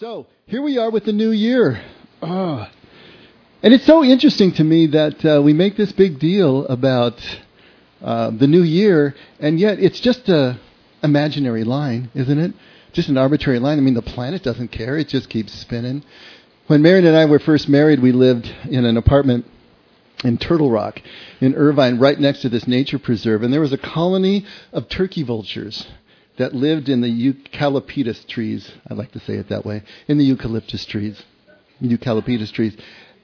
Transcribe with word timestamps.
So 0.00 0.26
here 0.46 0.60
we 0.60 0.76
are 0.76 0.90
with 0.90 1.04
the 1.04 1.12
new 1.12 1.30
year. 1.30 1.80
Oh. 2.20 2.68
And 3.62 3.72
it's 3.72 3.86
so 3.86 4.02
interesting 4.02 4.50
to 4.54 4.64
me 4.64 4.88
that 4.88 5.24
uh, 5.24 5.40
we 5.40 5.52
make 5.52 5.76
this 5.76 5.92
big 5.92 6.18
deal 6.18 6.66
about 6.66 7.14
uh, 8.02 8.30
the 8.30 8.48
new 8.48 8.64
year, 8.64 9.14
and 9.38 9.60
yet 9.60 9.78
it's 9.78 10.00
just 10.00 10.28
a 10.28 10.58
imaginary 11.04 11.62
line, 11.62 12.10
isn't 12.12 12.38
it? 12.40 12.54
Just 12.92 13.08
an 13.08 13.16
arbitrary 13.16 13.60
line. 13.60 13.78
I 13.78 13.82
mean, 13.82 13.94
the 13.94 14.02
planet 14.02 14.42
doesn't 14.42 14.72
care; 14.72 14.98
it 14.98 15.06
just 15.06 15.30
keeps 15.30 15.52
spinning. 15.52 16.02
When 16.66 16.82
Marion 16.82 17.06
and 17.06 17.16
I 17.16 17.26
were 17.26 17.38
first 17.38 17.68
married, 17.68 18.02
we 18.02 18.10
lived 18.10 18.52
in 18.68 18.84
an 18.84 18.96
apartment 18.96 19.46
in 20.24 20.38
Turtle 20.38 20.72
Rock, 20.72 21.00
in 21.40 21.54
Irvine, 21.54 22.00
right 22.00 22.18
next 22.18 22.42
to 22.42 22.48
this 22.48 22.66
nature 22.66 22.98
preserve, 22.98 23.44
and 23.44 23.52
there 23.52 23.60
was 23.60 23.72
a 23.72 23.78
colony 23.78 24.44
of 24.72 24.88
turkey 24.88 25.22
vultures 25.22 25.86
that 26.38 26.54
lived 26.54 26.88
in 26.88 27.00
the 27.00 27.08
eucalyptus 27.08 28.24
trees. 28.24 28.70
I 28.88 28.94
like 28.94 29.12
to 29.12 29.20
say 29.20 29.34
it 29.34 29.48
that 29.50 29.64
way. 29.64 29.82
In 30.08 30.18
the 30.18 30.24
eucalyptus 30.24 30.84
trees. 30.84 31.22
Eucalyptus 31.80 32.50
trees. 32.50 32.76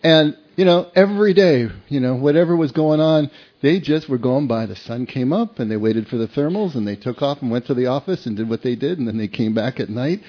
And, 0.02 0.36
you 0.56 0.64
know, 0.64 0.90
every 0.94 1.34
day, 1.34 1.68
you 1.88 2.00
know, 2.00 2.14
whatever 2.14 2.56
was 2.56 2.72
going 2.72 3.00
on, 3.00 3.30
they 3.62 3.80
just 3.80 4.08
were 4.08 4.18
going 4.18 4.46
by. 4.46 4.66
The 4.66 4.76
sun 4.76 5.06
came 5.06 5.32
up 5.32 5.58
and 5.58 5.70
they 5.70 5.76
waited 5.76 6.08
for 6.08 6.16
the 6.16 6.28
thermals 6.28 6.74
and 6.74 6.86
they 6.86 6.96
took 6.96 7.20
off 7.20 7.42
and 7.42 7.50
went 7.50 7.66
to 7.66 7.74
the 7.74 7.86
office 7.86 8.26
and 8.26 8.36
did 8.36 8.48
what 8.48 8.62
they 8.62 8.76
did 8.76 8.98
and 8.98 9.06
then 9.06 9.18
they 9.18 9.28
came 9.28 9.54
back 9.54 9.80
at 9.80 9.90
night. 9.90 10.20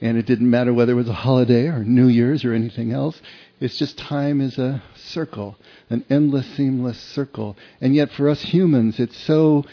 And 0.00 0.18
it 0.18 0.26
didn't 0.26 0.50
matter 0.50 0.74
whether 0.74 0.92
it 0.92 0.96
was 0.96 1.08
a 1.08 1.14
holiday 1.14 1.68
or 1.68 1.82
New 1.82 2.08
Year's 2.08 2.44
or 2.44 2.52
anything 2.52 2.92
else. 2.92 3.20
It's 3.60 3.78
just 3.78 3.96
time 3.96 4.40
is 4.40 4.58
a 4.58 4.82
circle, 4.96 5.56
an 5.88 6.04
endless, 6.10 6.46
seamless 6.56 6.98
circle. 6.98 7.56
And 7.80 7.94
yet 7.94 8.10
for 8.10 8.28
us 8.28 8.42
humans, 8.42 8.98
it's 8.98 9.16
so 9.16 9.64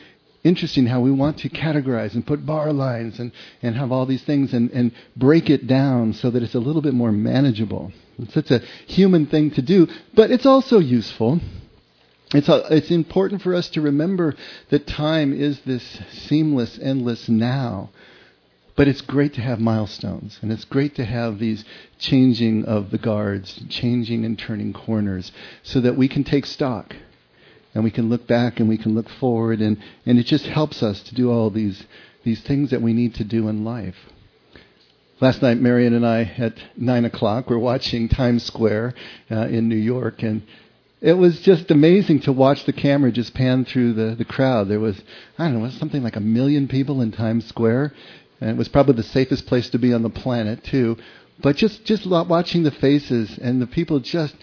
interesting 0.44 0.88
how 0.88 1.02
we 1.02 1.12
want 1.12 1.40
to 1.40 1.50
categorize 1.50 2.13
and 2.13 2.26
put 2.26 2.45
bar 2.45 2.73
lines 2.73 3.20
and, 3.20 3.31
and 3.62 3.76
have 3.76 3.91
all 3.91 4.05
these 4.05 4.23
things 4.23 4.54
and, 4.54 4.72
and 4.72 4.91
break 5.16 5.50
it 5.50 5.67
down 5.67 6.14
so 6.14 6.30
that 6.31 6.44
it's 6.44 6.55
a 6.55 6.59
little 6.59 6.81
bit 6.81 6.94
more 6.94 7.12
manageable. 7.12 7.91
It's 8.17 8.34
such 8.34 8.52
a 8.52 8.59
human 8.88 9.27
thing 9.27 9.52
to 9.52 9.62
do, 9.62 9.88
but 10.14 10.31
it's 10.31 10.45
also 10.45 10.80
useful. 10.80 11.39
It's, 12.34 12.50
a, 12.50 12.75
it's 12.75 12.92
important 12.92 13.42
for 13.42 13.53
us 13.53 13.69
to 13.69 13.81
remember 13.81 14.36
that 14.69 14.88
time 14.88 15.34
is 15.34 15.59
this 15.62 16.00
seamless, 16.12 16.80
endless 16.81 17.28
now. 17.28 17.89
But 18.78 18.88
it's 18.88 19.02
great 19.02 19.34
to 19.34 19.42
have 19.42 19.59
milestones, 19.59 20.39
and 20.42 20.52
it's 20.52 20.64
great 20.64 20.95
to 20.95 21.03
have 21.03 21.39
these 21.39 21.66
changing 22.00 22.66
of 22.66 22.89
the 22.89 22.97
guards, 22.97 23.62
changing 23.69 24.23
and 24.23 24.39
turning 24.39 24.72
corners, 24.72 25.31
so 25.62 25.81
that 25.81 25.97
we 25.97 26.08
can 26.08 26.23
take 26.23 26.45
stock 26.45 26.95
and 27.73 27.83
we 27.83 27.91
can 27.91 28.09
look 28.09 28.27
back 28.27 28.59
and 28.59 28.67
we 28.67 28.77
can 28.77 28.95
look 28.95 29.09
forward 29.09 29.61
and, 29.61 29.77
and 30.05 30.19
it 30.19 30.25
just 30.25 30.45
helps 30.45 30.83
us 30.83 31.02
to 31.03 31.16
do 31.16 31.31
all 31.31 31.50
these 31.50 31.83
these 32.23 32.41
things 32.41 32.69
that 32.69 32.81
we 32.81 32.94
need 32.94 33.16
to 33.16 33.23
do 33.23 33.47
in 33.47 33.63
life. 33.66 33.95
Last 35.19 35.41
night, 35.41 35.58
Marion 35.58 35.94
and 35.94 36.05
I 36.05 36.23
at 36.38 36.55
nine 36.75 37.05
o'clock 37.05 37.50
were 37.50 37.59
watching 37.59 38.09
Times 38.09 38.44
Square 38.44 38.95
uh, 39.30 39.47
in 39.47 39.69
New 39.69 39.75
York, 39.75 40.23
and 40.23 40.41
it 41.00 41.13
was 41.13 41.41
just 41.41 41.69
amazing 41.69 42.22
to 42.22 42.31
watch 42.31 42.66
the 42.66 42.73
camera 42.73 43.11
just 43.11 43.33
pan 43.33 43.66
through 43.66 43.94
the 43.94 44.16
the 44.16 44.25
crowd. 44.25 44.67
There 44.67 44.80
was 44.80 45.00
I 45.38 45.45
don't 45.47 45.61
know, 45.61 45.69
something 45.69 46.03
like 46.03 46.16
a 46.16 46.22
million 46.22 46.67
people 46.67 47.02
in 47.02 47.11
Times 47.11 47.45
Square, 47.45 47.94
and 48.39 48.50
it 48.50 48.58
was 48.58 48.67
probably 48.67 48.95
the 48.95 49.03
safest 49.03 49.45
place 49.45 49.69
to 49.69 49.80
be 49.80 49.94
on 49.94 50.02
the 50.02 50.09
planet 50.09 50.63
too. 50.63 50.97
But 51.39 51.56
just 51.56 51.85
just 51.85 52.08
watching 52.08 52.63
the 52.63 52.72
faces 52.72 53.38
and 53.38 53.61
the 53.61 53.67
people 53.67 54.00
just 54.00 54.35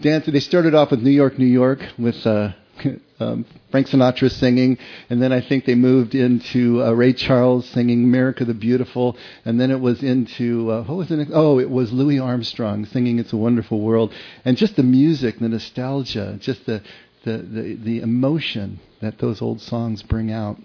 dancing. 0.00 0.34
They 0.34 0.40
started 0.40 0.74
off 0.74 0.90
with 0.90 1.00
New 1.00 1.10
York, 1.10 1.38
New 1.38 1.46
York, 1.46 1.80
with 1.98 2.26
uh, 2.26 2.52
um, 3.20 3.44
Frank 3.70 3.88
Sinatra 3.88 4.30
singing, 4.30 4.78
and 5.10 5.22
then 5.22 5.32
I 5.32 5.40
think 5.40 5.64
they 5.64 5.74
moved 5.74 6.14
into 6.14 6.82
uh, 6.82 6.92
Ray 6.92 7.12
Charles 7.12 7.68
singing 7.68 8.04
"America 8.04 8.44
the 8.44 8.54
Beautiful," 8.54 9.16
and 9.44 9.60
then 9.60 9.70
it 9.70 9.80
was 9.80 10.02
into 10.02 10.70
uh, 10.70 10.84
what 10.84 10.96
was 10.96 11.10
it? 11.10 11.28
Oh, 11.32 11.58
it 11.58 11.70
was 11.70 11.92
Louis 11.92 12.18
Armstrong 12.18 12.84
singing 12.86 13.18
"It's 13.18 13.32
a 13.32 13.36
Wonderful 13.36 13.80
World," 13.80 14.12
and 14.44 14.56
just 14.56 14.76
the 14.76 14.82
music, 14.82 15.38
the 15.38 15.48
nostalgia, 15.48 16.36
just 16.40 16.66
the 16.66 16.82
the 17.24 17.38
the, 17.38 17.74
the 17.74 18.00
emotion 18.00 18.80
that 19.00 19.18
those 19.18 19.42
old 19.42 19.60
songs 19.60 20.02
bring 20.02 20.30
out 20.30 20.58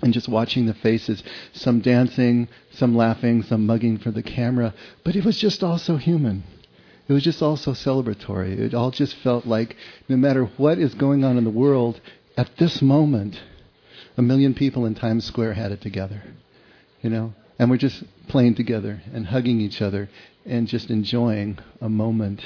and 0.00 0.12
just 0.12 0.28
watching 0.28 0.66
the 0.66 0.74
faces, 0.74 1.24
some 1.52 1.80
dancing, 1.80 2.48
some 2.70 2.96
laughing, 2.96 3.42
some 3.42 3.66
mugging 3.66 3.98
for 3.98 4.12
the 4.12 4.22
camera, 4.22 4.72
but 5.02 5.16
it 5.16 5.24
was 5.24 5.38
just 5.38 5.64
also 5.64 5.96
human. 5.96 6.44
It 7.08 7.12
was 7.14 7.24
just 7.24 7.40
all 7.40 7.56
so 7.56 7.72
celebratory. 7.72 8.58
It 8.58 8.74
all 8.74 8.90
just 8.90 9.16
felt 9.16 9.46
like 9.46 9.76
no 10.08 10.16
matter 10.16 10.44
what 10.58 10.78
is 10.78 10.94
going 10.94 11.24
on 11.24 11.38
in 11.38 11.44
the 11.44 11.50
world, 11.50 12.00
at 12.36 12.50
this 12.58 12.82
moment, 12.82 13.40
a 14.16 14.22
million 14.22 14.54
people 14.54 14.84
in 14.84 14.94
Times 14.94 15.24
Square 15.24 15.54
had 15.54 15.72
it 15.72 15.80
together. 15.80 16.22
You 17.00 17.08
know? 17.10 17.34
And 17.58 17.70
we're 17.70 17.78
just 17.78 18.04
playing 18.28 18.56
together 18.56 19.02
and 19.12 19.26
hugging 19.26 19.60
each 19.60 19.80
other 19.80 20.10
and 20.44 20.68
just 20.68 20.90
enjoying 20.90 21.58
a 21.80 21.88
moment. 21.88 22.42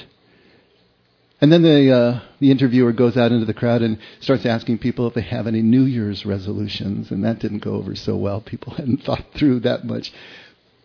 And 1.41 1.51
then 1.51 1.61
the, 1.61 1.91
uh, 1.91 2.21
the 2.39 2.51
interviewer 2.51 2.93
goes 2.93 3.17
out 3.17 3.33
into 3.33 3.45
the 3.45 3.53
crowd 3.53 3.81
and 3.81 3.99
starts 4.21 4.45
asking 4.45 4.79
people 4.79 5.07
if 5.07 5.13
they 5.13 5.21
have 5.21 5.45
any 5.45 5.61
New 5.61 5.83
Year's 5.83 6.25
resolutions. 6.25 7.11
And 7.11 7.25
that 7.25 7.39
didn't 7.39 7.59
go 7.59 7.73
over 7.73 7.95
so 7.95 8.15
well. 8.15 8.39
People 8.39 8.73
hadn't 8.77 9.03
thought 9.03 9.25
through 9.35 9.59
that 9.61 9.83
much. 9.83 10.13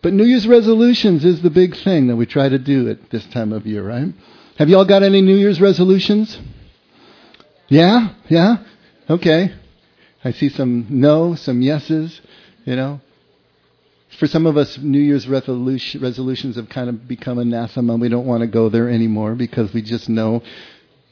But 0.01 0.13
New 0.13 0.23
Year's 0.23 0.47
resolutions 0.47 1.25
is 1.25 1.41
the 1.41 1.49
big 1.49 1.75
thing 1.75 2.07
that 2.07 2.15
we 2.15 2.25
try 2.25 2.47
to 2.47 2.59
do 2.59 2.89
at 2.89 3.09
this 3.09 3.25
time 3.27 3.51
of 3.51 3.65
year, 3.65 3.85
right? 3.85 4.13
Have 4.57 4.69
you 4.69 4.77
all 4.77 4.85
got 4.85 5.03
any 5.03 5.21
New 5.21 5.35
Year's 5.35 5.59
resolutions? 5.59 6.37
Yeah? 7.67 8.13
Yeah? 8.29 8.57
Okay. 9.09 9.53
I 10.23 10.31
see 10.31 10.49
some 10.49 10.87
no, 10.89 11.35
some 11.35 11.61
yeses, 11.61 12.21
you 12.65 12.75
know. 12.75 13.01
For 14.19 14.27
some 14.27 14.45
of 14.45 14.57
us, 14.57 14.77
New 14.77 14.99
Year's 14.99 15.27
resolution, 15.27 16.01
resolutions 16.01 16.55
have 16.55 16.67
kind 16.67 16.89
of 16.89 17.07
become 17.07 17.37
anathema. 17.37 17.95
We 17.95 18.09
don't 18.09 18.25
want 18.25 18.41
to 18.41 18.47
go 18.47 18.69
there 18.69 18.89
anymore 18.89 19.35
because 19.35 19.73
we 19.73 19.81
just 19.81 20.09
know, 20.09 20.41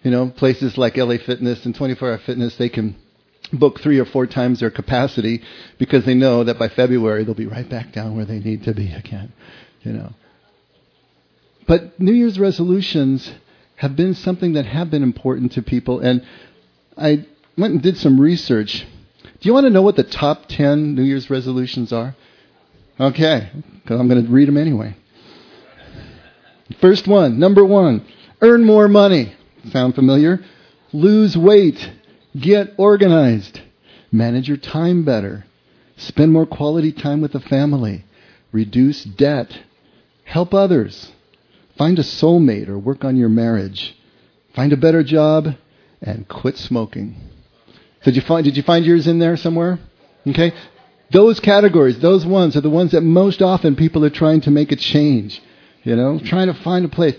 you 0.04 0.12
know, 0.12 0.30
places 0.30 0.78
like 0.78 0.98
LA 0.98 1.18
Fitness 1.18 1.66
and 1.66 1.76
24 1.76 2.10
Hour 2.10 2.18
Fitness, 2.20 2.56
they 2.58 2.70
can 2.70 2.96
book 3.54 3.80
three 3.80 4.00
or 4.00 4.06
four 4.06 4.28
times 4.28 4.60
their 4.60 4.72
capacity 4.72 5.42
because 5.78 6.06
they 6.06 6.14
know 6.14 6.44
that 6.44 6.60
by 6.60 6.68
February 6.68 7.24
they'll 7.24 7.34
be 7.34 7.48
right 7.48 7.70
back 7.70 7.92
down 7.94 8.16
where 8.16 8.26
they 8.26 8.40
need 8.40 8.64
to 8.64 8.74
be 8.74 8.92
again, 8.92 9.32
you 9.84 9.94
know. 9.94 10.14
But 11.68 12.00
New 12.00 12.14
Year's 12.14 12.40
resolutions 12.40 13.32
have 13.78 13.96
been 13.96 14.14
something 14.14 14.54
that 14.54 14.66
have 14.66 14.90
been 14.90 15.04
important 15.04 15.54
to 15.54 15.62
people 15.62 16.00
and 16.00 16.26
I 16.98 17.26
went 17.58 17.74
and 17.74 17.82
did 17.82 17.98
some 17.98 18.20
research. 18.20 18.86
Do 19.24 19.48
you 19.48 19.54
want 19.54 19.66
to 19.66 19.70
know 19.70 19.82
what 19.82 19.96
the 19.96 20.04
top 20.04 20.48
10 20.48 20.96
New 20.96 21.04
Year's 21.04 21.30
resolutions 21.30 21.94
are? 21.94 22.16
Okay, 23.00 23.52
because 23.84 24.00
I'm 24.00 24.08
going 24.08 24.26
to 24.26 24.32
read 24.32 24.48
them 24.48 24.58
anyway. 24.58 24.96
First 26.82 27.08
one, 27.08 27.40
number 27.40 27.64
one, 27.64 28.06
earn 28.42 28.64
more 28.64 28.88
money. 28.88 29.36
Sound 29.72 29.96
familiar? 29.96 30.44
Lose 30.92 31.38
weight. 31.38 31.92
Get 32.40 32.74
organized. 32.78 33.62
Manage 34.12 34.48
your 34.48 34.58
time 34.58 35.04
better. 35.04 35.46
Spend 35.96 36.32
more 36.32 36.46
quality 36.46 36.92
time 36.92 37.22
with 37.22 37.34
the 37.34 37.40
family. 37.40 38.06
Reduce 38.52 39.04
debt. 39.04 39.60
Help 40.24 40.54
others. 40.54 41.12
Find 41.78 41.98
a 42.00 42.04
soulmate 42.04 42.68
or 42.68 42.78
work 42.78 43.04
on 43.04 43.16
your 43.16 43.30
marriage. 43.30 43.96
Find 44.56 44.74
a 44.74 44.78
better 44.78 45.04
job 45.04 45.56
and 46.02 46.28
quit 46.28 46.58
smoking. 46.58 47.16
Did 48.04 48.16
you 48.16 48.22
find, 48.22 48.44
did 48.44 48.58
you 48.58 48.64
find 48.64 48.86
yours 48.86 49.08
in 49.08 49.20
there 49.20 49.38
somewhere? 49.38 49.80
Okay. 50.26 50.54
Those 51.12 51.40
categories, 51.40 52.00
those 52.00 52.26
ones 52.26 52.56
are 52.56 52.62
the 52.62 52.70
ones 52.70 52.92
that 52.92 53.02
most 53.02 53.42
often 53.42 53.76
people 53.76 54.04
are 54.04 54.10
trying 54.10 54.42
to 54.42 54.52
make 54.52 54.72
a 54.72 54.76
change. 54.76 55.42
You 55.84 55.96
know, 55.96 56.20
trying 56.20 56.48
to 56.48 56.54
find 56.54 56.86
a 56.86 56.90
place. 56.90 57.16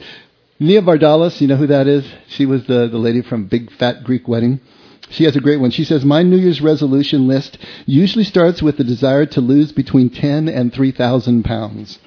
Nia 0.60 0.82
Vardalos, 0.82 1.40
you 1.40 1.46
know 1.46 1.56
who 1.56 1.68
that 1.68 1.86
is? 1.86 2.04
She 2.28 2.44
was 2.44 2.66
the, 2.66 2.88
the 2.88 2.98
lady 2.98 3.22
from 3.22 3.46
Big 3.46 3.72
Fat 3.72 4.04
Greek 4.04 4.28
Wedding. 4.28 4.60
She 5.10 5.24
has 5.24 5.36
a 5.36 5.40
great 5.40 5.60
one. 5.60 5.70
She 5.70 5.84
says, 5.84 6.04
My 6.04 6.22
New 6.22 6.36
Year's 6.36 6.60
resolution 6.60 7.26
list 7.26 7.58
usually 7.86 8.24
starts 8.24 8.62
with 8.62 8.76
the 8.76 8.84
desire 8.84 9.26
to 9.26 9.40
lose 9.40 9.72
between 9.72 10.10
10 10.10 10.48
and 10.48 10.72
3,000 10.72 11.44
pounds. 11.44 11.98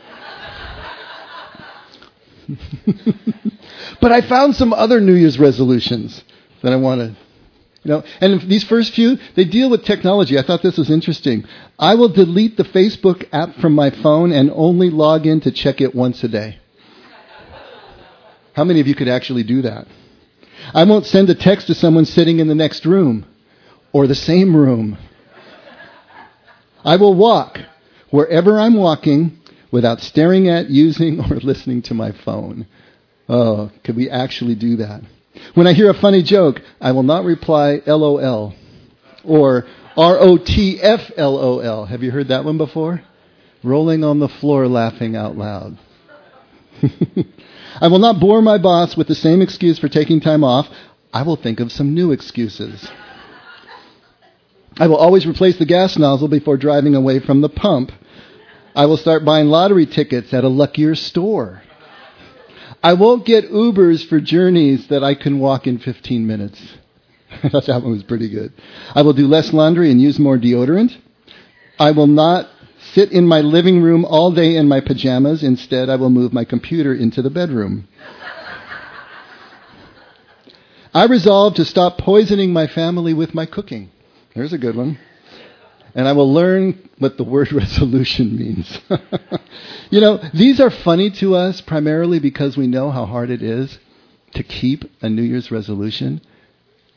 but 4.01 4.11
I 4.11 4.21
found 4.21 4.55
some 4.55 4.73
other 4.73 4.99
New 4.99 5.13
Year's 5.13 5.39
resolutions 5.39 6.23
that 6.61 6.73
I 6.73 6.75
want 6.75 7.01
to, 7.01 7.07
you 7.83 7.91
know, 7.91 8.03
and 8.19 8.41
these 8.49 8.63
first 8.63 8.93
few, 8.93 9.17
they 9.35 9.45
deal 9.45 9.69
with 9.69 9.83
technology. 9.83 10.37
I 10.37 10.43
thought 10.43 10.61
this 10.61 10.77
was 10.77 10.91
interesting. 10.91 11.45
I 11.79 11.95
will 11.95 12.09
delete 12.09 12.57
the 12.57 12.63
Facebook 12.63 13.27
app 13.33 13.55
from 13.55 13.73
my 13.73 13.89
phone 13.89 14.31
and 14.31 14.51
only 14.53 14.91
log 14.91 15.25
in 15.25 15.41
to 15.41 15.51
check 15.51 15.81
it 15.81 15.95
once 15.95 16.23
a 16.23 16.27
day. 16.27 16.59
How 18.53 18.63
many 18.65 18.81
of 18.81 18.87
you 18.87 18.93
could 18.93 19.07
actually 19.07 19.43
do 19.43 19.63
that? 19.63 19.87
I 20.73 20.83
won't 20.83 21.05
send 21.05 21.29
a 21.29 21.35
text 21.35 21.67
to 21.67 21.73
someone 21.73 22.05
sitting 22.05 22.39
in 22.39 22.47
the 22.47 22.55
next 22.55 22.85
room 22.85 23.25
or 23.91 24.07
the 24.07 24.15
same 24.15 24.55
room. 24.55 24.97
I 26.83 26.95
will 26.95 27.13
walk 27.13 27.59
wherever 28.09 28.59
I'm 28.59 28.75
walking 28.75 29.39
without 29.71 30.01
staring 30.01 30.49
at, 30.49 30.69
using, 30.69 31.19
or 31.19 31.35
listening 31.43 31.81
to 31.83 31.93
my 31.93 32.11
phone. 32.11 32.67
Oh, 33.29 33.71
could 33.83 33.95
we 33.95 34.09
actually 34.09 34.55
do 34.55 34.77
that? 34.77 35.01
When 35.53 35.67
I 35.67 35.73
hear 35.73 35.89
a 35.89 35.93
funny 35.93 36.23
joke, 36.23 36.61
I 36.79 36.91
will 36.91 37.03
not 37.03 37.23
reply 37.23 37.81
LOL 37.85 38.53
or 39.23 39.65
ROTFLOL. 39.95 41.87
Have 41.87 42.03
you 42.03 42.11
heard 42.11 42.27
that 42.29 42.45
one 42.45 42.57
before? 42.57 43.01
Rolling 43.63 44.03
on 44.03 44.19
the 44.19 44.27
floor 44.27 44.67
laughing 44.67 45.15
out 45.15 45.37
loud. 45.37 45.77
I 47.81 47.87
will 47.87 47.99
not 47.99 48.19
bore 48.19 48.43
my 48.43 48.59
boss 48.59 48.95
with 48.95 49.07
the 49.07 49.15
same 49.15 49.41
excuse 49.41 49.79
for 49.79 49.89
taking 49.89 50.21
time 50.21 50.43
off. 50.43 50.67
I 51.11 51.23
will 51.23 51.35
think 51.35 51.59
of 51.59 51.71
some 51.71 51.95
new 51.95 52.11
excuses. 52.11 52.87
I 54.77 54.85
will 54.87 54.97
always 54.97 55.25
replace 55.25 55.57
the 55.57 55.65
gas 55.65 55.97
nozzle 55.97 56.27
before 56.27 56.57
driving 56.57 56.93
away 56.93 57.19
from 57.19 57.41
the 57.41 57.49
pump. 57.49 57.91
I 58.75 58.85
will 58.85 58.97
start 58.97 59.25
buying 59.25 59.47
lottery 59.47 59.87
tickets 59.87 60.31
at 60.31 60.43
a 60.43 60.47
luckier 60.47 60.93
store. 60.93 61.63
I 62.83 62.93
won't 62.93 63.25
get 63.25 63.51
Ubers 63.51 64.07
for 64.07 64.19
journeys 64.19 64.87
that 64.87 65.03
I 65.03 65.15
can 65.15 65.39
walk 65.39 65.65
in 65.65 65.79
15 65.79 66.25
minutes. 66.25 66.61
I 67.43 67.49
thought 67.49 67.65
that 67.67 67.81
one 67.81 67.91
was 67.91 68.03
pretty 68.03 68.29
good. 68.29 68.53
I 68.93 69.01
will 69.01 69.13
do 69.13 69.27
less 69.27 69.53
laundry 69.53 69.91
and 69.91 69.99
use 69.99 70.19
more 70.19 70.37
deodorant. 70.37 70.95
I 71.79 71.91
will 71.91 72.07
not 72.07 72.47
sit 72.93 73.11
in 73.11 73.27
my 73.27 73.41
living 73.41 73.81
room 73.81 74.05
all 74.05 74.31
day 74.31 74.55
in 74.55 74.67
my 74.67 74.81
pajamas. 74.81 75.43
Instead, 75.43 75.89
I 75.89 75.95
will 75.95 76.09
move 76.09 76.33
my 76.33 76.45
computer 76.45 76.93
into 76.93 77.21
the 77.21 77.29
bedroom. 77.29 77.87
I 80.93 81.05
resolve 81.05 81.55
to 81.55 81.65
stop 81.65 81.97
poisoning 81.97 82.51
my 82.51 82.67
family 82.67 83.13
with 83.13 83.33
my 83.33 83.45
cooking. 83.45 83.91
There's 84.35 84.51
a 84.51 84.57
good 84.57 84.75
one. 84.75 84.99
And 85.95 86.07
I 86.07 86.13
will 86.13 86.31
learn 86.33 86.89
what 86.99 87.17
the 87.17 87.23
word 87.23 87.51
resolution 87.53 88.37
means. 88.37 88.79
you 89.89 90.01
know, 90.01 90.21
these 90.33 90.59
are 90.59 90.69
funny 90.69 91.09
to 91.11 91.35
us 91.35 91.61
primarily 91.61 92.19
because 92.19 92.57
we 92.57 92.67
know 92.67 92.91
how 92.91 93.05
hard 93.05 93.29
it 93.29 93.41
is 93.41 93.77
to 94.35 94.43
keep 94.43 94.83
a 95.01 95.09
New 95.09 95.21
Year's 95.21 95.51
resolution. 95.51 96.21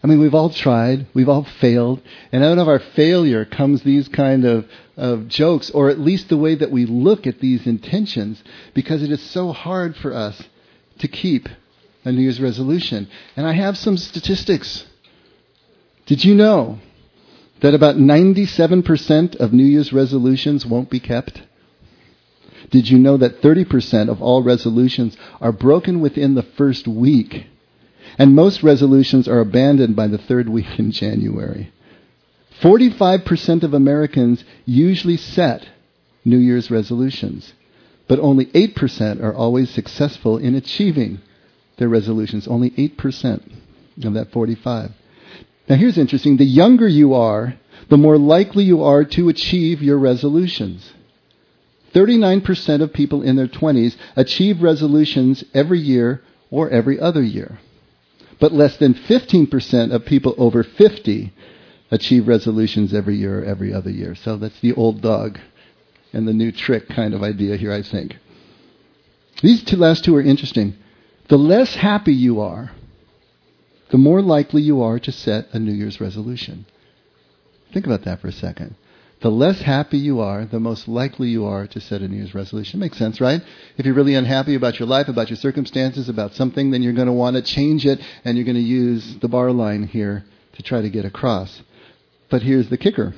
I 0.05 0.07
mean, 0.07 0.21
we've 0.21 0.35
all 0.35 0.51
tried, 0.51 1.07
we've 1.15 1.31
all 1.31 1.45
failed, 1.45 2.03
and 2.31 2.45
out 2.45 2.59
of 2.59 2.69
our 2.69 2.79
failure 2.79 3.47
comes 3.47 3.83
these 3.83 4.07
kind 4.07 4.45
of, 4.45 4.67
of 4.99 5.29
jokes, 5.29 5.71
or 5.71 5.89
at 5.89 5.99
least 5.99 6.29
the 6.29 6.37
way 6.37 6.55
that 6.57 6.71
we 6.71 6.85
look 6.85 7.27
at 7.27 7.41
these 7.41 7.67
intentions, 7.67 8.45
because 8.75 9.03
it 9.03 9.11
is 9.11 9.23
so 9.23 9.53
hard 9.53 9.97
for 9.97 10.13
us 10.13 10.43
to 10.99 11.09
keep 11.09 11.49
a 12.05 12.13
New 12.13 12.21
Year's 12.21 12.39
resolution. 12.39 13.09
And 13.35 13.47
I 13.47 13.55
have 13.55 13.79
some 13.79 13.97
statistics. 13.97 14.85
Did 16.05 16.23
you 16.23 16.35
know 16.35 16.81
that 17.63 17.73
about 17.73 17.97
97% 17.97 19.37
of 19.37 19.55
New 19.55 19.65
Year's 19.65 19.91
resolutions 19.91 20.67
won't 20.67 20.91
be 20.91 21.01
kept? 21.01 21.41
Did 22.71 22.91
you 22.91 22.99
know 22.99 23.17
that 23.17 23.41
30% 23.41 24.11
of 24.11 24.21
all 24.21 24.43
resolutions 24.43 25.17
are 25.41 25.53
broken 25.53 26.03
within 26.03 26.35
the 26.35 26.43
first 26.43 26.87
week? 26.87 27.47
And 28.19 28.35
most 28.35 28.63
resolutions 28.63 29.27
are 29.27 29.41
abandoned 29.41 29.97
by 29.97 30.07
the 30.07 30.19
third 30.19 30.49
week 30.49 30.79
in 30.79 30.93
January. 30.93 31.73
45% 32.61 33.63
of 33.63 33.75
Americans 33.75 34.45
usually 34.65 35.17
set 35.17 35.69
New 36.25 36.39
Year's 36.39 36.71
resolutions, 36.71 37.53
but 38.07 38.21
only 38.21 38.47
8% 38.47 39.23
are 39.23 39.35
always 39.35 39.71
successful 39.71 40.39
in 40.39 40.55
achieving 40.55 41.21
their 41.77 41.89
resolutions. 41.89 42.47
Only 42.47 42.71
8% 42.71 43.43
of 44.05 44.15
that 44.15 44.31
45. 44.31 44.93
Now 45.69 45.77
here's 45.77 45.99
interesting. 45.99 46.37
The 46.37 46.45
younger 46.45 46.87
you 46.87 47.15
are, 47.15 47.55
the 47.89 47.97
more 47.97 48.19
likely 48.19 48.65
you 48.65 48.83
are 48.83 49.05
to 49.05 49.29
achieve 49.29 49.83
your 49.83 49.99
resolutions. 49.99 50.93
39% 51.95 52.83
of 52.83 52.93
people 52.93 53.23
in 53.23 53.37
their 53.37 53.47
20s 53.47 53.97
achieve 54.17 54.63
resolutions 54.63 55.45
every 55.55 55.79
year 55.79 56.23
or 56.51 56.69
every 56.71 56.99
other 56.99 57.23
year. 57.23 57.59
But 58.45 58.53
less 58.53 58.77
than 58.77 58.93
15% 58.93 59.91
of 59.91 60.05
people 60.05 60.35
over 60.37 60.63
50 60.63 61.33
achieve 61.91 62.29
resolutions 62.29 62.93
every 62.93 63.17
year 63.17 63.41
or 63.41 63.45
every 63.47 63.73
other 63.73 63.89
year. 63.89 64.15
So 64.15 64.37
that's 64.37 64.61
the 64.61 64.75
old 64.75 65.01
dog 65.01 65.39
and 66.13 66.29
the 66.29 66.35
new 66.35 66.53
trick 66.53 66.87
kind 66.91 67.15
of 67.15 67.23
idea 67.23 67.57
here, 67.57 67.73
I 67.73 67.81
think. 67.81 68.19
These 69.41 69.65
two 69.65 69.79
last 69.79 70.05
two 70.05 70.15
are 70.17 70.21
interesting. 70.21 70.75
The 71.29 71.39
less 71.39 71.75
happy 71.75 72.13
you 72.13 72.43
are, 72.43 72.73
the 73.89 73.97
more 73.97 74.21
likely 74.21 74.61
you 74.61 74.83
are 74.83 74.99
to 74.99 75.11
set 75.11 75.47
a 75.55 75.59
New 75.59 75.73
Year's 75.73 75.99
resolution. 75.99 76.67
Think 77.73 77.87
about 77.87 78.05
that 78.05 78.21
for 78.21 78.29
a 78.29 78.33
second. 78.33 78.75
The 79.25 79.31
less 79.31 79.63
happy 79.63 79.97
you 79.97 80.21
are, 80.21 80.45
the 80.45 80.61
most 80.61 80.87
likely 80.87 81.31
you 81.31 81.47
are 81.47 81.67
to 81.69 81.81
set 81.81 82.03
a 82.03 82.09
New 82.09 82.19
Year's 82.19 82.35
resolution. 82.35 82.79
Makes 82.79 82.99
sense, 82.99 83.23
right? 83.23 83.41
If 83.79 83.87
you're 83.87 83.95
really 83.95 84.17
unhappy 84.17 84.55
about 84.55 84.79
your 84.79 84.87
life, 84.87 85.09
about 85.09 85.31
your 85.31 85.39
circumstances, 85.39 86.11
about 86.11 86.35
something, 86.35 86.71
then 86.71 86.83
you're 86.83 86.93
going 86.93 87.07
to 87.07 87.13
want 87.15 87.37
to 87.37 87.41
change 87.41 87.87
it, 87.87 88.03
and 88.23 88.37
you're 88.37 88.45
going 88.45 88.57
to 88.57 88.61
use 88.61 89.17
the 89.23 89.29
bar 89.29 89.51
line 89.51 89.85
here 89.85 90.27
to 90.53 90.63
try 90.63 90.83
to 90.83 90.91
get 90.91 91.07
across. 91.07 91.63
But 92.29 92.43
here's 92.43 92.69
the 92.69 92.77
kicker. 92.77 93.15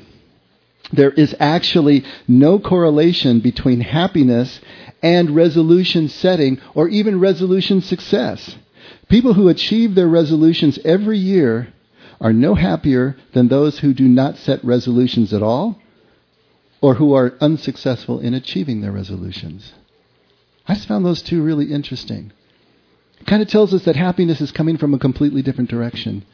There 0.93 1.11
is 1.11 1.35
actually 1.41 2.05
no 2.29 2.61
correlation 2.61 3.41
between 3.41 3.81
happiness 3.81 4.61
and 5.03 5.35
resolution 5.35 6.09
setting 6.09 6.61
or 6.77 6.87
even 6.87 7.19
resolution 7.19 7.81
success. 7.81 8.55
People 9.09 9.35
who 9.35 9.49
achieve 9.49 9.97
their 9.97 10.07
resolutions 10.07 10.79
every 10.85 11.19
year 11.19 11.75
are 12.21 12.33
no 12.33 12.55
happier 12.55 13.17
than 13.33 13.49
those 13.49 13.81
who 13.81 13.93
do 13.93 14.07
not 14.07 14.37
set 14.37 14.65
resolutions 14.65 15.33
at 15.33 15.43
all 15.43 15.83
or 16.81 16.95
who 16.95 17.15
are 17.15 17.35
unsuccessful 17.41 18.21
in 18.21 18.35
achieving 18.35 18.81
their 18.81 18.93
resolutions. 18.93 19.73
I 20.69 20.75
just 20.75 20.89
found 20.89 21.05
those 21.05 21.23
two 21.23 21.43
really 21.43 21.73
interesting. 21.73 22.33
It 23.21 23.27
kind 23.27 23.43
of 23.43 23.49
tells 23.49 23.73
us 23.73 23.85
that 23.85 23.97
happiness 23.97 24.41
is 24.41 24.53
coming 24.53 24.77
from 24.77 24.93
a 24.93 24.99
completely 24.99 25.43
different 25.43 25.71
direction. 25.71 26.25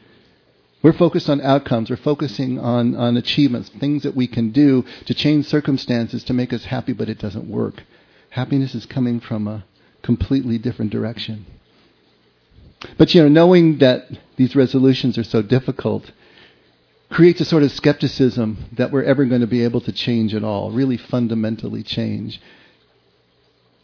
We're 0.81 0.91
focused 0.93 1.29
on 1.29 1.39
outcomes. 1.39 1.89
We're 1.89 1.95
focusing 1.95 2.59
on, 2.59 2.95
on 2.95 3.15
achievements, 3.15 3.69
things 3.69 4.03
that 4.03 4.15
we 4.15 4.27
can 4.27 4.51
do 4.51 4.83
to 5.05 5.13
change 5.13 5.45
circumstances 5.45 6.25
to 6.25 6.33
make 6.33 6.51
us 6.51 6.65
happy, 6.65 6.91
but 6.91 7.07
it 7.07 7.19
doesn't 7.19 7.49
work. 7.49 7.83
Happiness 8.31 8.75
is 8.75 8.85
coming 8.85 9.21
from 9.21 9.47
a 9.47 9.63
completely 10.01 10.57
different 10.57 10.91
direction. 10.91 11.45
But 12.97 13.15
you 13.15 13.23
know, 13.23 13.29
knowing 13.29 13.77
that 13.77 14.07
these 14.35 14.57
resolutions 14.57 15.17
are 15.17 15.23
so 15.23 15.41
difficult 15.41 16.11
creates 17.13 17.39
a 17.39 17.45
sort 17.45 17.63
of 17.63 17.71
skepticism 17.71 18.65
that 18.73 18.91
we're 18.91 19.03
ever 19.03 19.23
going 19.25 19.41
to 19.41 19.47
be 19.47 19.63
able 19.63 19.81
to 19.81 19.91
change 19.91 20.33
at 20.33 20.43
all, 20.43 20.71
really 20.71 20.97
fundamentally 20.97 21.83
change. 21.83 22.41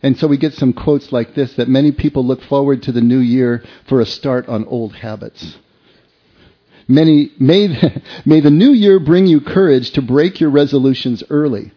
And 0.01 0.17
so 0.17 0.27
we 0.27 0.37
get 0.37 0.53
some 0.53 0.73
quotes 0.73 1.11
like 1.11 1.35
this 1.35 1.53
that 1.53 1.67
many 1.67 1.91
people 1.91 2.25
look 2.25 2.41
forward 2.41 2.83
to 2.83 2.91
the 2.91 3.01
new 3.01 3.19
year 3.19 3.63
for 3.87 4.01
a 4.01 4.05
start 4.05 4.47
on 4.47 4.65
old 4.65 4.95
habits. 4.95 5.57
Many, 6.87 7.31
may, 7.39 8.01
may 8.25 8.39
the 8.39 8.49
new 8.49 8.71
year 8.71 8.99
bring 8.99 9.27
you 9.27 9.41
courage 9.41 9.91
to 9.91 10.01
break 10.01 10.39
your 10.39 10.49
resolutions 10.49 11.23
early. 11.29 11.71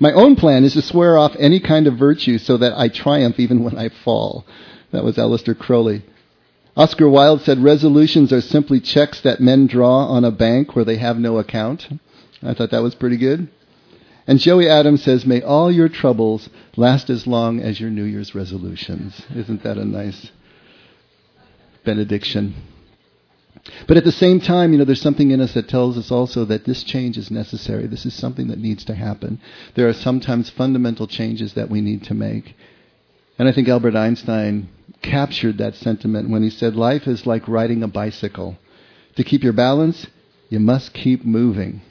My 0.00 0.12
own 0.12 0.36
plan 0.36 0.64
is 0.64 0.72
to 0.72 0.82
swear 0.82 1.18
off 1.18 1.36
any 1.38 1.60
kind 1.60 1.86
of 1.86 1.98
virtue 1.98 2.38
so 2.38 2.56
that 2.56 2.72
I 2.78 2.88
triumph 2.88 3.38
even 3.38 3.62
when 3.62 3.78
I 3.78 3.90
fall. 3.90 4.46
That 4.90 5.04
was 5.04 5.16
Aleister 5.16 5.56
Crowley. 5.56 6.02
Oscar 6.76 7.08
Wilde 7.08 7.42
said 7.42 7.58
resolutions 7.62 8.32
are 8.32 8.40
simply 8.40 8.80
checks 8.80 9.20
that 9.20 9.40
men 9.40 9.66
draw 9.66 10.06
on 10.06 10.24
a 10.24 10.32
bank 10.32 10.74
where 10.74 10.84
they 10.84 10.96
have 10.96 11.16
no 11.16 11.38
account. 11.38 11.88
I 12.42 12.54
thought 12.54 12.72
that 12.72 12.82
was 12.82 12.96
pretty 12.96 13.16
good. 13.16 13.48
And 14.26 14.40
Joey 14.40 14.68
Adams 14.68 15.02
says, 15.02 15.24
May 15.24 15.42
all 15.42 15.70
your 15.70 15.88
troubles 15.88 16.48
last 16.76 17.10
as 17.10 17.26
long 17.26 17.60
as 17.60 17.78
your 17.78 17.90
New 17.90 18.04
Year's 18.04 18.34
resolutions. 18.34 19.22
Isn't 19.34 19.62
that 19.62 19.78
a 19.78 19.84
nice 19.84 20.30
benediction? 21.84 22.54
But 23.86 23.96
at 23.96 24.04
the 24.04 24.12
same 24.12 24.40
time, 24.40 24.72
you 24.72 24.78
know, 24.78 24.84
there's 24.84 25.00
something 25.00 25.30
in 25.30 25.40
us 25.40 25.54
that 25.54 25.68
tells 25.68 25.96
us 25.96 26.10
also 26.10 26.44
that 26.46 26.64
this 26.64 26.82
change 26.82 27.16
is 27.16 27.30
necessary. 27.30 27.86
This 27.86 28.04
is 28.04 28.14
something 28.14 28.48
that 28.48 28.58
needs 28.58 28.84
to 28.86 28.94
happen. 28.94 29.40
There 29.74 29.88
are 29.88 29.94
sometimes 29.94 30.50
fundamental 30.50 31.06
changes 31.06 31.54
that 31.54 31.70
we 31.70 31.80
need 31.80 32.04
to 32.04 32.14
make. 32.14 32.54
And 33.38 33.48
I 33.48 33.52
think 33.52 33.68
Albert 33.68 33.96
Einstein 33.96 34.68
captured 35.04 35.58
that 35.58 35.76
sentiment 35.76 36.30
when 36.30 36.42
he 36.42 36.50
said, 36.50 36.74
Life 36.74 37.06
is 37.06 37.26
like 37.26 37.46
riding 37.46 37.82
a 37.82 37.88
bicycle. 37.88 38.56
To 39.16 39.22
keep 39.22 39.44
your 39.44 39.52
balance, 39.52 40.06
you 40.48 40.58
must 40.58 40.92
keep 40.92 41.24
moving. 41.24 41.82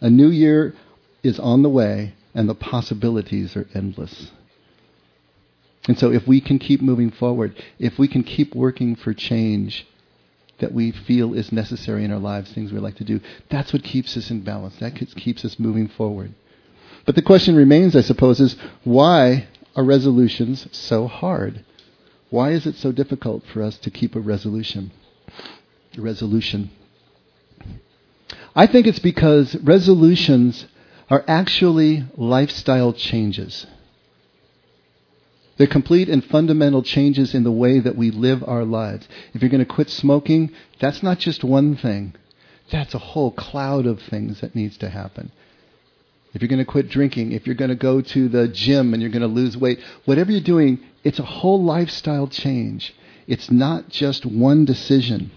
A 0.00 0.08
new 0.08 0.28
year 0.28 0.74
is 1.22 1.38
on 1.38 1.62
the 1.62 1.68
way, 1.68 2.14
and 2.34 2.48
the 2.48 2.54
possibilities 2.54 3.56
are 3.56 3.66
endless. 3.74 4.30
And 5.86 5.98
so, 5.98 6.10
if 6.10 6.26
we 6.26 6.40
can 6.40 6.58
keep 6.58 6.80
moving 6.80 7.10
forward, 7.10 7.62
if 7.78 7.98
we 7.98 8.08
can 8.08 8.22
keep 8.22 8.54
working 8.54 8.96
for 8.96 9.12
change 9.12 9.86
that 10.58 10.72
we 10.72 10.92
feel 10.92 11.34
is 11.34 11.52
necessary 11.52 12.04
in 12.04 12.12
our 12.12 12.18
lives, 12.18 12.52
things 12.52 12.72
we 12.72 12.78
like 12.78 12.96
to 12.96 13.04
do, 13.04 13.20
that's 13.50 13.72
what 13.72 13.82
keeps 13.82 14.16
us 14.16 14.30
in 14.30 14.40
balance. 14.40 14.76
That 14.76 14.94
keeps 14.94 15.44
us 15.44 15.58
moving 15.58 15.88
forward. 15.88 16.32
But 17.04 17.16
the 17.16 17.22
question 17.22 17.54
remains, 17.56 17.94
I 17.94 18.00
suppose, 18.00 18.40
is 18.40 18.56
why 18.84 19.48
are 19.76 19.84
resolutions 19.84 20.66
so 20.72 21.06
hard? 21.06 21.64
Why 22.34 22.50
is 22.50 22.66
it 22.66 22.74
so 22.74 22.90
difficult 22.90 23.44
for 23.46 23.62
us 23.62 23.78
to 23.78 23.92
keep 23.92 24.16
a 24.16 24.20
resolution? 24.20 24.90
A 25.96 26.00
resolution. 26.00 26.70
I 28.56 28.66
think 28.66 28.88
it's 28.88 28.98
because 28.98 29.54
resolutions 29.54 30.66
are 31.08 31.24
actually 31.28 32.04
lifestyle 32.16 32.92
changes. 32.92 33.68
They're 35.58 35.68
complete 35.68 36.08
and 36.08 36.24
fundamental 36.24 36.82
changes 36.82 37.36
in 37.36 37.44
the 37.44 37.52
way 37.52 37.78
that 37.78 37.94
we 37.94 38.10
live 38.10 38.42
our 38.48 38.64
lives. 38.64 39.06
If 39.32 39.40
you're 39.40 39.48
going 39.48 39.64
to 39.64 39.74
quit 39.76 39.88
smoking, 39.88 40.50
that's 40.80 41.04
not 41.04 41.20
just 41.20 41.44
one 41.44 41.76
thing. 41.76 42.16
That's 42.68 42.94
a 42.94 43.06
whole 43.14 43.30
cloud 43.30 43.86
of 43.86 44.02
things 44.02 44.40
that 44.40 44.56
needs 44.56 44.76
to 44.78 44.88
happen. 44.88 45.30
If 46.34 46.42
you're 46.42 46.48
going 46.48 46.64
to 46.64 46.70
quit 46.70 46.88
drinking, 46.88 47.32
if 47.32 47.46
you're 47.46 47.54
going 47.54 47.70
to 47.70 47.76
go 47.76 48.00
to 48.00 48.28
the 48.28 48.48
gym 48.48 48.92
and 48.92 49.00
you're 49.00 49.10
going 49.10 49.22
to 49.22 49.28
lose 49.28 49.56
weight, 49.56 49.80
whatever 50.04 50.32
you're 50.32 50.40
doing, 50.40 50.80
it's 51.04 51.20
a 51.20 51.24
whole 51.24 51.62
lifestyle 51.62 52.26
change. 52.26 52.94
It's 53.26 53.50
not 53.50 53.88
just 53.88 54.26
one 54.26 54.64
decision. 54.64 55.30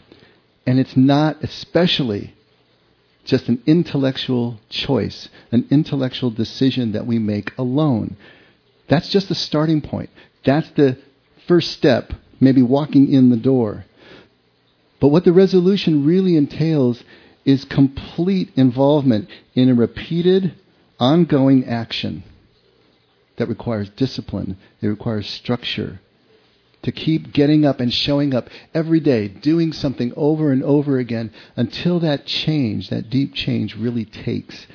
And 0.66 0.80
it's 0.80 0.98
not 0.98 1.44
especially 1.44 2.34
just 3.24 3.48
an 3.48 3.62
intellectual 3.66 4.60
choice, 4.70 5.30
an 5.52 5.68
intellectual 5.70 6.32
decision 6.32 6.94
that 6.94 7.06
we 7.06 7.20
make 7.20 7.56
alone. 7.58 8.18
That's 8.88 9.10
just 9.10 9.30
the 9.30 9.36
starting 9.36 9.82
point. 9.82 10.10
That's 10.46 10.70
the 10.72 10.98
first 11.48 11.72
step, 11.72 12.12
maybe 12.40 12.62
walking 12.62 13.12
in 13.12 13.30
the 13.30 13.38
door. 13.38 13.86
But 15.00 15.10
what 15.10 15.26
the 15.26 15.34
resolution 15.34 16.06
really 16.06 16.36
entails 16.36 17.04
is 17.46 17.66
complete 17.66 18.52
involvement 18.56 19.30
in 19.54 19.70
a 19.70 19.76
repeated, 19.76 20.54
ongoing 21.00 21.66
action 21.66 22.24
that 23.38 23.48
requires 23.48 23.90
discipline, 23.90 24.58
it 24.82 24.88
requires 24.88 25.28
structure. 25.28 26.00
To 26.84 26.92
keep 26.92 27.34
getting 27.34 27.66
up 27.66 27.80
and 27.80 27.94
showing 27.94 28.34
up 28.34 28.50
every 28.74 29.00
day, 29.00 29.28
doing 29.28 29.74
something 29.74 30.14
over 30.16 30.52
and 30.52 30.64
over 30.64 31.00
again 31.00 31.32
until 31.56 32.00
that 32.00 32.26
change, 32.26 32.90
that 32.90 33.10
deep 33.10 33.34
change, 33.34 33.76
really 33.76 34.06
takes. 34.06 34.68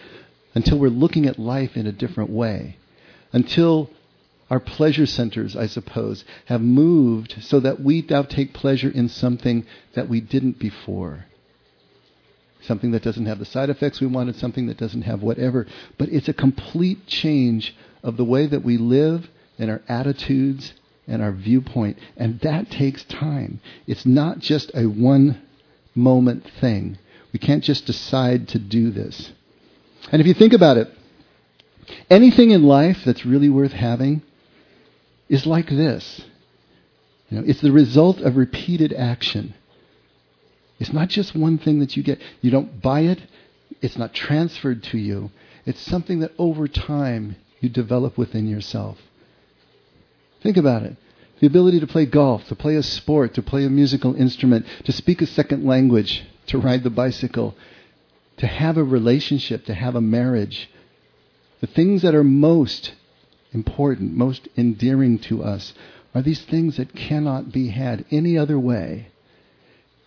Until 0.55 0.79
we're 0.79 0.89
looking 0.89 1.27
at 1.27 1.39
life 1.39 1.77
in 1.77 1.87
a 1.87 1.93
different 1.93 2.31
way. 2.31 2.77
Until 3.33 3.91
our 4.51 4.61
pleasure 4.61 5.07
centers, 5.07 5.57
I 5.57 5.67
suppose, 5.67 6.25
have 6.47 6.61
moved 6.61 7.37
so 7.41 7.59
that 7.61 7.81
we 7.81 8.03
now 8.03 8.23
take 8.23 8.53
pleasure 8.53 8.91
in 8.91 9.09
something 9.09 9.65
that 9.95 10.09
we 10.09 10.21
didn't 10.21 10.59
before. 10.59 11.25
Something 12.63 12.93
that 12.93 13.03
doesn't 13.03 13.27
have 13.27 13.39
the 13.39 13.45
side 13.45 13.71
effects 13.71 14.01
we 14.01 14.07
wanted, 14.07 14.37
something 14.37 14.67
that 14.67 14.77
doesn't 14.77 15.03
have 15.03 15.23
whatever. 15.23 15.67
But 15.99 16.11
it's 16.11 16.29
a 16.29 16.35
complete 16.35 17.07
change 17.07 17.75
of 18.03 18.17
the 18.17 18.25
way 18.25 18.47
that 18.47 18.65
we 18.65 18.77
live 18.77 19.29
and 19.59 19.71
our 19.71 19.83
attitudes 19.89 20.73
and 21.07 21.21
our 21.23 21.33
viewpoint. 21.33 21.99
And 22.17 22.41
that 22.41 22.71
takes 22.71 23.05
time. 23.05 23.61
It's 23.87 24.07
not 24.07 24.39
just 24.39 24.71
a 24.75 24.87
one 24.87 25.43
moment 25.95 26.49
thing. 26.61 26.99
We 27.33 27.39
can't 27.39 27.65
just 27.65 27.87
decide 27.87 28.49
to 28.49 28.59
do 28.59 28.91
this. 28.91 29.33
And 30.11 30.21
if 30.21 30.27
you 30.27 30.35
think 30.35 30.53
about 30.53 30.77
it, 30.77 30.89
anything 32.11 32.51
in 32.51 32.63
life 32.63 33.05
that's 33.05 33.27
really 33.27 33.49
worth 33.49 33.73
having 33.73 34.23
is 35.29 35.47
like 35.47 35.69
this. 35.69 36.23
You 37.31 37.39
know, 37.39 37.45
it's 37.47 37.61
the 37.61 37.73
result 37.73 38.19
of 38.19 38.37
repeated 38.37 38.93
action. 38.93 39.55
It's 40.83 40.93
not 40.93 41.11
just 41.11 41.37
one 41.37 41.59
thing 41.59 41.79
that 41.79 41.97
you 41.97 42.03
get. 42.03 42.21
You 42.41 42.51
don't 42.51 42.83
buy 42.83 43.03
it. 43.03 43.21
It's 43.81 43.97
not 43.97 44.13
transferred 44.13 44.83
to 44.91 44.99
you. 44.99 45.31
It's 45.65 45.81
something 45.81 46.19
that 46.21 46.33
over 46.39 46.67
time 46.67 47.37
you 47.61 47.69
develop 47.69 48.19
within 48.19 48.49
yourself. 48.49 48.99
Think 50.43 50.57
about 50.57 50.83
it. 50.83 50.97
The 51.39 51.47
ability 51.47 51.79
to 51.79 51.87
play 51.87 52.05
golf, 52.07 52.49
to 52.49 52.57
play 52.57 52.75
a 52.75 52.83
sport, 52.83 53.35
to 53.35 53.43
play 53.43 53.65
a 53.65 53.71
musical 53.71 54.17
instrument, 54.17 54.67
to 54.83 54.91
speak 54.91 55.23
a 55.23 55.27
second 55.27 55.65
language, 55.65 56.25
to 56.49 56.59
ride 56.59 56.83
the 56.83 56.91
bicycle, 56.91 57.55
to 58.39 58.49
have 58.49 58.77
a 58.77 58.83
relationship, 58.83 59.65
to 59.67 59.75
have 59.75 59.95
a 59.95 60.01
marriage. 60.01 60.69
The 61.61 61.69
things 61.69 62.03
that 62.03 62.17
are 62.17 62.25
most 62.25 62.95
important, 63.53 64.17
most 64.17 64.49
endearing 64.57 65.21
to 65.31 65.45
us, 65.45 65.75
are 66.13 66.23
these 66.23 66.43
things 66.43 66.77
that 66.77 66.97
cannot 66.97 67.53
be 67.53 67.69
had 67.69 68.05
any 68.11 68.37
other 68.37 68.59
way 68.59 69.12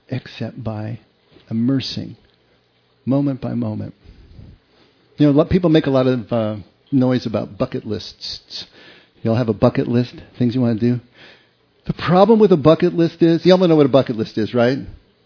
except 0.10 0.64
by 0.64 1.00
immersing 1.50 2.16
moment 3.06 3.42
by 3.42 3.54
moment. 3.54 3.94
You 5.18 5.32
know, 5.32 5.46
people 5.46 5.70
make 5.70 5.86
a 5.86 5.92
lot 5.92 6.08
of 6.08 6.32
uh, 6.32 6.58
noise 6.92 7.26
about 7.26 7.58
bucket 7.58 7.86
lists. 7.86 8.66
You 9.22 9.32
all 9.32 9.38
have 9.38 9.50
a 9.50 9.54
bucket 9.54 9.88
list, 9.88 10.16
things 10.38 10.56
you 10.56 10.62
want 10.62 10.80
to 10.80 10.94
do. 10.94 11.02
The 11.86 11.94
problem 11.94 12.40
with 12.40 12.52
a 12.52 12.58
bucket 12.58 12.94
list 12.94 13.22
is, 13.22 13.46
you 13.46 13.52
all 13.52 13.60
know 13.60 13.76
what 13.76 13.86
a 13.86 13.90
bucket 13.90 14.16
list 14.16 14.38
is, 14.38 14.54
right? 14.54 14.80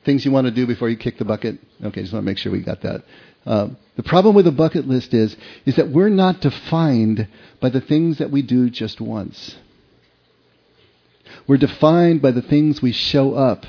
Things 0.05 0.25
you 0.25 0.31
want 0.31 0.45
to 0.45 0.51
do 0.51 0.67
before 0.67 0.89
you 0.89 0.97
kick 0.97 1.17
the 1.17 1.25
bucket. 1.25 1.57
Okay, 1.83 2.01
just 2.01 2.13
want 2.13 2.23
to 2.23 2.25
make 2.25 2.37
sure 2.37 2.51
we 2.51 2.61
got 2.61 2.81
that. 2.81 3.03
Uh, 3.45 3.69
the 3.95 4.03
problem 4.03 4.35
with 4.35 4.45
a 4.45 4.51
bucket 4.51 4.87
list 4.87 5.13
is, 5.13 5.35
is 5.65 5.75
that 5.77 5.89
we're 5.89 6.09
not 6.09 6.41
defined 6.41 7.27
by 7.61 7.69
the 7.69 7.81
things 7.81 8.17
that 8.19 8.29
we 8.29 8.41
do 8.41 8.69
just 8.69 9.01
once. 9.01 9.55
We're 11.47 11.57
defined 11.57 12.21
by 12.21 12.31
the 12.31 12.41
things 12.41 12.81
we 12.81 12.91
show 12.91 13.33
up 13.33 13.65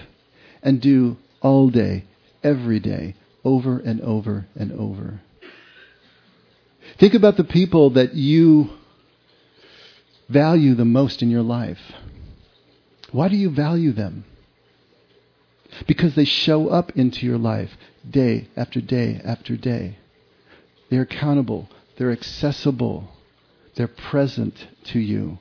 and 0.63 0.81
do 0.81 1.17
all 1.41 1.71
day, 1.71 2.05
every 2.43 2.81
day, 2.81 3.15
over 3.45 3.79
and 3.79 4.01
over 4.01 4.47
and 4.55 4.73
over. 4.73 5.21
Think 6.99 7.15
about 7.15 7.37
the 7.37 7.45
people 7.45 7.91
that 7.91 8.15
you 8.15 8.71
value 10.29 10.75
the 10.75 10.85
most 10.85 11.23
in 11.23 11.31
your 11.31 11.43
life. 11.43 11.79
Why 13.13 13.29
do 13.29 13.37
you 13.37 13.51
value 13.51 13.93
them? 13.93 14.25
Because 15.87 16.15
they 16.15 16.25
show 16.25 16.69
up 16.69 16.93
into 16.97 17.27
your 17.27 17.39
life 17.39 17.71
day 18.09 18.49
after 18.57 18.81
day 18.81 19.21
after 19.25 19.57
day. 19.57 19.99
They're 20.91 21.03
accountable. 21.03 21.69
They're 21.97 22.13
accessible. 22.13 23.09
They're 23.77 23.89
present 23.89 24.67
to 24.87 24.99
you. 24.99 25.39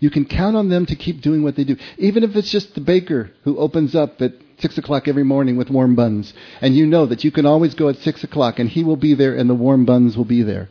You 0.00 0.10
can 0.10 0.24
count 0.24 0.56
on 0.56 0.68
them 0.68 0.86
to 0.86 0.96
keep 0.96 1.20
doing 1.20 1.42
what 1.42 1.56
they 1.56 1.64
do. 1.64 1.76
Even 1.96 2.22
if 2.22 2.36
it's 2.36 2.50
just 2.50 2.74
the 2.74 2.80
baker 2.80 3.30
who 3.44 3.58
opens 3.58 3.94
up 3.94 4.20
at 4.20 4.32
6 4.58 4.78
o'clock 4.78 5.08
every 5.08 5.24
morning 5.24 5.56
with 5.56 5.70
warm 5.70 5.94
buns. 5.94 6.32
And 6.60 6.74
you 6.74 6.86
know 6.86 7.06
that 7.06 7.24
you 7.24 7.30
can 7.30 7.46
always 7.46 7.74
go 7.74 7.88
at 7.88 7.96
6 7.96 8.24
o'clock 8.24 8.58
and 8.58 8.68
he 8.68 8.84
will 8.84 8.96
be 8.96 9.14
there 9.14 9.34
and 9.36 9.48
the 9.48 9.54
warm 9.54 9.84
buns 9.84 10.16
will 10.16 10.24
be 10.24 10.42
there. 10.42 10.68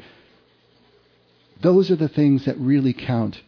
Those 1.62 1.90
are 1.90 1.96
the 1.96 2.10
things 2.10 2.46
that 2.46 2.58
really 2.58 2.94
count. 2.94 3.42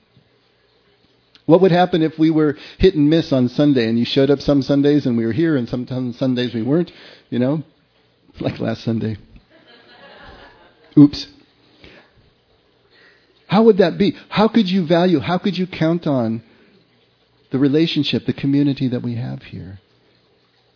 What 1.46 1.62
would 1.62 1.72
happen 1.72 2.02
if 2.02 2.18
we 2.18 2.30
were 2.30 2.58
hit 2.78 2.96
and 2.96 3.10
miss 3.10 3.34
on 3.34 3.50
Sunday 3.50 3.88
and 3.88 3.98
you 3.98 4.06
showed 4.06 4.30
up 4.30 4.40
some 4.40 4.62
Sundays 4.62 5.06
and 5.06 5.18
we 5.18 5.26
were 5.26 5.34
here 5.34 5.56
and 5.56 5.68
some 5.68 6.14
Sundays 6.14 6.54
we 6.54 6.62
weren't, 6.62 6.92
you 7.30 7.40
know? 7.40 7.64
Like 8.40 8.60
last 8.60 8.84
Sunday. 8.84 9.18
Oops. 10.98 11.28
How 13.48 13.64
would 13.64 13.78
that 13.78 13.98
be? 13.98 14.16
How 14.30 14.48
could 14.48 14.70
you 14.70 14.86
value, 14.86 15.20
how 15.20 15.40
could 15.40 15.58
you 15.58 15.66
count 15.66 16.06
on 16.06 16.44
the 17.52 17.58
relationship, 17.58 18.26
the 18.26 18.34
community 18.34 18.88
that 18.90 19.02
we 19.02 19.16
have 19.16 19.42
here? 19.42 19.80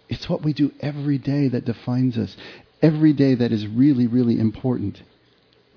It's 0.10 0.30
what 0.30 0.44
we 0.44 0.54
do 0.54 0.72
every 0.80 1.18
day 1.18 1.48
that 1.48 1.66
defines 1.66 2.18
us, 2.18 2.36
every 2.82 3.14
day 3.14 3.36
that 3.36 3.52
is 3.52 3.68
really, 3.68 4.08
really 4.08 4.40
important. 4.40 5.02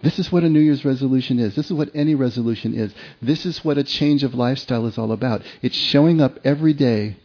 This 0.03 0.19
is 0.19 0.31
what 0.31 0.45
a 0.45 0.49
New 0.49 0.61
Year's 0.61 0.85
resolution 0.85 1.39
is. 1.39 1.55
This 1.55 1.67
is 1.67 1.73
what 1.73 1.91
any 1.95 2.15
resolution 2.15 2.75
is. 2.75 2.93
This 3.23 3.47
is 3.47 3.65
what 3.65 3.79
a 3.79 3.85
change 3.85 4.25
of 4.25 4.35
lifestyle 4.35 4.87
is 4.87 4.99
all 4.99 5.13
about. 5.13 5.43
It's 5.63 5.77
showing 5.77 6.21
up 6.21 6.39
every 6.45 6.75
day 6.75 7.17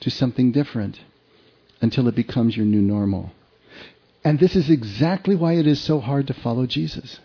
to 0.00 0.10
something 0.10 0.52
different 0.52 1.00
until 1.80 2.08
it 2.08 2.14
becomes 2.14 2.56
your 2.56 2.66
new 2.66 2.80
normal. 2.80 3.32
And 4.24 4.38
this 4.38 4.56
is 4.56 4.70
exactly 4.70 5.36
why 5.36 5.54
it 5.54 5.66
is 5.66 5.80
so 5.80 6.00
hard 6.00 6.26
to 6.28 6.34
follow 6.34 6.66
Jesus. 6.66 7.20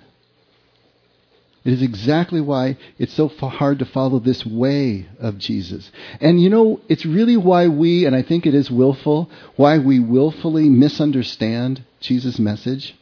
It 1.63 1.73
is 1.73 1.81
exactly 1.81 2.41
why 2.41 2.77
it's 2.97 3.13
so 3.13 3.27
hard 3.27 3.79
to 3.79 3.85
follow 3.85 4.17
this 4.19 4.45
way 4.45 5.07
of 5.19 5.37
Jesus. 5.37 5.91
And 6.19 6.41
you 6.41 6.49
know, 6.49 6.81
it's 6.89 7.05
really 7.05 7.37
why 7.37 7.67
we, 7.67 8.05
and 8.05 8.15
I 8.15 8.23
think 8.23 8.45
it 8.45 8.55
is 8.55 8.71
willful, 8.71 9.29
why 9.55 9.77
we 9.77 9.99
willfully 9.99 10.69
misunderstand 10.69 11.83
Jesus' 11.99 12.39
message. 12.39 12.95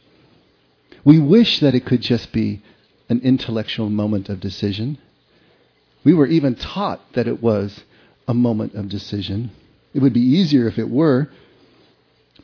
We 1.04 1.18
wish 1.18 1.60
that 1.60 1.74
it 1.74 1.86
could 1.86 2.02
just 2.02 2.32
be 2.32 2.62
an 3.08 3.20
intellectual 3.20 3.88
moment 3.88 4.28
of 4.28 4.40
decision. 4.40 4.98
We 6.04 6.12
were 6.12 6.26
even 6.26 6.54
taught 6.54 7.00
that 7.14 7.26
it 7.26 7.42
was 7.42 7.84
a 8.28 8.34
moment 8.34 8.74
of 8.74 8.90
decision. 8.90 9.52
It 9.94 10.00
would 10.00 10.12
be 10.12 10.20
easier 10.20 10.68
if 10.68 10.78
it 10.78 10.90
were. 10.90 11.30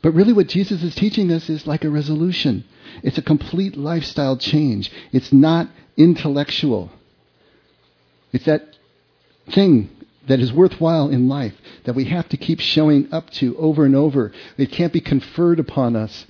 But 0.01 0.13
really, 0.13 0.33
what 0.33 0.47
Jesus 0.47 0.83
is 0.83 0.95
teaching 0.95 1.31
us 1.31 1.47
is 1.49 1.67
like 1.67 1.83
a 1.83 1.89
resolution. 1.89 2.65
It's 3.03 3.17
a 3.17 3.21
complete 3.21 3.77
lifestyle 3.77 4.37
change. 4.37 4.91
It's 5.11 5.33
not 5.33 5.69
intellectual. 5.95 6.91
It's 8.31 8.45
that 8.45 8.75
thing 9.51 9.89
that 10.27 10.39
is 10.39 10.51
worthwhile 10.51 11.09
in 11.09 11.29
life 11.29 11.53
that 11.85 11.95
we 11.95 12.05
have 12.05 12.27
to 12.29 12.37
keep 12.37 12.59
showing 12.59 13.07
up 13.13 13.29
to 13.31 13.57
over 13.57 13.85
and 13.85 13.95
over. 13.95 14.33
It 14.57 14.71
can't 14.71 14.91
be 14.91 15.01
conferred 15.01 15.59
upon 15.59 15.95
us 15.95 16.25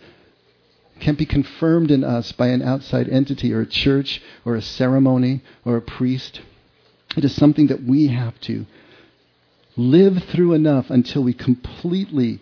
it 0.98 1.04
can't 1.04 1.18
be 1.18 1.28
confirmed 1.28 1.92
in 1.92 2.04
us 2.04 2.32
by 2.32 2.48
an 2.48 2.64
outside 2.64 3.08
entity 3.08 3.54
or 3.54 3.62
a 3.62 3.68
church 3.68 4.20
or 4.44 4.56
a 4.56 4.64
ceremony 4.64 5.44
or 5.64 5.78
a 5.78 5.82
priest. 5.82 6.42
It 7.16 7.24
is 7.24 7.36
something 7.36 7.68
that 7.68 7.84
we 7.84 8.08
have 8.08 8.40
to 8.42 8.66
live 9.76 10.24
through 10.24 10.54
enough 10.54 10.90
until 10.90 11.24
we 11.24 11.34
completely 11.34 12.40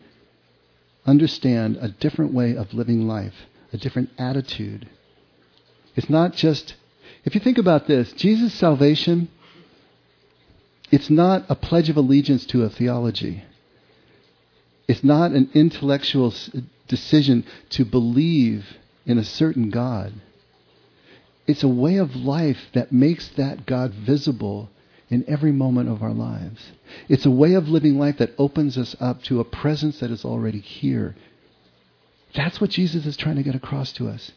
understand 1.06 1.78
a 1.82 1.90
different 1.90 2.34
way 2.34 2.56
of 2.56 2.74
living 2.74 3.06
life, 3.10 3.36
a 3.76 3.78
different 3.78 4.10
attitude. 4.18 4.90
It's 5.96 6.10
not 6.10 6.34
just, 6.34 6.76
if 7.26 7.36
you 7.36 7.42
think 7.42 7.58
about 7.60 7.86
this, 7.88 8.12
Jesus' 8.14 8.54
salvation, 8.54 9.30
it's 10.92 11.10
not 11.10 11.46
a 11.50 11.56
pledge 11.56 11.90
of 11.90 11.98
allegiance 11.98 12.46
to 12.48 12.64
a 12.64 12.70
theology. 12.70 13.44
It's 14.88 15.04
not 15.04 15.32
an 15.32 15.50
intellectual 15.54 16.34
decision 16.88 17.46
to 17.72 17.86
believe 17.86 18.66
in 19.06 19.18
a 19.18 19.24
certain 19.24 19.70
God. 19.70 20.14
it's 21.48 21.64
a 21.64 21.68
way 21.68 21.98
of 21.98 22.16
life 22.16 22.58
that 22.74 22.92
makes 22.92 23.28
that 23.30 23.66
God 23.66 23.94
visible 23.94 24.70
in 25.10 25.24
every 25.28 25.52
moment 25.52 25.90
of 25.90 26.02
our 26.02 26.14
lives. 26.14 26.72
It's 27.08 27.26
a 27.26 27.32
way 27.32 27.54
of 27.54 27.70
living 27.70 28.00
life 28.00 28.18
that 28.18 28.34
opens 28.38 28.78
us 28.78 28.96
up 29.00 29.22
to 29.24 29.40
a 29.40 29.46
presence 29.46 30.00
that 30.00 30.10
is 30.10 30.26
already 30.26 30.60
here. 30.60 31.16
That's 32.36 32.60
what 32.60 32.70
Jesus 32.70 33.06
is 33.06 33.18
trying 33.18 33.36
to 33.36 33.44
get 33.44 33.56
across 33.56 33.92
to 33.94 34.08
us. 34.08 34.32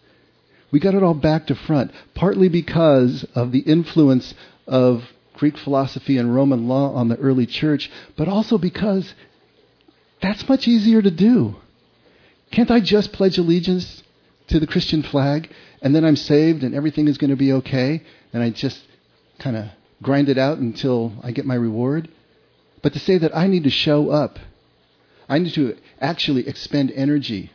We 0.71 0.81
got 0.81 0.95
it 0.95 1.03
all 1.03 1.15
back 1.15 1.47
to 1.47 1.55
front, 1.55 1.93
partly 2.15 2.49
because 2.49 3.25
of 3.35 3.53
the 3.53 3.61
influence 3.61 4.35
of 4.67 5.05
Greek 5.35 5.57
philosophy 5.57 6.19
and 6.19 6.35
Roman 6.35 6.69
law 6.69 6.93
on 6.95 7.09
the 7.09 7.17
early 7.17 7.47
church, 7.47 7.91
but 8.17 8.29
also 8.29 8.59
because 8.59 9.15
that's 10.21 10.49
much 10.49 10.69
easier 10.69 11.01
to 11.01 11.11
do. 11.11 11.57
Can't 12.51 12.71
I 12.71 12.81
just 12.81 13.13
pledge 13.13 13.39
allegiance 13.39 14.03
to 14.49 14.59
the 14.59 14.67
Christian 14.67 15.03
flag 15.03 15.51
and 15.81 15.95
then 15.95 16.05
I'm 16.05 16.17
saved 16.17 16.65
and 16.65 16.75
everything 16.75 17.09
is 17.09 17.19
going 17.19 17.31
to 17.31 17.37
be 17.37 17.53
okay 17.53 18.03
and 18.33 18.43
I 18.43 18.51
just 18.51 18.81
kind 19.39 19.57
of 19.57 19.67
grind 20.03 20.29
it 20.29 20.39
out 20.39 20.59
until 20.59 21.13
I 21.23 21.31
get 21.31 21.47
my 21.47 21.55
reward? 21.55 22.09
But 22.83 22.93
to 22.95 22.99
say 22.99 23.19
that 23.19 23.37
I 23.37 23.47
need 23.47 23.65
to 23.65 23.71
show 23.71 24.11
up, 24.11 24.39
I 25.29 25.39
need 25.39 25.55
to 25.55 25.77
actually 26.01 26.49
expend 26.49 26.91
energy, 26.91 27.53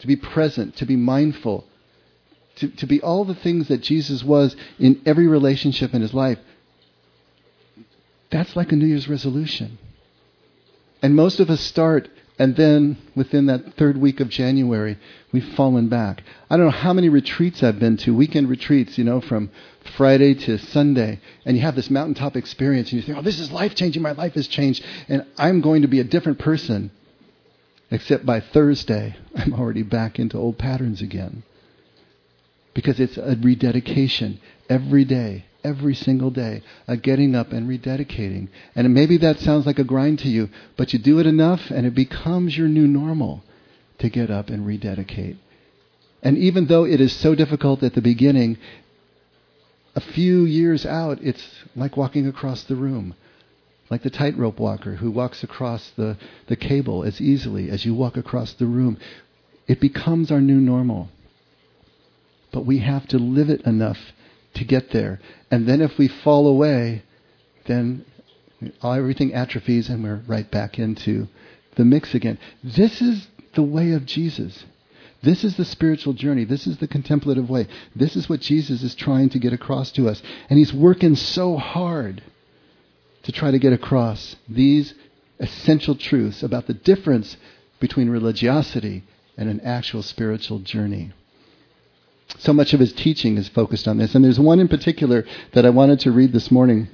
to 0.00 0.06
be 0.06 0.16
present, 0.16 0.76
to 0.76 0.86
be 0.86 0.96
mindful, 0.96 1.64
to, 2.56 2.68
to 2.68 2.86
be 2.86 3.00
all 3.00 3.24
the 3.24 3.34
things 3.34 3.68
that 3.68 3.80
Jesus 3.80 4.22
was 4.22 4.56
in 4.78 5.00
every 5.06 5.26
relationship 5.26 5.94
in 5.94 6.02
his 6.02 6.14
life. 6.14 6.38
That's 8.30 8.54
like 8.54 8.72
a 8.72 8.76
New 8.76 8.86
Year's 8.86 9.08
resolution. 9.08 9.78
And 11.02 11.16
most 11.16 11.40
of 11.40 11.50
us 11.50 11.60
start 11.60 12.08
and 12.40 12.56
then 12.56 12.96
within 13.14 13.46
that 13.46 13.74
third 13.74 13.98
week 13.98 14.18
of 14.20 14.30
January, 14.30 14.96
we've 15.30 15.44
fallen 15.56 15.90
back. 15.90 16.22
I 16.48 16.56
don't 16.56 16.64
know 16.64 16.72
how 16.72 16.94
many 16.94 17.10
retreats 17.10 17.62
I've 17.62 17.78
been 17.78 17.98
to, 17.98 18.14
weekend 18.14 18.48
retreats, 18.48 18.96
you 18.96 19.04
know, 19.04 19.20
from 19.20 19.50
Friday 19.98 20.32
to 20.32 20.56
Sunday. 20.56 21.20
And 21.44 21.54
you 21.54 21.62
have 21.62 21.76
this 21.76 21.90
mountaintop 21.90 22.36
experience 22.36 22.92
and 22.92 22.98
you 22.98 23.06
think, 23.06 23.18
oh, 23.18 23.22
this 23.22 23.40
is 23.40 23.52
life 23.52 23.74
changing. 23.74 24.00
My 24.00 24.12
life 24.12 24.32
has 24.34 24.48
changed. 24.48 24.82
And 25.06 25.26
I'm 25.36 25.60
going 25.60 25.82
to 25.82 25.88
be 25.88 26.00
a 26.00 26.04
different 26.04 26.38
person. 26.38 26.90
Except 27.90 28.24
by 28.24 28.40
Thursday, 28.40 29.16
I'm 29.34 29.54
already 29.54 29.82
back 29.82 30.18
into 30.18 30.36
old 30.38 30.58
patterns 30.58 31.02
again. 31.02 31.42
Because 32.74 33.00
it's 33.00 33.16
a 33.16 33.36
rededication 33.40 34.40
every 34.68 35.04
day 35.04 35.44
every 35.64 35.94
single 35.94 36.30
day, 36.30 36.62
a 36.88 36.96
getting 36.96 37.34
up 37.34 37.52
and 37.52 37.68
rededicating. 37.68 38.48
And 38.74 38.92
maybe 38.94 39.18
that 39.18 39.40
sounds 39.40 39.66
like 39.66 39.78
a 39.78 39.84
grind 39.84 40.20
to 40.20 40.28
you, 40.28 40.48
but 40.76 40.92
you 40.92 40.98
do 40.98 41.18
it 41.18 41.26
enough 41.26 41.70
and 41.70 41.86
it 41.86 41.94
becomes 41.94 42.56
your 42.56 42.68
new 42.68 42.86
normal 42.86 43.42
to 43.98 44.08
get 44.08 44.30
up 44.30 44.48
and 44.48 44.66
rededicate. 44.66 45.36
And 46.22 46.36
even 46.38 46.66
though 46.66 46.84
it 46.84 47.00
is 47.00 47.12
so 47.12 47.34
difficult 47.34 47.82
at 47.82 47.94
the 47.94 48.02
beginning, 48.02 48.58
a 49.94 50.00
few 50.00 50.44
years 50.44 50.84
out, 50.86 51.18
it's 51.22 51.42
like 51.74 51.96
walking 51.96 52.26
across 52.26 52.62
the 52.64 52.76
room. 52.76 53.14
Like 53.90 54.02
the 54.02 54.10
tightrope 54.10 54.60
walker 54.60 54.94
who 54.94 55.10
walks 55.10 55.42
across 55.42 55.90
the, 55.96 56.16
the 56.46 56.56
cable 56.56 57.02
as 57.02 57.20
easily 57.20 57.70
as 57.70 57.84
you 57.84 57.92
walk 57.94 58.16
across 58.16 58.52
the 58.52 58.66
room. 58.66 58.98
It 59.66 59.80
becomes 59.80 60.30
our 60.30 60.40
new 60.40 60.60
normal. 60.60 61.08
But 62.52 62.66
we 62.66 62.78
have 62.78 63.06
to 63.08 63.18
live 63.18 63.50
it 63.50 63.62
enough 63.62 63.98
to 64.54 64.64
get 64.64 64.90
there. 64.90 65.20
And 65.50 65.66
then 65.66 65.80
if 65.80 65.98
we 65.98 66.08
fall 66.08 66.46
away, 66.46 67.02
then 67.66 68.04
everything 68.82 69.34
atrophies 69.34 69.88
and 69.88 70.02
we're 70.02 70.22
right 70.26 70.50
back 70.50 70.78
into 70.78 71.28
the 71.76 71.84
mix 71.84 72.14
again. 72.14 72.38
This 72.62 73.00
is 73.00 73.28
the 73.54 73.62
way 73.62 73.92
of 73.92 74.06
Jesus. 74.06 74.64
This 75.22 75.44
is 75.44 75.56
the 75.56 75.64
spiritual 75.64 76.14
journey. 76.14 76.44
This 76.44 76.66
is 76.66 76.78
the 76.78 76.88
contemplative 76.88 77.50
way. 77.50 77.66
This 77.94 78.16
is 78.16 78.28
what 78.28 78.40
Jesus 78.40 78.82
is 78.82 78.94
trying 78.94 79.28
to 79.30 79.38
get 79.38 79.52
across 79.52 79.92
to 79.92 80.08
us. 80.08 80.22
And 80.48 80.58
he's 80.58 80.72
working 80.72 81.14
so 81.14 81.56
hard 81.56 82.22
to 83.22 83.32
try 83.32 83.50
to 83.50 83.58
get 83.58 83.72
across 83.72 84.36
these 84.48 84.94
essential 85.38 85.94
truths 85.94 86.42
about 86.42 86.66
the 86.66 86.74
difference 86.74 87.36
between 87.78 88.10
religiosity 88.10 89.02
and 89.36 89.48
an 89.48 89.60
actual 89.60 90.02
spiritual 90.02 90.58
journey 90.58 91.12
so 92.38 92.52
much 92.52 92.72
of 92.72 92.80
his 92.80 92.92
teaching 92.92 93.36
is 93.36 93.48
focused 93.48 93.88
on 93.88 93.98
this. 93.98 94.14
And 94.14 94.24
there's 94.24 94.40
one 94.40 94.60
in 94.60 94.68
particular 94.68 95.24
that 95.52 95.66
I 95.66 95.70
wanted 95.70 96.00
to 96.00 96.12
read 96.12 96.32
this 96.32 96.50
morning. 96.50 96.88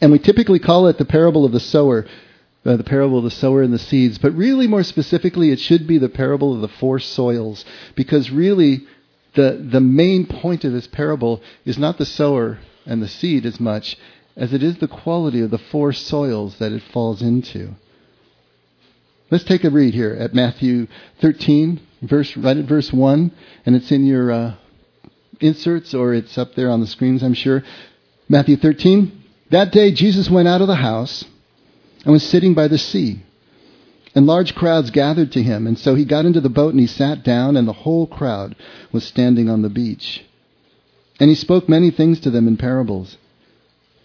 And 0.00 0.12
we 0.12 0.18
typically 0.18 0.58
call 0.58 0.86
it 0.88 0.98
the 0.98 1.04
parable 1.04 1.44
of 1.44 1.52
the 1.52 1.60
sower, 1.60 2.06
uh, 2.64 2.76
the 2.76 2.84
parable 2.84 3.18
of 3.18 3.24
the 3.24 3.30
sower 3.30 3.62
and 3.62 3.72
the 3.72 3.78
seeds. 3.78 4.18
But 4.18 4.34
really, 4.34 4.66
more 4.66 4.82
specifically, 4.82 5.50
it 5.50 5.58
should 5.58 5.86
be 5.86 5.98
the 5.98 6.08
parable 6.08 6.54
of 6.54 6.60
the 6.60 6.68
four 6.68 6.98
soils. 6.98 7.64
Because 7.94 8.30
really, 8.30 8.86
the, 9.34 9.66
the 9.70 9.80
main 9.80 10.26
point 10.26 10.64
of 10.64 10.72
this 10.72 10.86
parable 10.86 11.42
is 11.64 11.78
not 11.78 11.98
the 11.98 12.06
sower 12.06 12.58
and 12.84 13.02
the 13.02 13.08
seed 13.08 13.46
as 13.46 13.60
much 13.60 13.96
as 14.36 14.52
it 14.52 14.62
is 14.62 14.78
the 14.78 14.88
quality 14.88 15.40
of 15.40 15.50
the 15.50 15.58
four 15.58 15.92
soils 15.92 16.58
that 16.58 16.72
it 16.72 16.82
falls 16.92 17.22
into. 17.22 17.74
Let's 19.30 19.44
take 19.44 19.64
a 19.64 19.70
read 19.70 19.94
here 19.94 20.14
at 20.18 20.34
Matthew 20.34 20.88
13, 21.20 21.80
verse 22.02 22.36
right 22.36 22.56
at 22.56 22.66
verse 22.66 22.92
1, 22.92 23.32
and 23.64 23.76
it's 23.76 23.90
in 23.90 24.04
your 24.04 24.30
uh, 24.30 24.54
inserts 25.40 25.94
or 25.94 26.14
it's 26.14 26.36
up 26.38 26.54
there 26.54 26.70
on 26.70 26.80
the 26.80 26.86
screens, 26.86 27.22
I'm 27.22 27.34
sure. 27.34 27.62
Matthew 28.28 28.56
13. 28.56 29.20
That 29.50 29.72
day 29.72 29.90
Jesus 29.92 30.30
went 30.30 30.48
out 30.48 30.60
of 30.62 30.68
the 30.68 30.76
house 30.76 31.24
and 32.04 32.12
was 32.12 32.22
sitting 32.22 32.54
by 32.54 32.68
the 32.68 32.78
sea. 32.78 33.22
And 34.14 34.26
large 34.26 34.54
crowds 34.54 34.90
gathered 34.90 35.32
to 35.32 35.42
him, 35.42 35.66
and 35.66 35.78
so 35.78 35.94
he 35.94 36.04
got 36.04 36.26
into 36.26 36.40
the 36.40 36.50
boat 36.50 36.72
and 36.72 36.80
he 36.80 36.86
sat 36.86 37.24
down, 37.24 37.56
and 37.56 37.66
the 37.66 37.72
whole 37.72 38.06
crowd 38.06 38.54
was 38.92 39.04
standing 39.04 39.48
on 39.48 39.62
the 39.62 39.70
beach. 39.70 40.22
And 41.18 41.30
he 41.30 41.34
spoke 41.34 41.68
many 41.68 41.90
things 41.90 42.20
to 42.20 42.30
them 42.30 42.46
in 42.46 42.58
parables, 42.58 43.16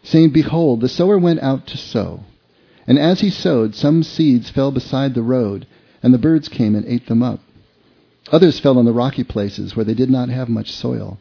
saying, 0.07 0.29
Behold, 0.29 0.81
the 0.81 0.89
sower 0.89 1.17
went 1.17 1.41
out 1.41 1.67
to 1.67 1.77
sow. 1.77 2.21
And 2.87 2.97
as 2.97 3.19
he 3.19 3.29
sowed, 3.29 3.75
some 3.75 4.03
seeds 4.03 4.49
fell 4.49 4.71
beside 4.71 5.13
the 5.13 5.21
road, 5.21 5.67
and 6.01 6.13
the 6.13 6.17
birds 6.17 6.47
came 6.47 6.75
and 6.75 6.85
ate 6.85 7.07
them 7.07 7.21
up. 7.21 7.41
Others 8.31 8.59
fell 8.59 8.77
on 8.77 8.85
the 8.85 8.93
rocky 8.93 9.23
places 9.23 9.75
where 9.75 9.85
they 9.85 9.93
did 9.93 10.09
not 10.09 10.29
have 10.29 10.49
much 10.49 10.71
soil, 10.71 11.19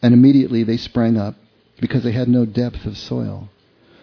and 0.00 0.14
immediately 0.14 0.62
they 0.62 0.76
sprang 0.76 1.16
up 1.16 1.34
because 1.80 2.04
they 2.04 2.12
had 2.12 2.28
no 2.28 2.44
depth 2.44 2.86
of 2.86 2.96
soil. 2.96 3.48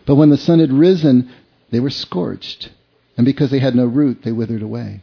But 0.05 0.15
when 0.15 0.29
the 0.29 0.37
sun 0.37 0.59
had 0.59 0.71
risen, 0.71 1.29
they 1.71 1.79
were 1.79 1.89
scorched, 1.89 2.69
and 3.17 3.25
because 3.25 3.51
they 3.51 3.59
had 3.59 3.75
no 3.75 3.85
root, 3.85 4.23
they 4.23 4.31
withered 4.31 4.61
away. 4.61 5.01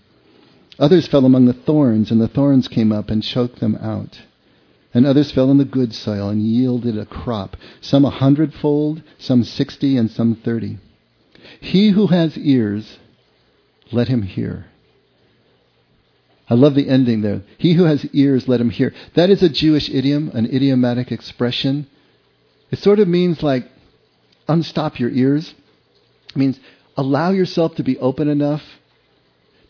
Others 0.78 1.06
fell 1.06 1.24
among 1.24 1.46
the 1.46 1.52
thorns, 1.54 2.10
and 2.10 2.20
the 2.20 2.28
thorns 2.28 2.68
came 2.68 2.92
up 2.92 3.08
and 3.08 3.22
choked 3.22 3.60
them 3.60 3.76
out. 3.76 4.20
And 4.96 5.04
others 5.04 5.30
fell 5.30 5.50
in 5.50 5.58
the 5.58 5.66
good 5.66 5.92
soil 5.92 6.30
and 6.30 6.40
yielded 6.40 6.96
a 6.96 7.04
crop, 7.04 7.58
some 7.82 8.06
a 8.06 8.10
hundredfold, 8.10 9.02
some 9.18 9.44
sixty, 9.44 9.98
and 9.98 10.10
some 10.10 10.36
thirty. 10.36 10.78
He 11.60 11.90
who 11.90 12.06
has 12.06 12.38
ears, 12.38 12.96
let 13.92 14.08
him 14.08 14.22
hear. 14.22 14.68
I 16.48 16.54
love 16.54 16.74
the 16.74 16.88
ending 16.88 17.20
there. 17.20 17.42
He 17.58 17.74
who 17.74 17.84
has 17.84 18.06
ears, 18.14 18.48
let 18.48 18.58
him 18.58 18.70
hear. 18.70 18.94
That 19.12 19.28
is 19.28 19.42
a 19.42 19.50
Jewish 19.50 19.90
idiom, 19.90 20.30
an 20.32 20.46
idiomatic 20.46 21.12
expression. 21.12 21.86
It 22.70 22.78
sort 22.78 22.98
of 22.98 23.06
means 23.06 23.42
like 23.42 23.70
unstop 24.48 24.98
your 24.98 25.10
ears. 25.10 25.52
It 26.30 26.36
means 26.36 26.58
allow 26.96 27.32
yourself 27.32 27.74
to 27.74 27.84
be 27.84 27.98
open 27.98 28.28
enough 28.28 28.62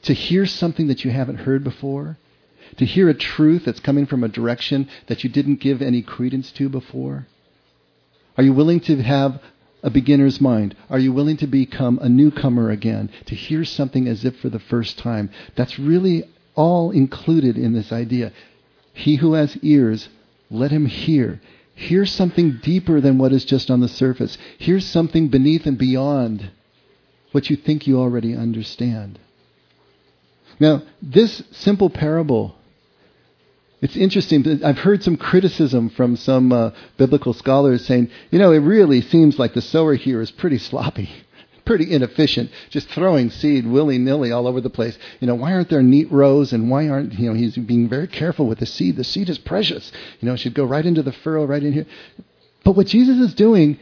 to 0.03 0.13
hear 0.13 0.47
something 0.47 0.87
that 0.87 1.05
you 1.05 1.11
haven't 1.11 1.39
heard 1.39 1.65
before, 1.65 2.17
to 2.77 2.85
hear 2.85 3.09
a 3.09 3.15
truth 3.15 3.65
that's 3.65 3.81
coming 3.81 4.07
from 4.07 4.25
a 4.25 4.29
direction 4.29 4.89
that 5.07 5.25
you 5.25 5.31
didn't 5.31 5.61
give 5.61 5.83
any 5.83 6.03
credence 6.03 6.51
to 6.53 6.69
before. 6.69 7.27
Are 8.37 8.45
you 8.45 8.53
willing 8.53 8.81
to 8.81 9.03
have 9.03 9.41
a 9.83 9.91
beginner's 9.91 10.41
mind? 10.41 10.77
Are 10.91 10.99
you 10.99 11.13
willing 11.13 11.37
to 11.39 11.47
become 11.47 11.99
a 12.01 12.09
newcomer 12.09 12.71
again, 12.71 13.11
to 13.27 13.35
hear 13.35 13.65
something 13.65 14.09
as 14.09 14.25
if 14.25 14.37
for 14.37 14.49
the 14.49 14.59
first 14.59 14.99
time? 14.99 15.31
That's 15.55 15.79
really 15.79 16.25
all 16.55 16.91
included 16.91 17.57
in 17.57 17.73
this 17.73 17.93
idea. 17.93 18.33
He 18.93 19.17
who 19.17 19.35
has 19.35 19.57
ears, 19.63 20.09
let 20.51 20.71
him 20.71 20.87
hear. 20.87 21.41
Hear 21.75 22.07
something 22.07 22.59
deeper 22.63 23.01
than 23.01 23.19
what 23.19 23.33
is 23.33 23.45
just 23.45 23.71
on 23.71 23.81
the 23.81 23.89
surface. 23.89 24.39
Hear 24.59 24.81
something 24.81 25.29
beneath 25.29 25.67
and 25.67 25.77
beyond 25.77 26.51
what 27.33 27.51
you 27.51 27.57
think 27.57 27.87
you 27.87 27.99
already 27.99 28.35
understand. 28.35 29.19
Now, 30.59 30.83
this 31.03 31.43
simple 31.53 31.91
parable, 31.91 32.55
it's 33.83 33.97
interesting. 33.97 34.65
I've 34.65 34.79
heard 34.79 35.03
some 35.03 35.17
criticism 35.17 35.91
from 35.91 36.17
some 36.17 36.53
uh, 36.53 36.71
biblical 36.97 37.35
scholars 37.35 37.85
saying, 37.85 38.11
you 38.31 38.39
know, 38.39 38.53
it 38.53 38.61
really 38.61 39.03
seems 39.03 39.39
like 39.39 39.55
the 39.55 39.61
sower 39.61 39.95
here 39.95 40.21
is 40.21 40.31
pretty 40.31 40.59
sloppy 40.59 41.11
pretty 41.67 41.93
inefficient, 41.93 42.51
just 42.71 42.89
throwing 42.91 43.29
seed 43.29 43.67
willy 43.67 43.99
nilly 43.99 44.33
all 44.33 44.47
over 44.47 44.61
the 44.61 44.71
place. 44.71 44.97
You 45.21 45.27
know, 45.27 45.35
why 45.35 45.53
aren't 45.53 45.69
there 45.69 45.83
neat 45.83 46.11
rows 46.11 46.53
and 46.53 46.71
why 46.71 46.89
aren't, 46.89 47.13
you 47.15 47.29
know, 47.29 47.35
he's 47.35 47.57
being 47.57 47.89
very 47.89 48.07
careful 48.07 48.47
with 48.47 48.61
the 48.61 48.67
seed. 48.67 48.97
The 48.97 49.05
seed 49.05 49.29
is 49.29 49.39
precious. 49.39 49.93
You 50.21 50.29
know, 50.29 50.35
it 50.35 50.39
should 50.39 50.55
go 50.55 50.65
right 50.65 50.87
into 50.87 51.03
the 51.03 51.13
furrow, 51.13 51.45
right 51.45 51.63
in 51.63 51.73
here. 51.73 51.87
But 52.65 52.77
what 52.77 52.87
Jesus 52.87 53.19
is 53.19 53.35
doing 53.35 53.79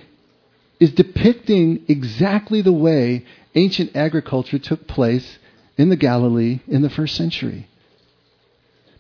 is 0.81 0.93
depicting 0.93 1.85
exactly 1.87 2.63
the 2.63 2.73
way 2.73 3.25
ancient 3.55 3.95
agriculture 3.95 4.59
took 4.59 4.89
place 4.89 5.39
in 5.77 5.89
the 5.89 5.97
Galilee 5.97 6.61
in 6.69 6.83
the 6.83 6.91
first 6.91 7.15
century. 7.17 7.69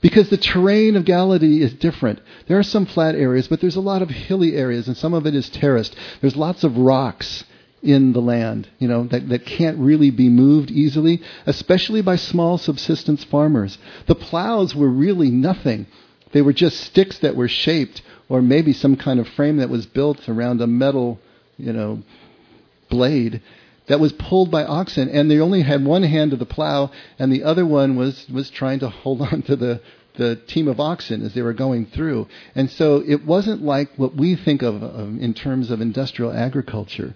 Because 0.00 0.28
the 0.28 0.37
terrain 0.37 0.96
of 0.96 1.06
Galilee 1.06 1.62
is 1.62 1.72
different. 1.72 2.20
There 2.46 2.58
are 2.58 2.62
some 2.62 2.84
flat 2.84 3.14
areas, 3.14 3.48
but 3.48 3.60
there's 3.60 3.76
a 3.76 3.80
lot 3.80 4.02
of 4.02 4.10
hilly 4.10 4.54
areas, 4.54 4.87
and 4.87 4.96
some 4.96 5.14
of 5.14 5.26
it 5.26 5.34
is 5.34 5.48
terraced. 5.48 5.96
There's 6.20 6.37
lots 6.37 6.62
of 6.62 6.76
rocks 6.76 7.44
in 7.82 8.12
the 8.12 8.20
land, 8.20 8.68
you 8.78 8.88
know, 8.88 9.04
that, 9.04 9.28
that 9.28 9.46
can't 9.46 9.78
really 9.78 10.10
be 10.10 10.28
moved 10.28 10.70
easily, 10.70 11.22
especially 11.46 12.02
by 12.02 12.16
small 12.16 12.58
subsistence 12.58 13.24
farmers. 13.24 13.78
The 14.06 14.14
plows 14.14 14.74
were 14.74 14.88
really 14.88 15.30
nothing. 15.30 15.87
They 16.32 16.42
were 16.42 16.52
just 16.52 16.80
sticks 16.80 17.18
that 17.20 17.37
were 17.37 17.48
shaped, 17.48 18.02
or 18.28 18.42
maybe 18.42 18.72
some 18.72 18.96
kind 18.96 19.20
of 19.20 19.28
frame 19.28 19.58
that 19.58 19.70
was 19.70 19.87
built 19.87 20.28
around 20.28 20.60
a 20.60 20.66
metal, 20.66 21.18
you 21.56 21.72
know, 21.72 22.02
blade 22.88 23.40
that 23.87 24.01
was 24.01 24.12
pulled 24.12 24.51
by 24.51 24.64
oxen, 24.64 25.09
and 25.09 25.31
they 25.31 25.40
only 25.40 25.62
had 25.62 25.85
one 25.85 26.03
hand 26.03 26.31
to 26.31 26.37
the 26.37 26.47
plow, 26.47 26.90
and 27.18 27.33
the 27.33 27.44
other 27.44 27.66
one 27.66 27.97
was 27.97 28.27
was 28.29 28.51
trying 28.51 28.81
to 28.81 28.88
hold 28.88 29.20
on 29.33 29.42
to 29.42 29.57
the 29.57 29.81
the 30.16 30.37
team 30.37 30.68
of 30.68 30.81
oxen 30.81 31.23
as 31.23 31.35
they 31.35 31.42
were 31.42 31.53
going 31.53 31.87
through. 31.87 32.29
And 32.55 32.70
so 32.70 33.03
it 33.07 33.25
wasn't 33.25 33.62
like 33.62 33.90
what 33.97 34.14
we 34.14 34.37
think 34.37 34.62
of, 34.62 34.83
in 34.83 35.35
terms 35.35 35.70
of 35.70 35.81
industrial 35.81 36.33
agriculture. 36.33 37.14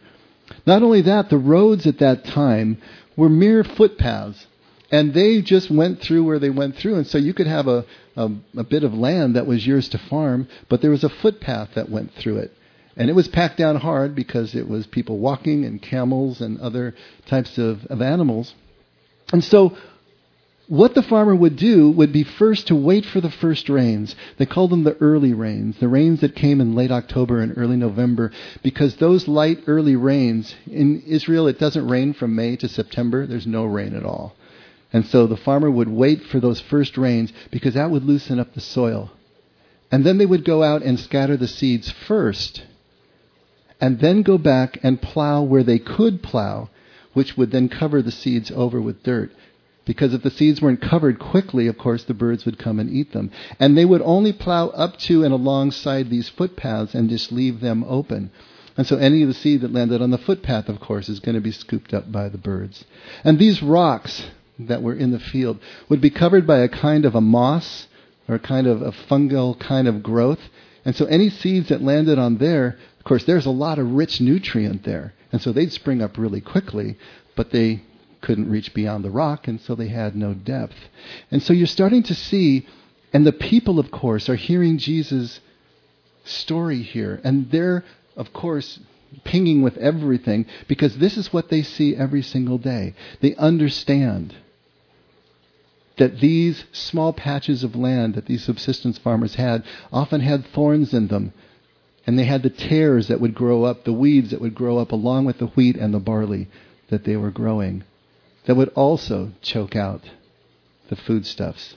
Not 0.66 0.82
only 0.82 1.02
that, 1.02 1.30
the 1.30 1.38
roads 1.38 1.86
at 1.86 1.98
that 1.98 2.24
time 2.24 2.78
were 3.16 3.28
mere 3.28 3.64
footpaths. 3.64 4.46
And 4.90 5.12
they 5.12 5.42
just 5.42 5.70
went 5.70 6.00
through 6.00 6.24
where 6.24 6.38
they 6.38 6.50
went 6.50 6.76
through. 6.76 6.96
And 6.96 7.06
so 7.06 7.18
you 7.18 7.34
could 7.34 7.46
have 7.46 7.68
a, 7.68 7.84
a, 8.16 8.30
a 8.56 8.64
bit 8.64 8.84
of 8.84 8.94
land 8.94 9.36
that 9.36 9.46
was 9.46 9.66
yours 9.66 9.88
to 9.90 9.98
farm, 9.98 10.48
but 10.68 10.80
there 10.80 10.90
was 10.90 11.04
a 11.04 11.10
footpath 11.10 11.74
that 11.74 11.90
went 11.90 12.14
through 12.14 12.38
it. 12.38 12.52
And 12.98 13.08
it 13.08 13.14
was 13.14 13.28
packed 13.28 13.56
down 13.56 13.76
hard 13.76 14.16
because 14.16 14.56
it 14.56 14.68
was 14.68 14.88
people 14.88 15.18
walking 15.18 15.64
and 15.64 15.80
camels 15.80 16.40
and 16.40 16.60
other 16.60 16.96
types 17.26 17.56
of, 17.56 17.86
of 17.86 18.02
animals. 18.02 18.52
And 19.32 19.42
so 19.44 19.76
what 20.66 20.96
the 20.96 21.02
farmer 21.02 21.34
would 21.34 21.54
do 21.54 21.90
would 21.92 22.12
be 22.12 22.24
first 22.24 22.66
to 22.66 22.74
wait 22.74 23.06
for 23.06 23.20
the 23.20 23.30
first 23.30 23.68
rains. 23.68 24.16
They 24.36 24.46
called 24.46 24.70
them 24.70 24.82
the 24.82 24.96
early 24.96 25.32
rains, 25.32 25.78
the 25.78 25.86
rains 25.86 26.20
that 26.22 26.34
came 26.34 26.60
in 26.60 26.74
late 26.74 26.90
October 26.90 27.40
and 27.40 27.56
early 27.56 27.76
November, 27.76 28.32
because 28.64 28.96
those 28.96 29.28
light 29.28 29.62
early 29.68 29.94
rains, 29.94 30.56
in 30.66 31.02
Israel 31.02 31.46
it 31.46 31.60
doesn't 31.60 31.88
rain 31.88 32.14
from 32.14 32.34
May 32.34 32.56
to 32.56 32.68
September, 32.68 33.26
there's 33.26 33.46
no 33.46 33.64
rain 33.64 33.94
at 33.94 34.04
all. 34.04 34.34
And 34.92 35.06
so 35.06 35.28
the 35.28 35.36
farmer 35.36 35.70
would 35.70 35.88
wait 35.88 36.24
for 36.24 36.40
those 36.40 36.60
first 36.60 36.98
rains 36.98 37.32
because 37.52 37.74
that 37.74 37.92
would 37.92 38.04
loosen 38.04 38.40
up 38.40 38.54
the 38.54 38.60
soil. 38.60 39.12
And 39.92 40.04
then 40.04 40.18
they 40.18 40.26
would 40.26 40.44
go 40.44 40.64
out 40.64 40.82
and 40.82 40.98
scatter 40.98 41.36
the 41.36 41.46
seeds 41.46 41.94
first 42.08 42.64
and 43.80 44.00
then 44.00 44.22
go 44.22 44.38
back 44.38 44.78
and 44.82 45.00
plow 45.00 45.42
where 45.42 45.62
they 45.62 45.78
could 45.78 46.22
plow, 46.22 46.68
which 47.12 47.36
would 47.36 47.50
then 47.50 47.68
cover 47.68 48.02
the 48.02 48.10
seeds 48.10 48.50
over 48.54 48.80
with 48.80 49.02
dirt. 49.02 49.30
Because 49.84 50.12
if 50.12 50.22
the 50.22 50.30
seeds 50.30 50.60
weren't 50.60 50.82
covered 50.82 51.18
quickly, 51.18 51.66
of 51.66 51.78
course, 51.78 52.04
the 52.04 52.12
birds 52.12 52.44
would 52.44 52.58
come 52.58 52.78
and 52.78 52.90
eat 52.90 53.12
them. 53.12 53.30
And 53.58 53.76
they 53.76 53.86
would 53.86 54.02
only 54.02 54.34
plow 54.34 54.68
up 54.68 54.98
to 54.98 55.24
and 55.24 55.32
alongside 55.32 56.10
these 56.10 56.28
footpaths 56.28 56.94
and 56.94 57.08
just 57.08 57.32
leave 57.32 57.60
them 57.60 57.84
open. 57.88 58.30
And 58.76 58.86
so 58.86 58.96
any 58.96 59.22
of 59.22 59.28
the 59.28 59.34
seed 59.34 59.62
that 59.62 59.72
landed 59.72 60.02
on 60.02 60.10
the 60.10 60.18
footpath, 60.18 60.68
of 60.68 60.78
course, 60.78 61.08
is 61.08 61.20
going 61.20 61.36
to 61.36 61.40
be 61.40 61.52
scooped 61.52 61.94
up 61.94 62.12
by 62.12 62.28
the 62.28 62.38
birds. 62.38 62.84
And 63.24 63.38
these 63.38 63.62
rocks 63.62 64.26
that 64.58 64.82
were 64.82 64.94
in 64.94 65.10
the 65.10 65.18
field 65.18 65.58
would 65.88 66.00
be 66.00 66.10
covered 66.10 66.46
by 66.46 66.58
a 66.58 66.68
kind 66.68 67.04
of 67.04 67.14
a 67.14 67.20
moss 67.20 67.86
or 68.28 68.34
a 68.34 68.40
kind 68.40 68.66
of 68.66 68.82
a 68.82 68.92
fungal 68.92 69.58
kind 69.58 69.88
of 69.88 70.02
growth. 70.02 70.40
And 70.84 70.94
so 70.94 71.06
any 71.06 71.30
seeds 71.30 71.70
that 71.70 71.82
landed 71.82 72.18
on 72.18 72.38
there 72.38 72.78
course, 73.08 73.24
there's 73.24 73.46
a 73.46 73.50
lot 73.50 73.78
of 73.78 73.92
rich 73.92 74.20
nutrient 74.20 74.84
there. 74.84 75.14
And 75.32 75.40
so 75.42 75.52
they'd 75.52 75.72
spring 75.72 76.02
up 76.02 76.16
really 76.18 76.40
quickly, 76.40 76.96
but 77.36 77.50
they 77.50 77.82
couldn't 78.20 78.50
reach 78.50 78.74
beyond 78.74 79.04
the 79.04 79.10
rock, 79.10 79.46
and 79.46 79.60
so 79.60 79.74
they 79.74 79.88
had 79.88 80.16
no 80.16 80.34
depth. 80.34 80.76
And 81.30 81.42
so 81.42 81.52
you're 81.52 81.66
starting 81.66 82.02
to 82.04 82.14
see, 82.14 82.66
and 83.12 83.26
the 83.26 83.32
people, 83.32 83.78
of 83.78 83.90
course, 83.90 84.28
are 84.28 84.36
hearing 84.36 84.78
Jesus' 84.78 85.40
story 86.24 86.82
here. 86.82 87.20
And 87.24 87.50
they're, 87.50 87.84
of 88.16 88.32
course, 88.32 88.80
pinging 89.24 89.62
with 89.62 89.76
everything 89.78 90.46
because 90.66 90.98
this 90.98 91.16
is 91.16 91.32
what 91.32 91.48
they 91.48 91.62
see 91.62 91.96
every 91.96 92.22
single 92.22 92.58
day. 92.58 92.94
They 93.20 93.34
understand 93.36 94.34
that 95.96 96.20
these 96.20 96.64
small 96.72 97.12
patches 97.12 97.64
of 97.64 97.74
land 97.74 98.14
that 98.14 98.26
these 98.26 98.44
subsistence 98.44 98.98
farmers 98.98 99.34
had 99.34 99.64
often 99.92 100.20
had 100.20 100.46
thorns 100.46 100.92
in 100.94 101.08
them 101.08 101.32
and 102.08 102.18
they 102.18 102.24
had 102.24 102.42
the 102.42 102.48
tares 102.48 103.08
that 103.08 103.20
would 103.20 103.34
grow 103.34 103.64
up, 103.64 103.84
the 103.84 103.92
weeds 103.92 104.30
that 104.30 104.40
would 104.40 104.54
grow 104.54 104.78
up 104.78 104.92
along 104.92 105.26
with 105.26 105.36
the 105.36 105.48
wheat 105.48 105.76
and 105.76 105.92
the 105.92 105.98
barley 105.98 106.48
that 106.88 107.04
they 107.04 107.18
were 107.18 107.30
growing, 107.30 107.84
that 108.46 108.54
would 108.54 108.70
also 108.70 109.30
choke 109.42 109.76
out 109.76 110.00
the 110.88 110.96
foodstuffs. 110.96 111.76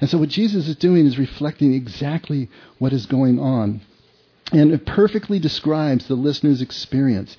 And 0.00 0.10
so 0.10 0.18
what 0.18 0.30
Jesus 0.30 0.66
is 0.66 0.74
doing 0.74 1.06
is 1.06 1.16
reflecting 1.16 1.74
exactly 1.74 2.50
what 2.80 2.92
is 2.92 3.06
going 3.06 3.38
on. 3.38 3.82
And 4.50 4.72
it 4.72 4.84
perfectly 4.84 5.38
describes 5.38 6.08
the 6.08 6.16
listener's 6.16 6.60
experience. 6.60 7.36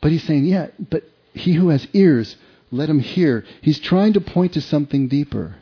But 0.00 0.10
he's 0.10 0.24
saying, 0.24 0.44
yeah, 0.44 0.70
but 0.90 1.04
he 1.34 1.52
who 1.52 1.68
has 1.68 1.86
ears, 1.92 2.34
let 2.72 2.90
him 2.90 2.98
hear. 2.98 3.44
He's 3.62 3.78
trying 3.78 4.14
to 4.14 4.20
point 4.20 4.54
to 4.54 4.60
something 4.60 5.06
deeper. 5.06 5.54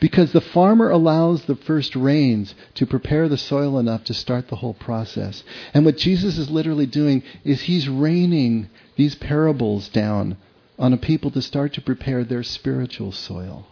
Because 0.00 0.32
the 0.32 0.40
farmer 0.40 0.88
allows 0.88 1.44
the 1.44 1.56
first 1.56 1.94
rains 1.94 2.54
to 2.74 2.86
prepare 2.86 3.28
the 3.28 3.36
soil 3.36 3.78
enough 3.78 4.02
to 4.04 4.14
start 4.14 4.48
the 4.48 4.56
whole 4.56 4.74
process. 4.74 5.44
And 5.74 5.84
what 5.84 5.98
Jesus 5.98 6.38
is 6.38 6.50
literally 6.50 6.86
doing 6.86 7.22
is 7.44 7.62
he's 7.62 7.88
raining 7.88 8.70
these 8.96 9.14
parables 9.14 9.88
down 9.90 10.38
on 10.78 10.94
a 10.94 10.96
people 10.96 11.30
to 11.32 11.42
start 11.42 11.74
to 11.74 11.82
prepare 11.82 12.24
their 12.24 12.42
spiritual 12.42 13.12
soil. 13.12 13.66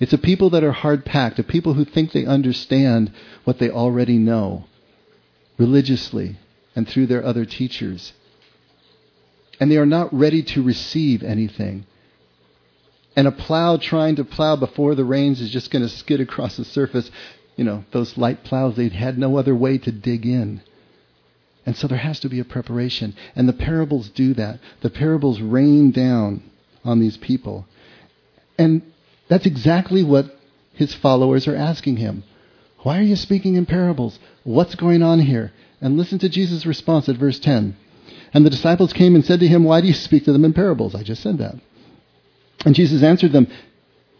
It's 0.00 0.14
a 0.14 0.18
people 0.18 0.48
that 0.50 0.64
are 0.64 0.72
hard 0.72 1.04
packed, 1.04 1.38
a 1.38 1.42
people 1.42 1.74
who 1.74 1.84
think 1.84 2.12
they 2.12 2.24
understand 2.24 3.12
what 3.44 3.58
they 3.58 3.68
already 3.68 4.16
know 4.16 4.64
religiously 5.58 6.36
and 6.74 6.88
through 6.88 7.06
their 7.06 7.24
other 7.24 7.44
teachers. 7.44 8.12
And 9.60 9.70
they 9.70 9.76
are 9.76 9.86
not 9.86 10.14
ready 10.14 10.42
to 10.44 10.62
receive 10.62 11.22
anything 11.22 11.84
and 13.18 13.26
a 13.26 13.32
plow 13.32 13.76
trying 13.76 14.14
to 14.14 14.24
plow 14.24 14.54
before 14.54 14.94
the 14.94 15.04
rains 15.04 15.40
is 15.40 15.50
just 15.50 15.72
going 15.72 15.82
to 15.82 15.88
skid 15.88 16.20
across 16.20 16.56
the 16.56 16.64
surface. 16.64 17.10
You 17.56 17.64
know, 17.64 17.84
those 17.90 18.16
light 18.16 18.44
plows, 18.44 18.76
they 18.76 18.90
had 18.90 19.18
no 19.18 19.36
other 19.36 19.56
way 19.56 19.76
to 19.78 19.90
dig 19.90 20.24
in. 20.24 20.62
And 21.66 21.76
so 21.76 21.88
there 21.88 21.98
has 21.98 22.20
to 22.20 22.28
be 22.28 22.38
a 22.38 22.44
preparation. 22.44 23.16
And 23.34 23.48
the 23.48 23.52
parables 23.52 24.08
do 24.08 24.34
that. 24.34 24.60
The 24.82 24.90
parables 24.90 25.40
rain 25.40 25.90
down 25.90 26.48
on 26.84 27.00
these 27.00 27.16
people. 27.16 27.66
And 28.56 28.82
that's 29.26 29.46
exactly 29.46 30.04
what 30.04 30.26
his 30.74 30.94
followers 30.94 31.48
are 31.48 31.56
asking 31.56 31.96
him. 31.96 32.22
Why 32.84 33.00
are 33.00 33.02
you 33.02 33.16
speaking 33.16 33.56
in 33.56 33.66
parables? 33.66 34.20
What's 34.44 34.76
going 34.76 35.02
on 35.02 35.18
here? 35.18 35.50
And 35.80 35.96
listen 35.96 36.20
to 36.20 36.28
Jesus' 36.28 36.64
response 36.64 37.08
at 37.08 37.16
verse 37.16 37.40
10. 37.40 37.76
And 38.32 38.46
the 38.46 38.50
disciples 38.50 38.92
came 38.92 39.16
and 39.16 39.24
said 39.24 39.40
to 39.40 39.48
him, 39.48 39.64
Why 39.64 39.80
do 39.80 39.88
you 39.88 39.92
speak 39.92 40.24
to 40.26 40.32
them 40.32 40.44
in 40.44 40.52
parables? 40.52 40.94
I 40.94 41.02
just 41.02 41.20
said 41.20 41.38
that. 41.38 41.56
And 42.64 42.74
Jesus 42.74 43.02
answered 43.02 43.32
them, 43.32 43.48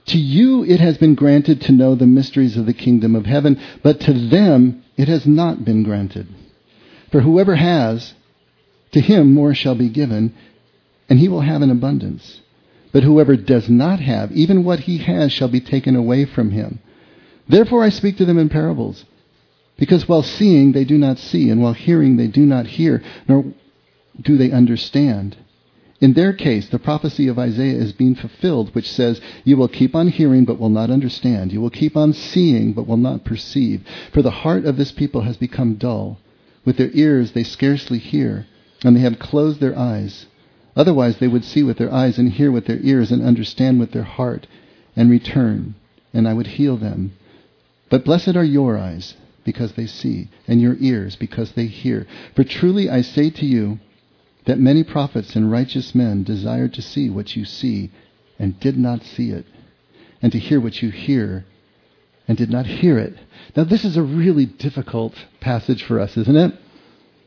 To 0.06 0.18
you 0.18 0.64
it 0.64 0.80
has 0.80 0.98
been 0.98 1.14
granted 1.14 1.60
to 1.62 1.72
know 1.72 1.94
the 1.94 2.06
mysteries 2.06 2.56
of 2.56 2.66
the 2.66 2.72
kingdom 2.72 3.14
of 3.14 3.26
heaven, 3.26 3.60
but 3.82 4.00
to 4.00 4.12
them 4.12 4.82
it 4.96 5.08
has 5.08 5.26
not 5.26 5.64
been 5.64 5.82
granted. 5.82 6.28
For 7.10 7.20
whoever 7.20 7.56
has, 7.56 8.14
to 8.92 9.00
him 9.00 9.34
more 9.34 9.54
shall 9.54 9.74
be 9.74 9.88
given, 9.88 10.34
and 11.08 11.18
he 11.18 11.28
will 11.28 11.40
have 11.40 11.62
an 11.62 11.70
abundance. 11.70 12.40
But 12.92 13.02
whoever 13.02 13.36
does 13.36 13.68
not 13.68 14.00
have, 14.00 14.32
even 14.32 14.64
what 14.64 14.80
he 14.80 14.98
has 14.98 15.32
shall 15.32 15.48
be 15.48 15.60
taken 15.60 15.94
away 15.94 16.24
from 16.24 16.50
him. 16.50 16.80
Therefore 17.48 17.82
I 17.82 17.88
speak 17.88 18.16
to 18.18 18.24
them 18.24 18.38
in 18.38 18.48
parables, 18.48 19.04
because 19.76 20.08
while 20.08 20.22
seeing 20.22 20.72
they 20.72 20.84
do 20.84 20.98
not 20.98 21.18
see, 21.18 21.50
and 21.50 21.62
while 21.62 21.72
hearing 21.74 22.16
they 22.16 22.26
do 22.26 22.44
not 22.44 22.66
hear, 22.66 23.02
nor 23.26 23.44
do 24.20 24.36
they 24.36 24.50
understand. 24.50 25.36
In 26.00 26.12
their 26.12 26.32
case, 26.32 26.68
the 26.68 26.78
prophecy 26.78 27.26
of 27.26 27.40
Isaiah 27.40 27.74
is 27.74 27.92
being 27.92 28.14
fulfilled, 28.14 28.72
which 28.72 28.88
says, 28.88 29.20
You 29.42 29.56
will 29.56 29.66
keep 29.66 29.96
on 29.96 30.08
hearing, 30.08 30.44
but 30.44 30.58
will 30.58 30.68
not 30.68 30.90
understand. 30.90 31.52
You 31.52 31.60
will 31.60 31.70
keep 31.70 31.96
on 31.96 32.12
seeing, 32.12 32.72
but 32.72 32.86
will 32.86 32.96
not 32.96 33.24
perceive. 33.24 33.82
For 34.12 34.22
the 34.22 34.30
heart 34.30 34.64
of 34.64 34.76
this 34.76 34.92
people 34.92 35.22
has 35.22 35.36
become 35.36 35.74
dull. 35.74 36.18
With 36.64 36.76
their 36.76 36.90
ears 36.92 37.32
they 37.32 37.42
scarcely 37.42 37.98
hear, 37.98 38.46
and 38.84 38.94
they 38.94 39.00
have 39.00 39.18
closed 39.18 39.58
their 39.58 39.76
eyes. 39.76 40.26
Otherwise 40.76 41.18
they 41.18 41.26
would 41.26 41.44
see 41.44 41.64
with 41.64 41.78
their 41.78 41.92
eyes, 41.92 42.16
and 42.16 42.30
hear 42.30 42.52
with 42.52 42.66
their 42.66 42.80
ears, 42.80 43.10
and 43.10 43.20
understand 43.20 43.80
with 43.80 43.90
their 43.90 44.04
heart, 44.04 44.46
and 44.94 45.10
return, 45.10 45.74
and 46.14 46.28
I 46.28 46.34
would 46.34 46.46
heal 46.46 46.76
them. 46.76 47.12
But 47.90 48.04
blessed 48.04 48.36
are 48.36 48.44
your 48.44 48.78
eyes, 48.78 49.14
because 49.42 49.72
they 49.72 49.86
see, 49.86 50.28
and 50.46 50.60
your 50.60 50.76
ears, 50.78 51.16
because 51.16 51.52
they 51.52 51.66
hear. 51.66 52.06
For 52.36 52.44
truly 52.44 52.88
I 52.88 53.00
say 53.00 53.30
to 53.30 53.46
you, 53.46 53.80
that 54.48 54.58
many 54.58 54.82
prophets 54.82 55.36
and 55.36 55.52
righteous 55.52 55.94
men 55.94 56.24
desired 56.24 56.72
to 56.72 56.80
see 56.80 57.10
what 57.10 57.36
you 57.36 57.44
see 57.44 57.90
and 58.38 58.58
did 58.58 58.78
not 58.78 59.02
see 59.02 59.30
it, 59.30 59.44
and 60.22 60.32
to 60.32 60.38
hear 60.38 60.58
what 60.58 60.80
you 60.80 60.88
hear 60.88 61.44
and 62.26 62.38
did 62.38 62.48
not 62.48 62.64
hear 62.64 62.98
it. 62.98 63.14
Now, 63.54 63.64
this 63.64 63.84
is 63.84 63.98
a 63.98 64.02
really 64.02 64.46
difficult 64.46 65.12
passage 65.38 65.84
for 65.84 66.00
us, 66.00 66.16
isn't 66.16 66.36
it? 66.36 66.54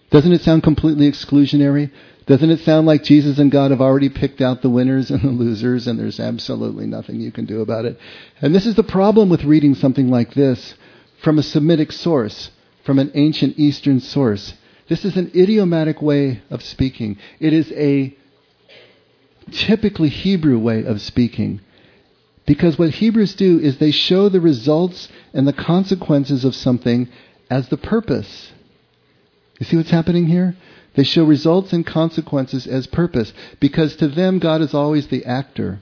Doesn't 0.09 0.31
it 0.31 0.41
sound 0.41 0.63
completely 0.63 1.07
exclusionary? 1.09 1.91
Doesn't 2.25 2.49
it 2.49 2.61
sound 2.61 2.87
like 2.87 3.03
Jesus 3.03 3.37
and 3.37 3.51
God 3.51 3.69
have 3.69 3.81
already 3.81 4.09
picked 4.09 4.41
out 4.41 4.63
the 4.63 4.69
winners 4.71 5.11
and 5.11 5.21
the 5.21 5.27
losers, 5.29 5.85
and 5.85 5.99
there's 5.99 6.19
absolutely 6.19 6.87
nothing 6.87 7.19
you 7.19 7.31
can 7.31 7.45
do 7.45 7.61
about 7.61 7.85
it? 7.85 7.99
And 8.41 8.55
this 8.55 8.65
is 8.65 8.73
the 8.73 8.83
problem 8.83 9.29
with 9.29 9.43
reading 9.43 9.75
something 9.75 10.09
like 10.09 10.33
this 10.33 10.73
from 11.21 11.37
a 11.37 11.43
Semitic 11.43 11.91
source, 11.91 12.49
from 12.83 12.97
an 12.97 13.11
ancient 13.13 13.59
Eastern 13.59 13.99
source. 13.99 14.55
This 14.91 15.05
is 15.05 15.15
an 15.15 15.31
idiomatic 15.33 16.01
way 16.01 16.41
of 16.49 16.61
speaking. 16.61 17.17
It 17.39 17.53
is 17.53 17.71
a 17.71 18.13
typically 19.49 20.09
Hebrew 20.09 20.59
way 20.59 20.83
of 20.83 20.99
speaking. 20.99 21.61
Because 22.45 22.77
what 22.77 22.89
Hebrews 22.89 23.35
do 23.35 23.57
is 23.57 23.77
they 23.77 23.91
show 23.91 24.27
the 24.27 24.41
results 24.41 25.07
and 25.33 25.47
the 25.47 25.53
consequences 25.53 26.43
of 26.43 26.53
something 26.53 27.07
as 27.49 27.69
the 27.69 27.77
purpose. 27.77 28.51
You 29.61 29.65
see 29.65 29.77
what's 29.77 29.91
happening 29.91 30.25
here? 30.25 30.57
They 30.95 31.05
show 31.05 31.23
results 31.23 31.71
and 31.71 31.87
consequences 31.87 32.67
as 32.67 32.85
purpose 32.85 33.31
because 33.61 33.95
to 33.95 34.09
them 34.09 34.39
God 34.39 34.59
is 34.59 34.73
always 34.73 35.07
the 35.07 35.23
actor. 35.23 35.79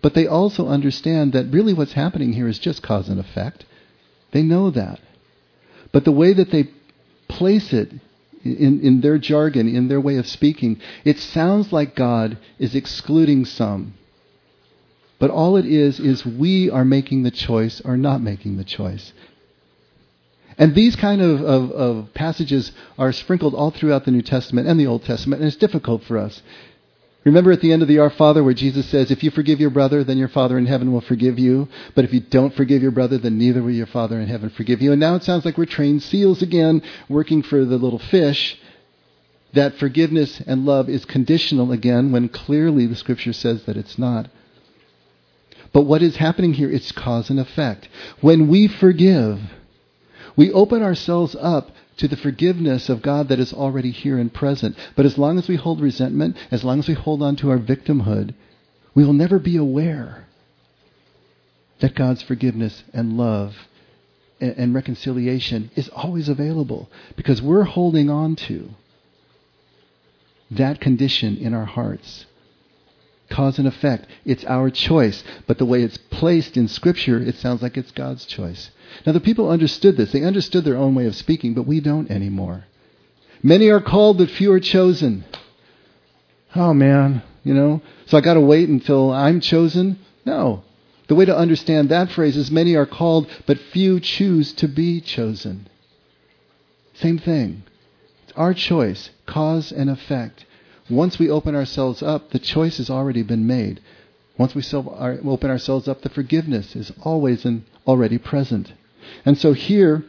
But 0.00 0.14
they 0.14 0.26
also 0.26 0.66
understand 0.66 1.34
that 1.34 1.52
really 1.52 1.74
what's 1.74 1.92
happening 1.92 2.32
here 2.32 2.48
is 2.48 2.58
just 2.58 2.82
cause 2.82 3.10
and 3.10 3.20
effect. 3.20 3.66
They 4.30 4.42
know 4.42 4.70
that. 4.70 4.98
But 5.92 6.06
the 6.06 6.10
way 6.10 6.32
that 6.32 6.50
they 6.50 6.70
place 7.28 7.74
it 7.74 7.92
in, 8.42 8.80
in 8.80 9.00
their 9.00 9.18
jargon, 9.18 9.68
in 9.68 9.88
their 9.88 10.00
way 10.00 10.16
of 10.16 10.26
speaking, 10.26 10.80
it 11.04 11.18
sounds 11.18 11.72
like 11.72 11.94
God 11.94 12.38
is 12.58 12.74
excluding 12.74 13.44
some. 13.44 13.94
But 15.18 15.30
all 15.30 15.56
it 15.56 15.66
is, 15.66 16.00
is 16.00 16.24
we 16.24 16.70
are 16.70 16.84
making 16.84 17.22
the 17.22 17.30
choice 17.30 17.80
or 17.82 17.96
not 17.96 18.22
making 18.22 18.56
the 18.56 18.64
choice. 18.64 19.12
And 20.56 20.74
these 20.74 20.96
kind 20.96 21.20
of, 21.20 21.40
of, 21.42 21.70
of, 21.70 22.14
passages 22.14 22.72
are 22.98 23.12
sprinkled 23.12 23.54
all 23.54 23.70
throughout 23.70 24.04
the 24.04 24.10
New 24.10 24.22
Testament 24.22 24.66
and 24.66 24.80
the 24.80 24.86
Old 24.86 25.04
Testament, 25.04 25.40
and 25.40 25.48
it's 25.48 25.56
difficult 25.56 26.02
for 26.04 26.18
us. 26.18 26.42
Remember 27.24 27.52
at 27.52 27.60
the 27.60 27.72
end 27.72 27.82
of 27.82 27.88
the 27.88 27.98
Our 27.98 28.10
Father 28.10 28.42
where 28.42 28.54
Jesus 28.54 28.86
says, 28.86 29.10
If 29.10 29.22
you 29.22 29.30
forgive 29.30 29.60
your 29.60 29.70
brother, 29.70 30.02
then 30.02 30.16
your 30.16 30.28
Father 30.28 30.56
in 30.56 30.64
heaven 30.64 30.90
will 30.90 31.02
forgive 31.02 31.38
you. 31.38 31.68
But 31.94 32.06
if 32.06 32.14
you 32.14 32.20
don't 32.20 32.54
forgive 32.54 32.80
your 32.80 32.92
brother, 32.92 33.18
then 33.18 33.36
neither 33.36 33.62
will 33.62 33.72
your 33.72 33.86
Father 33.86 34.18
in 34.18 34.26
heaven 34.26 34.48
forgive 34.48 34.80
you. 34.80 34.92
And 34.92 35.00
now 35.00 35.16
it 35.16 35.24
sounds 35.24 35.44
like 35.44 35.58
we're 35.58 35.66
trained 35.66 36.02
seals 36.02 36.40
again, 36.40 36.82
working 37.10 37.42
for 37.42 37.64
the 37.64 37.76
little 37.76 37.98
fish. 37.98 38.58
That 39.52 39.76
forgiveness 39.76 40.40
and 40.46 40.64
love 40.64 40.88
is 40.88 41.04
conditional 41.04 41.72
again, 41.72 42.10
when 42.10 42.30
clearly 42.30 42.86
the 42.86 42.96
Scripture 42.96 43.34
says 43.34 43.64
that 43.64 43.76
it's 43.76 43.98
not. 43.98 44.30
But 45.72 45.82
what 45.82 46.02
is 46.02 46.16
happening 46.16 46.54
here? 46.54 46.70
It's 46.70 46.90
cause 46.92 47.28
and 47.28 47.38
effect. 47.38 47.88
When 48.20 48.48
we 48.48 48.66
forgive, 48.66 49.40
we 50.36 50.50
open 50.52 50.82
ourselves 50.82 51.36
up 51.38 51.70
to 52.00 52.08
the 52.08 52.16
forgiveness 52.16 52.88
of 52.88 53.02
God 53.02 53.28
that 53.28 53.38
is 53.38 53.52
already 53.52 53.90
here 53.90 54.18
and 54.18 54.32
present. 54.32 54.74
But 54.96 55.04
as 55.04 55.18
long 55.18 55.38
as 55.38 55.48
we 55.48 55.56
hold 55.56 55.82
resentment, 55.82 56.34
as 56.50 56.64
long 56.64 56.78
as 56.78 56.88
we 56.88 56.94
hold 56.94 57.22
on 57.22 57.36
to 57.36 57.50
our 57.50 57.58
victimhood, 57.58 58.34
we 58.94 59.04
will 59.04 59.12
never 59.12 59.38
be 59.38 59.58
aware 59.58 60.26
that 61.80 61.94
God's 61.94 62.22
forgiveness 62.22 62.84
and 62.94 63.18
love 63.18 63.54
and, 64.40 64.54
and 64.56 64.74
reconciliation 64.74 65.70
is 65.76 65.90
always 65.90 66.30
available 66.30 66.90
because 67.16 67.42
we're 67.42 67.64
holding 67.64 68.08
on 68.08 68.34
to 68.34 68.70
that 70.50 70.80
condition 70.80 71.36
in 71.36 71.52
our 71.52 71.66
hearts 71.66 72.24
cause 73.30 73.58
and 73.58 73.66
effect. 73.66 74.06
It's 74.24 74.44
our 74.44 74.70
choice. 74.70 75.24
But 75.46 75.58
the 75.58 75.64
way 75.64 75.82
it's 75.82 75.96
placed 75.96 76.56
in 76.56 76.68
Scripture, 76.68 77.18
it 77.18 77.36
sounds 77.36 77.62
like 77.62 77.76
it's 77.76 77.92
God's 77.92 78.26
choice. 78.26 78.70
Now, 79.06 79.12
the 79.12 79.20
people 79.20 79.48
understood 79.48 79.96
this. 79.96 80.12
They 80.12 80.22
understood 80.22 80.64
their 80.64 80.76
own 80.76 80.94
way 80.94 81.06
of 81.06 81.16
speaking, 81.16 81.54
but 81.54 81.66
we 81.66 81.80
don't 81.80 82.10
anymore. 82.10 82.64
Many 83.42 83.70
are 83.70 83.80
called, 83.80 84.18
but 84.18 84.30
few 84.30 84.52
are 84.52 84.60
chosen. 84.60 85.24
Oh, 86.54 86.74
man, 86.74 87.22
you 87.44 87.54
know, 87.54 87.80
so 88.06 88.18
I 88.18 88.20
got 88.20 88.34
to 88.34 88.40
wait 88.40 88.68
until 88.68 89.12
I'm 89.12 89.40
chosen? 89.40 89.98
No. 90.26 90.64
The 91.06 91.14
way 91.14 91.24
to 91.24 91.36
understand 91.36 91.88
that 91.88 92.10
phrase 92.10 92.36
is 92.36 92.50
many 92.50 92.74
are 92.74 92.86
called, 92.86 93.28
but 93.46 93.58
few 93.58 94.00
choose 94.00 94.52
to 94.54 94.68
be 94.68 95.00
chosen. 95.00 95.68
Same 96.94 97.18
thing. 97.18 97.62
It's 98.24 98.32
our 98.36 98.52
choice, 98.52 99.10
cause 99.26 99.72
and 99.72 99.88
effect. 99.88 100.44
Once 100.90 101.18
we 101.18 101.30
open 101.30 101.54
ourselves 101.54 102.02
up, 102.02 102.30
the 102.30 102.38
choice 102.38 102.78
has 102.78 102.90
already 102.90 103.22
been 103.22 103.46
made. 103.46 103.80
Once 104.36 104.54
we 104.54 104.62
open 104.72 105.50
ourselves 105.50 105.86
up, 105.86 106.02
the 106.02 106.08
forgiveness 106.08 106.74
is 106.74 106.92
always 107.02 107.44
and 107.44 107.62
already 107.86 108.18
present. 108.18 108.72
And 109.24 109.36
so 109.38 109.52
here, 109.52 110.04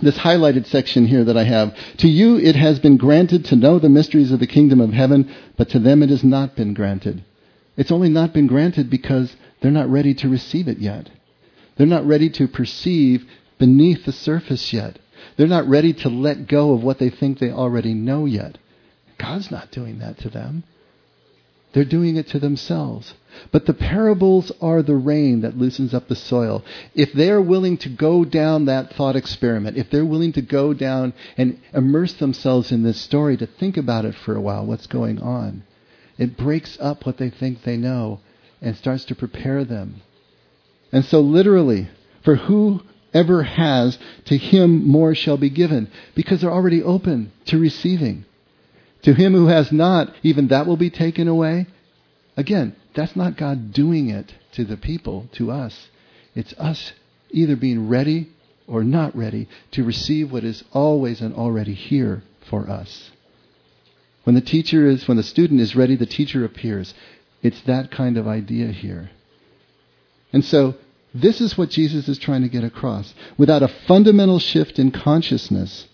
this 0.00 0.18
highlighted 0.18 0.66
section 0.66 1.06
here 1.06 1.24
that 1.24 1.36
I 1.36 1.44
have, 1.44 1.76
to 1.98 2.08
you 2.08 2.38
it 2.38 2.56
has 2.56 2.78
been 2.78 2.96
granted 2.96 3.44
to 3.46 3.56
know 3.56 3.78
the 3.78 3.88
mysteries 3.88 4.32
of 4.32 4.40
the 4.40 4.46
kingdom 4.46 4.80
of 4.80 4.92
heaven, 4.92 5.32
but 5.56 5.68
to 5.70 5.78
them 5.78 6.02
it 6.02 6.10
has 6.10 6.24
not 6.24 6.56
been 6.56 6.74
granted. 6.74 7.24
It's 7.76 7.92
only 7.92 8.08
not 8.08 8.32
been 8.32 8.46
granted 8.46 8.90
because 8.90 9.34
they're 9.60 9.70
not 9.70 9.88
ready 9.88 10.14
to 10.14 10.28
receive 10.28 10.68
it 10.68 10.78
yet. 10.78 11.08
They're 11.76 11.86
not 11.86 12.06
ready 12.06 12.28
to 12.30 12.48
perceive 12.48 13.24
beneath 13.58 14.04
the 14.04 14.12
surface 14.12 14.72
yet. 14.72 14.98
They're 15.36 15.46
not 15.46 15.68
ready 15.68 15.92
to 15.94 16.08
let 16.08 16.48
go 16.48 16.72
of 16.72 16.82
what 16.82 16.98
they 16.98 17.10
think 17.10 17.38
they 17.38 17.50
already 17.50 17.94
know 17.94 18.26
yet. 18.26 18.58
God's 19.18 19.50
not 19.50 19.70
doing 19.70 19.98
that 20.00 20.18
to 20.18 20.28
them. 20.28 20.64
They're 21.72 21.84
doing 21.84 22.16
it 22.16 22.28
to 22.28 22.38
themselves. 22.38 23.14
But 23.50 23.64
the 23.64 23.74
parables 23.74 24.52
are 24.60 24.82
the 24.82 24.94
rain 24.94 25.40
that 25.40 25.56
loosens 25.56 25.94
up 25.94 26.06
the 26.06 26.16
soil. 26.16 26.62
If 26.94 27.14
they're 27.14 27.40
willing 27.40 27.78
to 27.78 27.88
go 27.88 28.24
down 28.26 28.66
that 28.66 28.92
thought 28.92 29.16
experiment, 29.16 29.78
if 29.78 29.88
they're 29.88 30.04
willing 30.04 30.32
to 30.34 30.42
go 30.42 30.74
down 30.74 31.14
and 31.38 31.58
immerse 31.72 32.12
themselves 32.14 32.72
in 32.72 32.82
this 32.82 33.00
story, 33.00 33.38
to 33.38 33.46
think 33.46 33.78
about 33.78 34.04
it 34.04 34.14
for 34.14 34.36
a 34.36 34.40
while, 34.40 34.66
what's 34.66 34.86
going 34.86 35.18
on, 35.20 35.62
it 36.18 36.36
breaks 36.36 36.76
up 36.78 37.06
what 37.06 37.16
they 37.16 37.30
think 37.30 37.62
they 37.62 37.78
know 37.78 38.20
and 38.60 38.76
starts 38.76 39.06
to 39.06 39.14
prepare 39.14 39.64
them. 39.64 40.02
And 40.92 41.06
so, 41.06 41.20
literally, 41.20 41.88
for 42.22 42.36
whoever 42.36 43.44
has, 43.44 43.98
to 44.26 44.36
him 44.36 44.86
more 44.86 45.14
shall 45.14 45.38
be 45.38 45.48
given, 45.48 45.90
because 46.14 46.42
they're 46.42 46.52
already 46.52 46.82
open 46.82 47.32
to 47.46 47.58
receiving. 47.58 48.26
To 49.02 49.14
him 49.14 49.32
who 49.34 49.46
has 49.46 49.72
not, 49.72 50.14
even 50.22 50.48
that 50.48 50.66
will 50.66 50.76
be 50.76 50.90
taken 50.90 51.28
away. 51.28 51.66
Again, 52.36 52.76
that's 52.94 53.16
not 53.16 53.36
God 53.36 53.72
doing 53.72 54.08
it 54.08 54.32
to 54.52 54.64
the 54.64 54.76
people, 54.76 55.28
to 55.32 55.50
us. 55.50 55.88
It's 56.34 56.52
us 56.54 56.92
either 57.30 57.56
being 57.56 57.88
ready 57.88 58.30
or 58.66 58.84
not 58.84 59.16
ready 59.16 59.48
to 59.72 59.84
receive 59.84 60.30
what 60.30 60.44
is 60.44 60.62
always 60.72 61.20
and 61.20 61.34
already 61.34 61.74
here 61.74 62.22
for 62.48 62.70
us. 62.70 63.10
When 64.24 64.34
the 64.34 64.40
teacher 64.40 64.86
is, 64.86 65.08
when 65.08 65.16
the 65.16 65.22
student 65.22 65.60
is 65.60 65.74
ready, 65.74 65.96
the 65.96 66.06
teacher 66.06 66.44
appears. 66.44 66.94
It's 67.42 67.60
that 67.62 67.90
kind 67.90 68.16
of 68.16 68.28
idea 68.28 68.68
here. 68.68 69.10
And 70.32 70.44
so, 70.44 70.76
this 71.14 71.40
is 71.40 71.58
what 71.58 71.68
Jesus 71.68 72.08
is 72.08 72.18
trying 72.18 72.42
to 72.42 72.48
get 72.48 72.64
across. 72.64 73.12
Without 73.36 73.62
a 73.62 73.68
fundamental 73.68 74.38
shift 74.38 74.78
in 74.78 74.90
consciousness, 74.90 75.86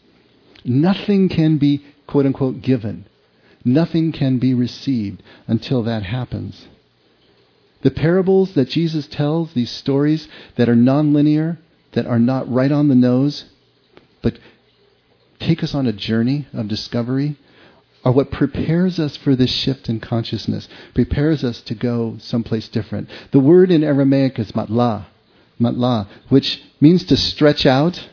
nothing 0.65 1.29
can 1.29 1.59
be 1.59 1.85
quote 2.09 2.27
unquote 2.27 2.61
given. 2.61 3.07
Nothing 3.65 4.11
can 4.11 4.39
be 4.39 4.55
received 4.55 5.23
until 5.47 5.85
that 5.85 6.03
happens. 6.03 6.67
The 7.83 7.91
parables 7.93 8.55
that 8.55 8.69
Jesus 8.69 9.07
tells, 9.07 9.53
these 9.53 9.71
stories 9.71 10.27
that 10.57 10.69
are 10.69 10.75
nonlinear, 10.75 11.59
that 11.93 12.07
are 12.07 12.19
not 12.19 12.51
right 12.53 12.73
on 12.73 12.89
the 12.89 12.97
nose, 12.97 13.45
but 14.21 14.39
take 15.39 15.63
us 15.63 15.75
on 15.75 15.87
a 15.87 15.93
journey 15.93 16.49
of 16.53 16.67
discovery, 16.67 17.37
are 18.05 18.13
what 18.13 18.31
prepares 18.31 18.99
us 18.99 19.17
for 19.17 19.37
this 19.37 19.51
shift 19.51 19.89
in 19.89 20.01
consciousness, 20.01 20.69
prepares 20.95 21.45
us 21.45 21.61
to 21.63 21.75
go 21.75 22.17
someplace 22.19 22.69
different. 22.69 23.09
The 23.33 23.41
word 23.41 23.71
in 23.71 23.85
Aramaic 23.85 24.39
is 24.39 24.53
matla, 24.53 25.07
matla, 25.61 26.09
which 26.29 26.63
means 26.81 27.05
to 27.05 27.17
stretch 27.17 27.67
out, 27.67 28.09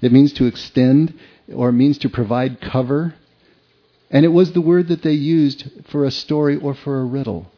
it 0.00 0.12
means 0.12 0.32
to 0.34 0.46
extend, 0.46 1.18
or 1.54 1.72
means 1.72 1.98
to 1.98 2.08
provide 2.08 2.60
cover. 2.60 3.14
And 4.10 4.24
it 4.24 4.28
was 4.28 4.52
the 4.52 4.60
word 4.60 4.88
that 4.88 5.02
they 5.02 5.12
used 5.12 5.70
for 5.88 6.04
a 6.04 6.10
story 6.10 6.56
or 6.56 6.74
for 6.74 7.00
a 7.00 7.04
riddle. 7.04 7.50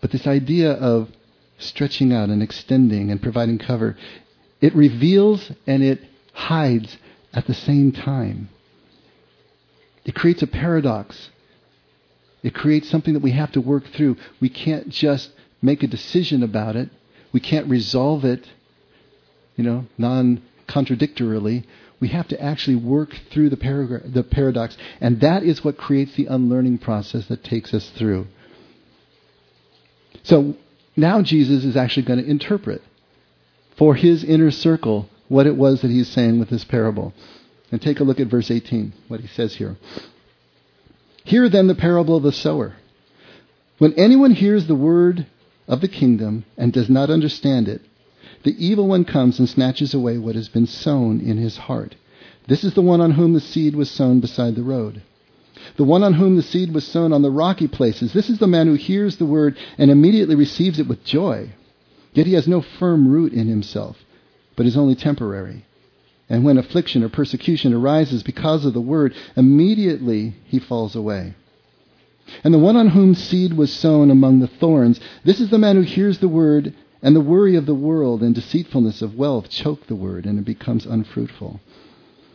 But 0.00 0.10
this 0.10 0.26
idea 0.26 0.72
of 0.72 1.10
stretching 1.58 2.12
out 2.12 2.28
and 2.28 2.42
extending 2.42 3.10
and 3.10 3.22
providing 3.22 3.58
cover, 3.58 3.96
it 4.60 4.74
reveals 4.74 5.52
and 5.66 5.82
it 5.82 6.00
hides 6.32 6.96
at 7.32 7.46
the 7.46 7.54
same 7.54 7.92
time. 7.92 8.48
It 10.04 10.14
creates 10.14 10.42
a 10.42 10.46
paradox. 10.46 11.30
It 12.42 12.54
creates 12.54 12.88
something 12.88 13.14
that 13.14 13.22
we 13.22 13.32
have 13.32 13.52
to 13.52 13.60
work 13.60 13.84
through. 13.88 14.16
We 14.40 14.48
can't 14.48 14.88
just 14.88 15.30
make 15.60 15.82
a 15.82 15.88
decision 15.88 16.42
about 16.42 16.76
it. 16.76 16.88
We 17.32 17.40
can't 17.40 17.66
resolve 17.68 18.24
it, 18.24 18.48
you 19.56 19.64
know, 19.64 19.86
non 19.98 20.42
contradictorily 20.66 21.64
we 22.00 22.08
have 22.08 22.28
to 22.28 22.40
actually 22.40 22.76
work 22.76 23.10
through 23.32 23.50
the, 23.50 24.02
the 24.04 24.22
paradox. 24.22 24.76
And 25.00 25.20
that 25.20 25.42
is 25.42 25.64
what 25.64 25.76
creates 25.76 26.14
the 26.14 26.26
unlearning 26.26 26.78
process 26.78 27.26
that 27.26 27.42
takes 27.42 27.74
us 27.74 27.90
through. 27.90 28.26
So 30.22 30.54
now 30.96 31.22
Jesus 31.22 31.64
is 31.64 31.76
actually 31.76 32.04
going 32.04 32.22
to 32.22 32.30
interpret 32.30 32.82
for 33.76 33.94
his 33.94 34.24
inner 34.24 34.50
circle 34.50 35.08
what 35.28 35.46
it 35.46 35.56
was 35.56 35.82
that 35.82 35.90
he's 35.90 36.08
saying 36.08 36.38
with 36.38 36.50
this 36.50 36.64
parable. 36.64 37.12
And 37.70 37.82
take 37.82 38.00
a 38.00 38.04
look 38.04 38.20
at 38.20 38.28
verse 38.28 38.50
18, 38.50 38.92
what 39.08 39.20
he 39.20 39.28
says 39.28 39.56
here. 39.56 39.76
Hear 41.24 41.48
then 41.48 41.66
the 41.66 41.74
parable 41.74 42.16
of 42.16 42.22
the 42.22 42.32
sower. 42.32 42.76
When 43.78 43.92
anyone 43.94 44.32
hears 44.32 44.66
the 44.66 44.74
word 44.74 45.26
of 45.66 45.80
the 45.80 45.88
kingdom 45.88 46.44
and 46.56 46.72
does 46.72 46.88
not 46.88 47.10
understand 47.10 47.68
it, 47.68 47.82
the 48.44 48.64
evil 48.64 48.86
one 48.86 49.04
comes 49.04 49.38
and 49.38 49.48
snatches 49.48 49.94
away 49.94 50.18
what 50.18 50.34
has 50.34 50.48
been 50.48 50.66
sown 50.66 51.20
in 51.20 51.36
his 51.36 51.56
heart. 51.56 51.96
This 52.46 52.64
is 52.64 52.74
the 52.74 52.82
one 52.82 53.00
on 53.00 53.12
whom 53.12 53.34
the 53.34 53.40
seed 53.40 53.74
was 53.74 53.90
sown 53.90 54.20
beside 54.20 54.54
the 54.54 54.62
road. 54.62 55.02
The 55.76 55.84
one 55.84 56.02
on 56.02 56.14
whom 56.14 56.36
the 56.36 56.42
seed 56.42 56.72
was 56.72 56.86
sown 56.86 57.12
on 57.12 57.22
the 57.22 57.30
rocky 57.30 57.68
places. 57.68 58.12
This 58.12 58.30
is 58.30 58.38
the 58.38 58.46
man 58.46 58.66
who 58.66 58.74
hears 58.74 59.16
the 59.16 59.26
word 59.26 59.56
and 59.76 59.90
immediately 59.90 60.34
receives 60.34 60.78
it 60.78 60.88
with 60.88 61.04
joy. 61.04 61.50
Yet 62.14 62.26
he 62.26 62.32
has 62.34 62.48
no 62.48 62.60
firm 62.60 63.08
root 63.08 63.32
in 63.32 63.48
himself, 63.48 63.98
but 64.56 64.66
is 64.66 64.76
only 64.76 64.94
temporary. 64.94 65.64
And 66.28 66.44
when 66.44 66.58
affliction 66.58 67.02
or 67.02 67.08
persecution 67.08 67.72
arises 67.72 68.22
because 68.22 68.64
of 68.64 68.74
the 68.74 68.80
word, 68.80 69.14
immediately 69.36 70.34
he 70.44 70.58
falls 70.58 70.94
away. 70.94 71.34
And 72.44 72.52
the 72.52 72.58
one 72.58 72.76
on 72.76 72.88
whom 72.88 73.14
seed 73.14 73.54
was 73.54 73.72
sown 73.72 74.10
among 74.10 74.40
the 74.40 74.46
thorns, 74.46 75.00
this 75.24 75.40
is 75.40 75.50
the 75.50 75.58
man 75.58 75.76
who 75.76 75.82
hears 75.82 76.18
the 76.18 76.28
word, 76.28 76.74
and 77.02 77.14
the 77.14 77.20
worry 77.20 77.56
of 77.56 77.66
the 77.66 77.74
world 77.74 78.22
and 78.22 78.34
deceitfulness 78.34 79.02
of 79.02 79.14
wealth 79.14 79.48
choke 79.48 79.86
the 79.86 79.94
word, 79.94 80.26
and 80.26 80.38
it 80.38 80.44
becomes 80.44 80.86
unfruitful. 80.86 81.60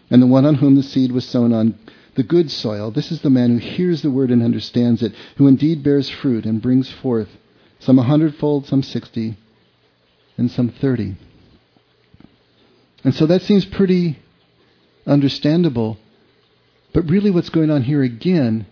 And 0.10 0.22
the 0.22 0.28
one 0.28 0.46
on 0.46 0.56
whom 0.56 0.76
the 0.76 0.84
seed 0.84 1.12
was 1.12 1.26
sown 1.26 1.54
on 1.54 1.78
the 2.16 2.24
good 2.24 2.52
soil, 2.52 2.92
this 2.92 3.12
is 3.12 3.22
the 3.22 3.30
man 3.30 3.50
who 3.50 3.58
hears 3.58 4.02
the 4.02 4.12
word 4.12 4.30
and 4.30 4.44
understands 4.44 5.02
it, 5.02 5.14
who 5.38 5.48
indeed 5.48 5.84
bears 5.84 6.10
fruit 6.10 6.46
and 6.46 6.62
brings 6.62 6.90
forth 6.90 7.30
some 7.80 8.00
a 8.00 8.04
hundredfold, 8.04 8.66
some 8.66 8.84
sixty, 8.84 9.36
and 10.38 10.50
some 10.50 10.70
thirty. 10.70 11.16
And 13.04 13.14
so 13.14 13.26
that 13.26 13.42
seems 13.42 13.66
pretty 13.66 14.20
understandable. 15.06 15.98
But 16.94 17.10
really, 17.10 17.32
what's 17.32 17.50
going 17.50 17.70
on 17.70 17.84
here 17.84 18.04
again 18.04 18.66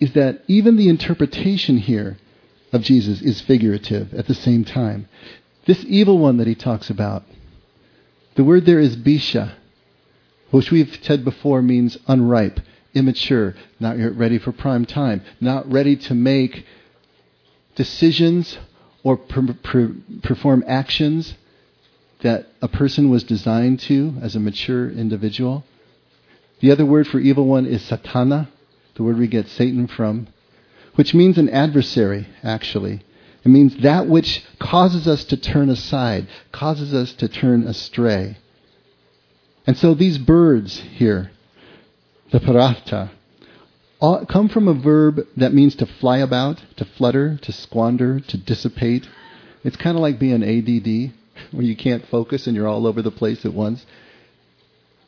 is 0.00 0.12
that 0.12 0.42
even 0.46 0.76
the 0.76 0.88
interpretation 0.88 1.78
here 1.78 2.16
of 2.76 2.82
Jesus 2.82 3.20
is 3.20 3.40
figurative 3.40 4.14
at 4.14 4.26
the 4.26 4.34
same 4.34 4.64
time. 4.64 5.08
This 5.64 5.84
evil 5.88 6.18
one 6.18 6.36
that 6.36 6.46
he 6.46 6.54
talks 6.54 6.88
about, 6.88 7.24
the 8.36 8.44
word 8.44 8.66
there 8.66 8.78
is 8.78 8.96
bisha, 8.96 9.54
which 10.50 10.70
we've 10.70 10.96
said 11.02 11.24
before 11.24 11.60
means 11.60 11.98
unripe, 12.06 12.60
immature, 12.94 13.54
not 13.80 13.98
yet 13.98 14.14
ready 14.14 14.38
for 14.38 14.52
prime 14.52 14.84
time, 14.84 15.22
not 15.40 15.70
ready 15.70 15.96
to 15.96 16.14
make 16.14 16.64
decisions 17.74 18.58
or 19.02 19.16
per- 19.16 19.54
per- 19.62 19.94
perform 20.22 20.62
actions 20.66 21.34
that 22.20 22.46
a 22.62 22.68
person 22.68 23.10
was 23.10 23.24
designed 23.24 23.80
to 23.80 24.14
as 24.22 24.36
a 24.36 24.40
mature 24.40 24.88
individual. 24.88 25.64
The 26.60 26.70
other 26.70 26.86
word 26.86 27.06
for 27.06 27.18
evil 27.18 27.46
one 27.46 27.66
is 27.66 27.82
satana, 27.82 28.48
the 28.94 29.02
word 29.02 29.18
we 29.18 29.26
get 29.26 29.48
Satan 29.48 29.86
from, 29.86 30.28
which 30.96 31.14
means 31.14 31.38
an 31.38 31.48
adversary, 31.48 32.26
actually. 32.42 33.02
It 33.44 33.48
means 33.48 33.76
that 33.82 34.08
which 34.08 34.44
causes 34.58 35.06
us 35.06 35.24
to 35.26 35.36
turn 35.36 35.70
aside, 35.70 36.26
causes 36.50 36.92
us 36.92 37.12
to 37.14 37.28
turn 37.28 37.62
astray. 37.62 38.38
And 39.66 39.78
so 39.78 39.94
these 39.94 40.18
birds 40.18 40.80
here, 40.80 41.30
the 42.32 42.40
parafta, 42.40 43.10
come 44.28 44.48
from 44.48 44.68
a 44.68 44.74
verb 44.74 45.26
that 45.36 45.54
means 45.54 45.76
to 45.76 45.86
fly 45.86 46.18
about, 46.18 46.62
to 46.76 46.84
flutter, 46.84 47.38
to 47.42 47.52
squander, 47.52 48.20
to 48.20 48.36
dissipate. 48.36 49.08
It's 49.64 49.76
kind 49.76 49.96
of 49.96 50.02
like 50.02 50.18
being 50.18 50.42
ADD 50.42 51.12
where 51.52 51.64
you 51.64 51.76
can't 51.76 52.06
focus 52.08 52.46
and 52.46 52.56
you're 52.56 52.66
all 52.66 52.86
over 52.86 53.02
the 53.02 53.10
place 53.10 53.44
at 53.44 53.54
once. 53.54 53.84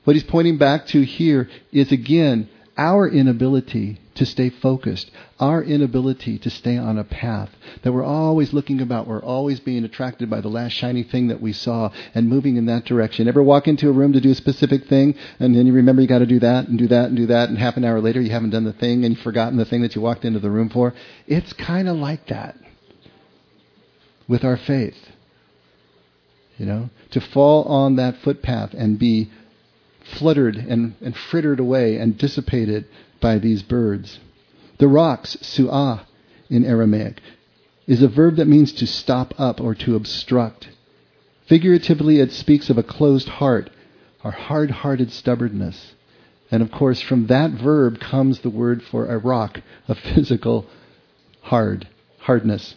What 0.05 0.14
he's 0.14 0.24
pointing 0.24 0.59
back 0.59 0.87
to 0.88 1.03
here 1.03 1.48
is 1.72 1.92
again 1.92 2.48
our 2.79 3.09
inability 3.09 3.99
to 4.14 4.25
stay 4.25 4.51
focused, 4.51 5.11
our 5.38 5.62
inability 5.62 6.38
to 6.38 6.49
stay 6.49 6.77
on 6.77 6.97
a 6.97 7.05
path, 7.05 7.51
that 7.83 7.93
we're 7.93 8.05
always 8.05 8.53
looking 8.53 8.81
about, 8.81 9.07
we're 9.07 9.23
always 9.23 9.61
being 9.61 9.85
attracted 9.85 10.31
by 10.31 10.41
the 10.41 10.49
last 10.49 10.73
shiny 10.73 11.03
thing 11.03 11.29
that 11.29 11.41
we 11.41 11.53
saw 11.53 11.91
and 12.14 12.29
moving 12.29 12.57
in 12.57 12.67
that 12.67 12.85
direction. 12.85 13.29
Ever 13.29 13.43
walk 13.43 13.69
into 13.69 13.88
a 13.88 13.93
room 13.93 14.12
to 14.12 14.21
do 14.21 14.31
a 14.31 14.35
specific 14.35 14.87
thing 14.87 15.14
and 15.41 15.55
then 15.55 15.67
you 15.67 15.73
remember 15.73 16.01
you 16.01 16.09
got 16.09 16.21
to 16.21 16.27
do 16.27 16.41
that 16.41 16.69
and 16.69 16.79
do 16.79 16.87
that 16.88 17.07
and 17.07 17.17
do 17.17 17.27
that 17.27 17.49
and 17.49 17.59
half 17.59 17.77
an 17.77 17.85
hour 17.85 18.01
later 18.01 18.21
you 18.21 18.31
haven't 18.31 18.51
done 18.51 18.64
the 18.64 18.73
thing 18.73 19.05
and 19.05 19.14
you've 19.14 19.25
forgotten 19.25 19.59
the 19.59 19.64
thing 19.64 19.83
that 19.83 19.95
you 19.95 20.01
walked 20.01 20.25
into 20.25 20.38
the 20.38 20.51
room 20.51 20.71
for? 20.71 20.95
It's 21.27 21.53
kind 21.53 21.88
of 21.88 21.97
like 21.97 22.29
that 22.29 22.57
with 24.29 24.45
our 24.45 24.57
faith 24.57 24.97
you 26.59 26.67
know, 26.67 26.91
to 27.12 27.21
fall 27.21 27.62
on 27.64 27.97
that 27.97 28.17
footpath 28.19 28.75
and 28.75 28.99
be 28.99 29.31
fluttered 30.16 30.57
and, 30.57 30.94
and 31.01 31.16
frittered 31.16 31.61
away 31.61 31.97
and 31.97 32.18
dissipated 32.18 32.87
by 33.21 33.38
these 33.38 33.62
birds. 33.62 34.21
The 34.79 34.88
rocks, 34.88 35.37
su'ah 35.42 36.03
in 36.49 36.64
Aramaic, 36.64 37.21
is 37.87 38.03
a 38.03 38.09
verb 38.09 38.37
that 38.37 38.47
means 38.47 38.73
to 38.75 38.87
stop 38.87 39.35
up 39.38 39.61
or 39.61 39.75
to 39.75 39.97
obstruct. 39.97 40.68
Figuratively, 41.47 42.21
it 42.21 42.33
speaks 42.33 42.68
of 42.71 42.79
a 42.79 42.83
closed 42.83 43.29
heart 43.29 43.71
or 44.23 44.31
hard 44.31 44.71
hearted 44.71 45.11
stubbornness. 45.11 45.94
And 46.51 46.62
of 46.62 46.71
course, 46.71 47.01
from 47.01 47.27
that 47.27 47.53
verb 47.53 48.01
comes 48.01 48.40
the 48.40 48.51
word 48.51 48.83
for 48.83 49.07
a 49.07 49.18
rock, 49.18 49.61
a 49.88 49.94
physical 49.94 50.66
hard, 51.42 51.88
hardness. 52.18 52.75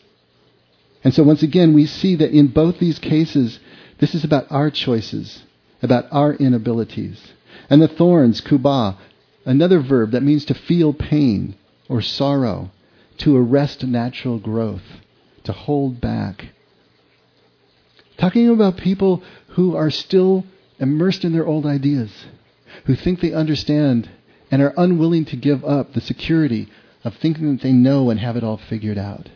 And 1.04 1.14
so 1.14 1.24
once 1.24 1.44
again, 1.44 1.74
we 1.74 1.86
see 1.86 2.16
that 2.16 2.32
in 2.32 2.48
both 2.48 2.80
these 2.80 3.00
cases, 3.00 3.60
this 4.00 4.16
is 4.16 4.24
about 4.24 4.52
our 4.52 4.70
choices, 4.70 5.44
about 5.82 6.06
our 6.12 6.34
inabilities. 6.34 7.34
And 7.70 7.82
the 7.82 7.88
thorns, 7.88 8.42
kubah, 8.42 8.98
another 9.46 9.80
verb 9.80 10.12
that 10.12 10.24
means 10.24 10.46
to 10.46 10.54
feel 10.54 10.94
pain 10.94 11.56
or 11.90 12.02
sorrow, 12.02 12.72
to 13.18 13.36
arrest 13.36 13.84
natural 13.84 14.40
growth, 14.40 14.84
to 15.44 15.52
hold 15.52 16.00
back. 16.00 16.50
Talking 18.18 18.50
about 18.50 18.78
people 18.78 19.24
who 19.50 19.76
are 19.76 19.90
still 19.90 20.46
immersed 20.80 21.26
in 21.26 21.34
their 21.34 21.46
old 21.46 21.66
ideas, 21.66 22.12
who 22.86 22.96
think 22.96 23.20
they 23.20 23.34
understand 23.34 24.10
and 24.50 24.62
are 24.62 24.74
unwilling 24.78 25.26
to 25.26 25.36
give 25.36 25.64
up 25.64 25.94
the 25.94 26.02
security 26.02 26.68
of 27.04 27.16
thinking 27.16 27.52
that 27.52 27.64
they 27.64 27.72
know 27.72 28.10
and 28.10 28.20
have 28.20 28.36
it 28.36 28.44
all 28.44 28.58
figured 28.58 28.98
out. 28.98 29.30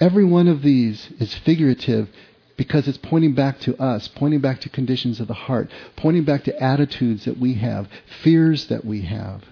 Every 0.00 0.24
one 0.24 0.48
of 0.48 0.62
these 0.62 1.10
is 1.18 1.34
figurative 1.34 2.08
because 2.56 2.86
it's 2.88 2.98
pointing 2.98 3.34
back 3.34 3.60
to 3.60 3.76
us, 3.80 4.08
pointing 4.08 4.40
back 4.40 4.60
to 4.60 4.68
conditions 4.68 5.20
of 5.20 5.28
the 5.28 5.34
heart, 5.34 5.70
pointing 5.96 6.24
back 6.24 6.44
to 6.44 6.62
attitudes 6.62 7.24
that 7.24 7.38
we 7.38 7.54
have, 7.54 7.88
fears 8.22 8.66
that 8.66 8.84
we 8.84 9.02
have. 9.02 9.42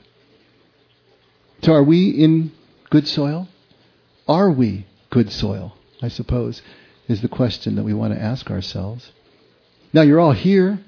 So, 1.62 1.72
are 1.72 1.82
we 1.82 2.10
in 2.10 2.52
good 2.90 3.06
soil? 3.06 3.48
Are 4.28 4.50
we 4.50 4.86
good 5.10 5.32
soil? 5.32 5.76
I 6.02 6.08
suppose 6.08 6.62
is 7.08 7.20
the 7.20 7.28
question 7.28 7.74
that 7.76 7.82
we 7.82 7.92
want 7.92 8.14
to 8.14 8.20
ask 8.20 8.50
ourselves. 8.50 9.10
Now, 9.92 10.02
you're 10.02 10.20
all 10.20 10.32
here. 10.32 10.78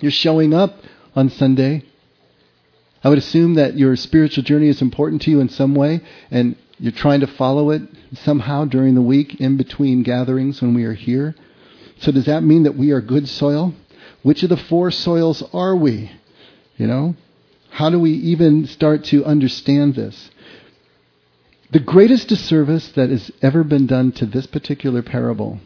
You're 0.00 0.10
showing 0.10 0.54
up 0.54 0.78
on 1.14 1.28
Sunday. 1.28 1.84
I 3.04 3.08
would 3.08 3.18
assume 3.18 3.54
that 3.54 3.76
your 3.76 3.94
spiritual 3.96 4.42
journey 4.42 4.68
is 4.68 4.82
important 4.82 5.22
to 5.22 5.30
you 5.30 5.40
in 5.40 5.48
some 5.48 5.74
way, 5.74 6.00
and 6.30 6.56
you're 6.78 6.92
trying 6.92 7.20
to 7.20 7.26
follow 7.26 7.70
it 7.70 7.82
somehow 8.24 8.64
during 8.64 8.94
the 8.94 9.02
week 9.02 9.40
in 9.40 9.56
between 9.56 10.02
gatherings 10.02 10.60
when 10.60 10.74
we 10.74 10.84
are 10.84 10.94
here. 10.94 11.34
So 12.00 12.12
does 12.12 12.26
that 12.26 12.42
mean 12.42 12.64
that 12.64 12.76
we 12.76 12.90
are 12.90 13.00
good 13.00 13.28
soil? 13.28 13.74
Which 14.22 14.42
of 14.42 14.50
the 14.50 14.56
four 14.56 14.90
soils 14.90 15.42
are 15.52 15.74
we? 15.74 16.10
You 16.76 16.86
know? 16.86 17.14
How 17.70 17.90
do 17.90 17.98
we 17.98 18.12
even 18.12 18.66
start 18.66 19.04
to 19.04 19.24
understand 19.24 19.94
this? 19.94 20.30
The 21.70 21.80
greatest 21.80 22.28
disservice 22.28 22.88
that 22.92 23.10
has 23.10 23.30
ever 23.42 23.64
been 23.64 23.86
done 23.86 24.12
to 24.12 24.26
this 24.26 24.46
particular 24.46 25.02
parable 25.02 25.58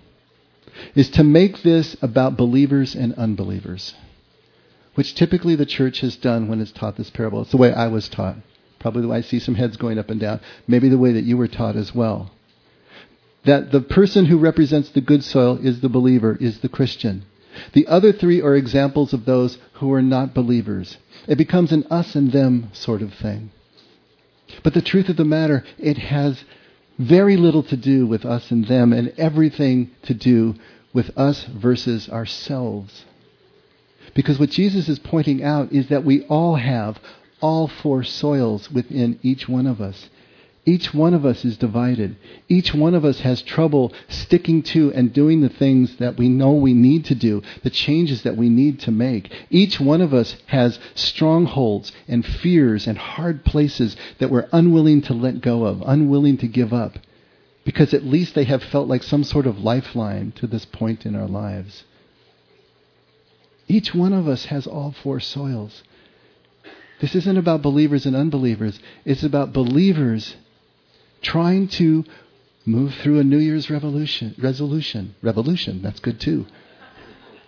is 0.94 1.11
to 1.11 1.25
make 1.25 1.62
this 1.62 1.96
about 2.01 2.37
believers 2.37 2.94
and 2.94 3.12
unbelievers, 3.14 3.94
which 4.94 5.14
typically 5.14 5.57
the 5.57 5.66
church 5.66 6.01
has 6.01 6.16
done 6.16 6.49
when 6.49 6.61
it's 6.61 6.73
taught 6.73 6.96
this 6.96 7.11
parable. 7.11 7.42
It's 7.42 7.51
the 7.51 7.59
way 7.59 7.73
I 7.73 7.88
was 7.88 8.09
taught. 8.09 8.37
Probably 8.81 9.14
I 9.14 9.21
see 9.21 9.38
some 9.38 9.55
heads 9.55 9.77
going 9.77 9.99
up 9.99 10.11
and 10.11 10.19
down. 10.19 10.40
Maybe 10.66 10.88
the 10.88 10.99
way 10.99 11.12
that 11.12 11.25
you 11.25 11.37
were 11.37 11.49
taught 11.49 11.77
as 11.77 11.95
well. 11.95 12.33
That 13.45 13.71
the 13.71 13.81
person 13.81 14.27
who 14.27 14.38
represents 14.38 14.91
the 14.91 15.01
good 15.01 15.22
soil 15.22 15.59
is 15.64 15.81
the 15.81 15.89
believer, 15.89 16.37
is 16.41 16.61
the 16.61 16.68
Christian. 16.68 17.24
The 17.72 17.87
other 17.87 18.12
three 18.12 18.41
are 18.41 18.57
examples 18.57 19.12
of 19.12 19.24
those 19.24 19.59
who 19.74 19.93
are 19.93 20.03
not 20.03 20.35
believers. 20.35 20.97
It 21.28 21.37
becomes 21.37 21.72
an 21.72 21.85
us 21.91 22.14
and 22.14 22.33
them 22.33 22.70
sort 22.72 23.03
of 23.03 23.12
thing. 23.14 23.51
But 24.62 24.74
the 24.74 24.83
truth 24.83 25.09
of 25.09 25.16
the 25.16 25.24
matter, 25.24 25.64
it 25.78 25.99
has 25.99 26.43
very 26.99 27.37
little 27.37 27.62
to 27.64 27.76
do 27.76 28.07
with 28.07 28.24
us 28.24 28.51
and 28.51 28.66
them 28.66 28.93
and 28.93 29.12
everything 29.16 29.91
to 30.03 30.14
do 30.14 30.55
with 30.93 31.16
us 31.16 31.45
versus 31.45 32.09
ourselves. 32.09 33.05
Because 34.14 34.39
what 34.39 34.51
Jesus 34.51 34.89
is 34.89 34.99
pointing 34.99 35.43
out 35.43 35.72
is 35.72 35.89
that 35.89 36.05
we 36.05 36.24
all 36.24 36.57
have 36.57 36.99
all 37.41 37.68
four 37.68 38.03
soils 38.03 38.70
within 38.70 39.18
each 39.22 39.49
one 39.49 39.66
of 39.66 39.80
us. 39.80 40.09
Each 40.66 40.93
one 40.93 41.14
of 41.14 41.24
us 41.24 41.45
is 41.45 41.57
divided. 41.57 42.16
Each 42.49 42.74
one 42.74 42.95
of 42.95 43.05
us 43.05 43.20
has 43.20 43.41
trouble 43.41 43.93
sticking 44.09 44.62
to 44.64 44.93
and 44.93 45.12
doing 45.12 45.41
the 45.41 45.49
things 45.49 45.97
that 45.97 46.18
we 46.18 46.28
know 46.28 46.53
we 46.53 46.74
need 46.74 47.07
to 47.07 47.14
do, 47.14 47.43
the 47.62 47.70
changes 47.70 48.22
that 48.22 48.36
we 48.36 48.51
need 48.51 48.78
to 48.80 48.91
make. 48.91 49.32
Each 49.49 49.80
one 49.80 50.03
of 50.03 50.12
us 50.12 50.36
has 50.47 50.78
strongholds 50.95 51.93
and 52.07 52.26
fears 52.26 52.86
and 52.86 52.99
hard 52.99 53.45
places 53.45 53.97
that 54.18 54.30
we're 54.30 54.49
unwilling 54.53 55.01
to 55.03 55.14
let 55.14 55.41
go 55.41 55.64
of, 55.64 55.82
unwilling 55.86 56.36
to 56.38 56.47
give 56.47 56.74
up, 56.74 56.99
because 57.64 57.95
at 57.95 58.05
least 58.05 58.34
they 58.34 58.45
have 58.45 58.62
felt 58.62 58.86
like 58.86 59.03
some 59.03 59.24
sort 59.24 59.47
of 59.47 59.64
lifeline 59.64 60.32
to 60.32 60.47
this 60.47 60.66
point 60.66 61.07
in 61.07 61.16
our 61.16 61.28
lives. 61.28 61.84
Each 63.66 63.95
one 63.95 64.12
of 64.12 64.28
us 64.28 64.47
has 64.47 64.66
all 64.66 64.93
four 64.93 65.20
soils. 65.20 65.82
This 67.01 67.14
isn't 67.14 67.38
about 67.38 67.62
believers 67.62 68.07
and 68.07 68.14
unbelievers. 68.14 68.78
It's 69.05 69.22
about 69.22 69.53
believers 69.53 70.36
trying 71.22 71.68
to 71.68 72.05
move 72.66 72.94
through 72.96 73.18
a 73.18 73.24
New 73.24 73.38
Year's 73.38 73.70
revolution, 73.70 74.34
resolution. 74.38 75.14
Revolution, 75.22 75.82
that's 75.82 76.01
good 76.01 76.20
too. 76.20 76.46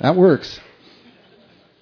That 0.00 0.16
works. 0.16 0.61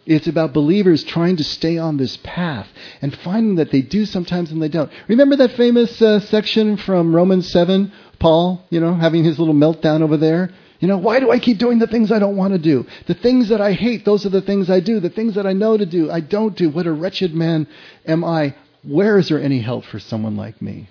It's 0.06 0.26
about 0.26 0.52
believers 0.52 1.04
trying 1.04 1.36
to 1.36 1.44
stay 1.44 1.78
on 1.78 1.96
this 1.96 2.16
path 2.18 2.66
and 3.00 3.16
finding 3.16 3.56
that 3.56 3.70
they 3.70 3.82
do 3.82 4.04
sometimes 4.04 4.50
and 4.50 4.60
they 4.60 4.68
don't. 4.68 4.90
Remember 5.08 5.36
that 5.36 5.52
famous 5.52 6.02
uh, 6.02 6.20
section 6.20 6.76
from 6.76 7.14
Romans 7.14 7.50
7? 7.50 7.92
Paul, 8.18 8.64
you 8.70 8.80
know, 8.80 8.94
having 8.94 9.24
his 9.24 9.38
little 9.38 9.54
meltdown 9.54 10.02
over 10.02 10.16
there? 10.16 10.50
You 10.80 10.88
know, 10.88 10.96
why 10.96 11.20
do 11.20 11.30
I 11.30 11.38
keep 11.38 11.58
doing 11.58 11.78
the 11.78 11.86
things 11.86 12.10
I 12.10 12.18
don't 12.18 12.36
want 12.36 12.54
to 12.54 12.58
do? 12.58 12.86
The 13.06 13.14
things 13.14 13.50
that 13.50 13.60
I 13.60 13.72
hate, 13.72 14.06
those 14.06 14.24
are 14.24 14.30
the 14.30 14.40
things 14.40 14.70
I 14.70 14.80
do. 14.80 14.98
The 14.98 15.10
things 15.10 15.34
that 15.34 15.46
I 15.46 15.52
know 15.52 15.76
to 15.76 15.84
do, 15.84 16.10
I 16.10 16.20
don't 16.20 16.56
do. 16.56 16.70
What 16.70 16.86
a 16.86 16.92
wretched 16.92 17.34
man 17.34 17.66
am 18.06 18.24
I. 18.24 18.54
Where 18.82 19.18
is 19.18 19.28
there 19.28 19.40
any 19.40 19.60
help 19.60 19.84
for 19.84 19.98
someone 19.98 20.36
like 20.36 20.62
me? 20.62 20.88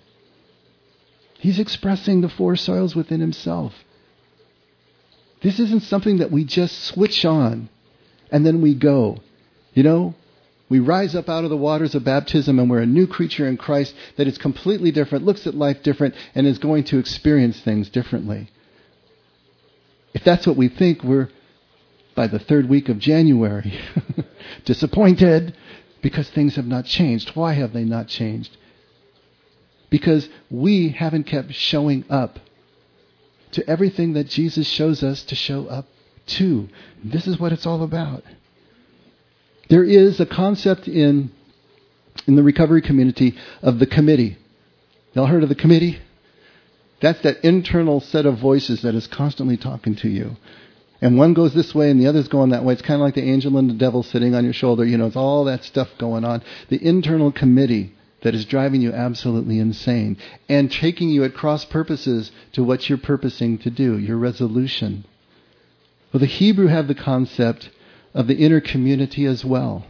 He's 1.40 1.60
expressing 1.60 2.22
the 2.22 2.30
four 2.30 2.56
soils 2.56 2.96
within 2.96 3.20
himself. 3.20 3.74
This 5.42 5.60
isn't 5.60 5.84
something 5.84 6.18
that 6.18 6.32
we 6.32 6.44
just 6.44 6.84
switch 6.84 7.26
on 7.26 7.70
and 8.32 8.46
then 8.46 8.62
we 8.62 8.76
go. 8.76 9.18
You 9.74 9.82
know, 9.82 10.14
we 10.70 10.80
rise 10.80 11.16
up 11.16 11.30
out 11.30 11.46
of 11.46 11.50
the 11.50 11.58
waters 11.58 11.96
of 11.96 12.04
baptism 12.04 12.60
and 12.60 12.70
we're 12.70 12.82
a 12.82 12.86
new 12.86 13.08
creature 13.08 13.48
in 13.48 13.58
Christ 13.58 13.96
that 14.18 14.28
is 14.28 14.38
completely 14.38 14.92
different, 14.92 15.26
looks 15.26 15.48
at 15.48 15.56
life 15.56 15.82
different, 15.82 16.14
and 16.36 16.46
is 16.46 16.60
going 16.60 16.84
to 16.86 17.00
experience 17.00 17.60
things 17.60 17.90
differently. 17.90 18.50
If 20.14 20.24
that's 20.24 20.48
what 20.48 20.58
we 20.58 20.70
think, 20.70 21.04
we're 21.04 21.30
by 22.16 22.28
the 22.28 22.40
third 22.40 22.68
week 22.68 22.90
of 22.90 23.00
January 23.00 23.80
disappointed 24.66 25.56
because 26.02 26.30
things 26.30 26.56
have 26.56 26.66
not 26.66 26.86
changed. 26.86 27.36
Why 27.36 27.54
have 27.54 27.74
they 27.74 27.84
not 27.84 28.08
changed? 28.08 28.58
Because 29.90 30.28
we 30.50 30.90
haven't 30.90 31.24
kept 31.24 31.54
showing 31.54 32.06
up 32.10 32.40
to 33.52 33.68
everything 33.70 34.14
that 34.14 34.28
Jesus 34.28 34.68
shows 34.68 35.04
us 35.04 35.24
to 35.24 35.36
show 35.36 35.68
up 35.68 35.88
to. 36.28 36.70
This 37.04 37.28
is 37.28 37.40
what 37.40 37.52
it's 37.52 37.66
all 37.66 37.84
about. 37.84 38.24
There 39.70 39.84
is 39.84 40.20
a 40.20 40.26
concept 40.26 40.88
in, 40.88 41.32
in 42.28 42.36
the 42.36 42.44
recovery 42.44 42.82
community 42.82 43.38
of 43.62 43.80
the 43.80 43.86
committee. 43.86 44.38
Y'all 45.14 45.28
heard 45.28 45.44
of 45.44 45.50
the 45.50 45.56
committee? 45.56 46.00
That's 47.02 47.22
that 47.22 47.44
internal 47.44 48.02
set 48.02 48.26
of 48.26 48.40
voices 48.40 48.82
that 48.82 48.96
is 48.96 49.08
constantly 49.08 49.58
talking 49.58 49.96
to 49.98 50.10
you. 50.10 50.36
And 51.02 51.18
one 51.18 51.34
goes 51.34 51.54
this 51.54 51.74
way 51.74 51.90
and 51.90 52.00
the 52.00 52.08
other's 52.08 52.28
going 52.28 52.50
that 52.50 52.64
way. 52.64 52.74
It's 52.74 52.82
kind 52.82 53.00
of 53.00 53.06
like 53.06 53.16
the 53.16 53.30
angel 53.30 53.58
and 53.58 53.70
the 53.70 53.76
devil 53.76 54.04
sitting 54.04 54.36
on 54.36 54.44
your 54.44 54.54
shoulder. 54.54 54.86
You 54.86 54.98
know, 54.98 55.08
it's 55.08 55.16
all 55.16 55.46
that 55.46 55.64
stuff 55.64 55.88
going 55.98 56.26
on. 56.26 56.44
The 56.68 56.84
internal 56.86 57.32
committee 57.32 57.94
that 58.22 58.36
is 58.36 58.46
driving 58.46 58.82
you 58.82 58.92
absolutely 58.92 59.60
insane 59.60 60.18
and 60.50 60.70
taking 60.70 61.10
you 61.10 61.24
at 61.24 61.34
cross 61.34 61.64
purposes 61.64 62.32
to 62.52 62.64
what 62.64 62.90
you're 62.90 62.98
purposing 62.98 63.58
to 63.60 63.70
do, 63.70 63.98
your 63.98 64.18
resolution. 64.18 65.06
Well, 66.12 66.20
the 66.20 66.26
Hebrew 66.26 66.68
have 66.68 66.88
the 66.88 66.96
concept 66.96 67.70
of 68.14 68.28
the 68.28 68.36
inner 68.36 68.60
community 68.60 69.26
as 69.26 69.46
well. 69.46 69.86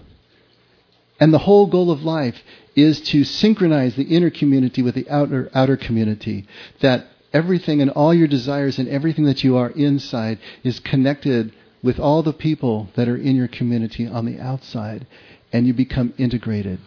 And 1.19 1.33
the 1.33 1.39
whole 1.39 1.67
goal 1.67 1.91
of 1.91 2.03
life 2.03 2.41
is 2.81 3.01
to 3.01 3.23
synchronize 3.23 3.95
the 3.95 4.03
inner 4.03 4.29
community 4.29 4.81
with 4.81 4.95
the 4.95 5.09
outer 5.09 5.49
outer 5.53 5.77
community. 5.77 6.45
That 6.81 7.07
everything 7.33 7.81
and 7.81 7.91
all 7.91 8.13
your 8.13 8.27
desires 8.27 8.79
and 8.79 8.87
everything 8.87 9.25
that 9.25 9.43
you 9.43 9.57
are 9.57 9.69
inside 9.71 10.39
is 10.63 10.79
connected 10.79 11.53
with 11.81 11.99
all 11.99 12.23
the 12.23 12.33
people 12.33 12.89
that 12.95 13.07
are 13.07 13.17
in 13.17 13.35
your 13.35 13.47
community 13.47 14.05
on 14.07 14.25
the 14.25 14.39
outside 14.39 15.07
and 15.51 15.65
you 15.65 15.73
become 15.73 16.13
integrated. 16.17 16.79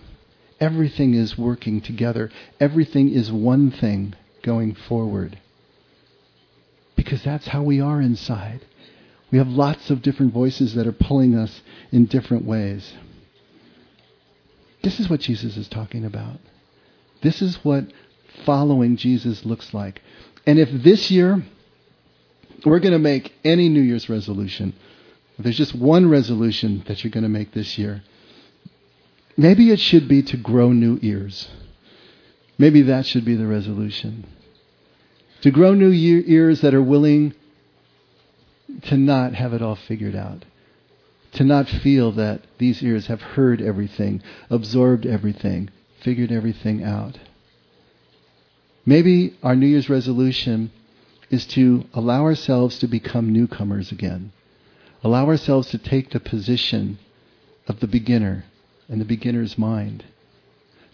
Everything 0.61 1.14
is 1.14 1.36
working 1.36 1.80
together. 1.80 2.30
Everything 2.61 3.09
is 3.09 3.32
one 3.32 3.70
thing 3.70 4.14
going 4.43 4.74
forward. 4.74 5.38
Because 6.95 7.22
that's 7.24 7.49
how 7.49 7.62
we 7.62 7.80
are 7.80 8.01
inside. 8.01 8.61
We 9.30 9.38
have 9.38 9.49
lots 9.49 9.90
of 9.90 10.03
different 10.03 10.32
voices 10.32 10.74
that 10.74 10.86
are 10.86 10.93
pulling 10.93 11.34
us 11.34 11.62
in 11.90 12.05
different 12.05 12.45
ways. 12.45 12.93
This 14.83 15.01
is 15.01 15.09
what 15.09 15.20
Jesus 15.20 15.57
is 15.57 15.68
talking 15.68 16.05
about. 16.05 16.39
This 17.22 17.41
is 17.41 17.64
what 17.64 17.85
following 18.45 18.97
Jesus 18.97 19.45
looks 19.45 19.72
like. 19.72 20.01
And 20.47 20.59
if 20.59 20.68
this 20.70 21.11
year 21.11 21.43
we're 22.64 22.80
going 22.80 22.93
to 22.93 22.99
make 22.99 23.33
any 23.45 23.68
New 23.68 23.80
Year's 23.80 24.09
resolution, 24.09 24.74
there's 25.39 25.57
just 25.57 25.74
one 25.74 26.11
resolution 26.11 26.85
that 26.87 27.03
you're 27.03 27.11
going 27.11 27.22
to 27.22 27.28
make 27.28 27.53
this 27.53 27.78
year, 27.78 28.03
Maybe 29.37 29.70
it 29.70 29.80
should 29.80 30.09
be 30.09 30.22
to 30.24 30.37
grow 30.37 30.72
new 30.72 30.99
ears. 31.03 31.49
Maybe 32.59 32.83
that 32.83 33.07
should 33.07 33.24
be 33.24 33.35
the 33.35 33.47
resolution. 33.47 34.26
To 35.43 35.51
grow 35.51 35.74
new 35.74 35.91
ears 35.91 36.61
that 36.61 36.74
are 36.74 36.83
willing 36.83 37.35
to 38.83 38.97
not 38.97 39.35
have 39.35 39.53
it 39.53 39.62
all 39.62 39.74
figured 39.74 40.14
out. 40.14 40.45
To 41.33 41.45
not 41.45 41.68
feel 41.68 42.12
that 42.12 42.43
these 42.59 42.83
ears 42.83 43.07
have 43.07 43.22
heard 43.22 43.62
everything, 43.62 44.22
absorbed 44.51 45.07
everything, 45.07 45.70
figured 46.01 46.30
everything 46.30 46.83
out. 46.83 47.18
Maybe 48.85 49.35
our 49.43 49.57
New 49.57 49.66
Year's 49.66 49.89
resolution 49.89 50.70
is 51.30 51.47
to 51.47 51.85
allow 51.95 52.24
ourselves 52.24 52.78
to 52.80 52.87
become 52.87 53.33
newcomers 53.33 53.91
again. 53.93 54.33
Allow 55.03 55.26
ourselves 55.26 55.68
to 55.70 55.78
take 55.78 56.11
the 56.11 56.20
position 56.20 56.99
of 57.66 57.80
the 57.80 57.87
beginner 57.87 58.45
and 58.89 59.01
the 59.01 59.07
beginner's 59.07 59.57
mind. 59.57 60.05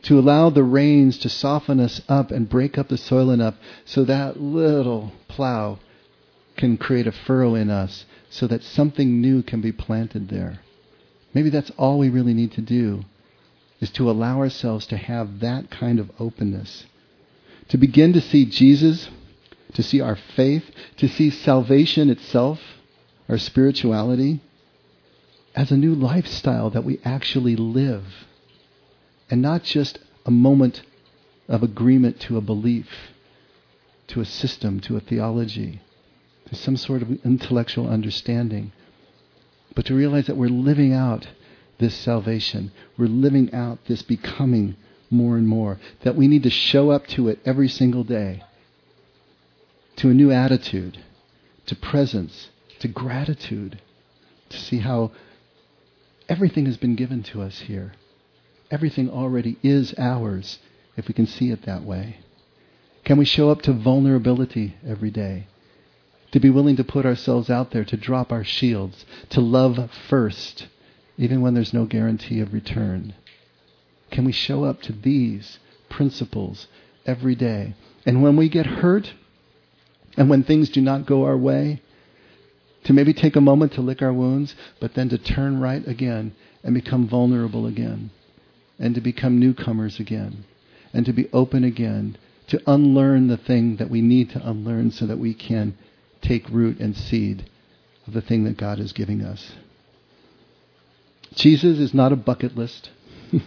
To 0.03 0.18
allow 0.18 0.51
the 0.51 0.62
rains 0.62 1.18
to 1.18 1.28
soften 1.28 1.80
us 1.80 2.01
up 2.09 2.30
and 2.30 2.49
break 2.49 2.78
up 2.78 2.89
the 2.89 2.97
soil 2.97 3.30
enough 3.30 3.57
so 3.84 4.05
that 4.05 4.41
little 4.41 5.12
plow 5.26 5.80
can 6.59 6.76
create 6.76 7.06
a 7.06 7.12
furrow 7.12 7.54
in 7.54 7.70
us 7.70 8.04
so 8.28 8.46
that 8.46 8.62
something 8.62 9.22
new 9.22 9.42
can 9.42 9.62
be 9.62 9.72
planted 9.72 10.28
there. 10.28 10.61
Maybe 11.32 11.48
that's 11.48 11.70
all 11.78 11.98
we 11.98 12.11
really 12.11 12.34
need 12.34 12.52
to 12.52 12.61
do 12.61 13.04
is 13.80 13.90
to 13.90 14.11
allow 14.11 14.38
ourselves 14.38 14.86
to 14.86 14.96
have 14.96 15.40
that 15.40 15.70
kind 15.70 15.98
of 15.98 16.11
openness. 16.18 16.84
To 17.68 17.78
begin 17.78 18.12
to 18.12 18.20
see 18.20 18.44
Jesus, 18.44 19.09
to 19.74 19.82
see 19.82 20.00
our 20.00 20.16
faith, 20.16 20.64
to 20.96 21.09
see 21.09 21.30
salvation 21.30 22.11
itself, 22.11 22.61
our 23.28 23.38
spirituality, 23.38 24.40
as 25.54 25.70
a 25.70 25.76
new 25.76 25.94
lifestyle 25.94 26.70
that 26.70 26.84
we 26.84 26.98
actually 27.04 27.56
live. 27.56 28.04
And 29.30 29.40
not 29.40 29.62
just 29.62 29.98
a 30.26 30.30
moment 30.30 30.82
of 31.46 31.62
agreement 31.62 32.20
to 32.20 32.36
a 32.36 32.40
belief, 32.40 32.88
to 34.09 34.20
a 34.20 34.24
system, 34.24 34.80
to 34.80 34.96
a 34.96 35.00
theology, 35.00 35.80
to 36.49 36.55
some 36.55 36.76
sort 36.76 37.03
of 37.03 37.24
intellectual 37.24 37.88
understanding. 37.88 38.72
But 39.74 39.86
to 39.86 39.94
realize 39.94 40.26
that 40.26 40.36
we're 40.36 40.49
living 40.49 40.92
out 40.92 41.28
this 41.78 41.94
salvation. 41.94 42.72
We're 42.96 43.07
living 43.07 43.55
out 43.55 43.78
this 43.86 44.03
becoming 44.03 44.76
more 45.11 45.36
and 45.36 45.46
more. 45.46 45.78
That 46.01 46.16
we 46.16 46.26
need 46.26 46.42
to 46.42 46.51
show 46.51 46.90
up 46.90 47.07
to 47.09 47.28
it 47.28 47.38
every 47.44 47.68
single 47.68 48.05
day. 48.05 48.42
To 49.96 50.11
a 50.11 50.14
new 50.14 50.30
attitude, 50.30 50.99
to 51.66 51.76
presence, 51.76 52.51
to 52.80 52.88
gratitude, 52.88 53.80
to 54.49 54.59
see 54.59 54.78
how 54.78 55.12
Everything 56.28 56.66
has 56.66 56.76
been 56.76 56.94
given 56.94 57.22
to 57.24 57.40
us 57.40 57.61
here. 57.61 57.92
Everything 58.70 59.09
already 59.09 59.57
is 59.62 59.94
ours 59.96 60.59
if 60.96 61.09
we 61.09 61.14
can 61.14 61.26
see 61.26 61.51
it 61.51 61.62
that 61.62 61.84
way. 61.84 62.18
Can 63.05 63.16
we 63.16 63.24
show 63.24 63.49
up 63.49 63.62
to 63.62 63.72
vulnerability 63.72 64.76
every 64.86 65.11
day? 65.11 65.46
To 66.33 66.41
be 66.41 66.51
willing 66.51 66.76
to 66.76 66.85
put 66.85 67.07
ourselves 67.07 67.49
out 67.49 67.70
there, 67.70 67.85
to 67.85 67.97
drop 67.97 68.33
our 68.33 68.45
shields, 68.45 69.07
to 69.31 69.41
love 69.41 69.91
first, 70.09 70.66
even 71.16 71.41
when 71.41 71.55
there's 71.55 71.72
no 71.72 71.87
guarantee 71.87 72.41
of 72.41 72.53
return? 72.53 73.14
Can 74.11 74.24
we 74.24 74.33
show 74.33 74.64
up 74.64 74.83
to 74.83 74.93
these 74.93 75.59
principles 75.89 76.66
every 77.07 77.35
day? 77.35 77.74
And 78.05 78.22
when 78.22 78.37
we 78.37 78.49
get 78.49 78.66
hurt, 78.66 79.12
and 80.16 80.29
when 80.29 80.43
things 80.43 80.68
do 80.68 80.81
not 80.81 81.07
go 81.07 81.24
our 81.24 81.37
way, 81.37 81.81
to 82.85 82.93
maybe 82.93 83.12
take 83.12 83.37
a 83.37 83.41
moment 83.41 83.72
to 83.72 83.81
lick 83.81 84.03
our 84.03 84.12
wounds, 84.12 84.55
but 84.81 84.95
then 84.95 85.09
to 85.09 85.18
turn 85.18 85.61
right 85.61 85.87
again 85.87 86.35
and 86.62 86.74
become 86.74 87.09
vulnerable 87.09 87.66
again, 87.66 88.11
and 88.79 88.95
to 88.95 89.01
become 89.01 89.39
newcomers 89.39 89.99
again, 89.99 90.45
and 90.93 91.07
to 91.07 91.12
be 91.12 91.29
open 91.33 91.64
again 91.64 92.16
to 92.49 92.62
unlearn 92.66 93.29
the 93.29 93.37
thing 93.37 93.76
that 93.76 93.91
we 93.91 94.01
need 94.01 94.31
to 94.31 94.49
unlearn 94.49 94.91
so 94.91 95.07
that 95.07 95.18
we 95.18 95.35
can 95.35 95.76
take 96.20 96.48
root 96.48 96.78
and 96.80 96.96
seed 96.96 97.48
of 98.06 98.12
the 98.12 98.20
thing 98.20 98.44
that 98.44 98.56
God 98.56 98.78
is 98.78 98.92
giving 98.92 99.22
us. 99.22 99.52
Jesus 101.34 101.78
is 101.78 101.94
not 101.94 102.12
a 102.12 102.16
bucket 102.16 102.56
list. 102.56 102.90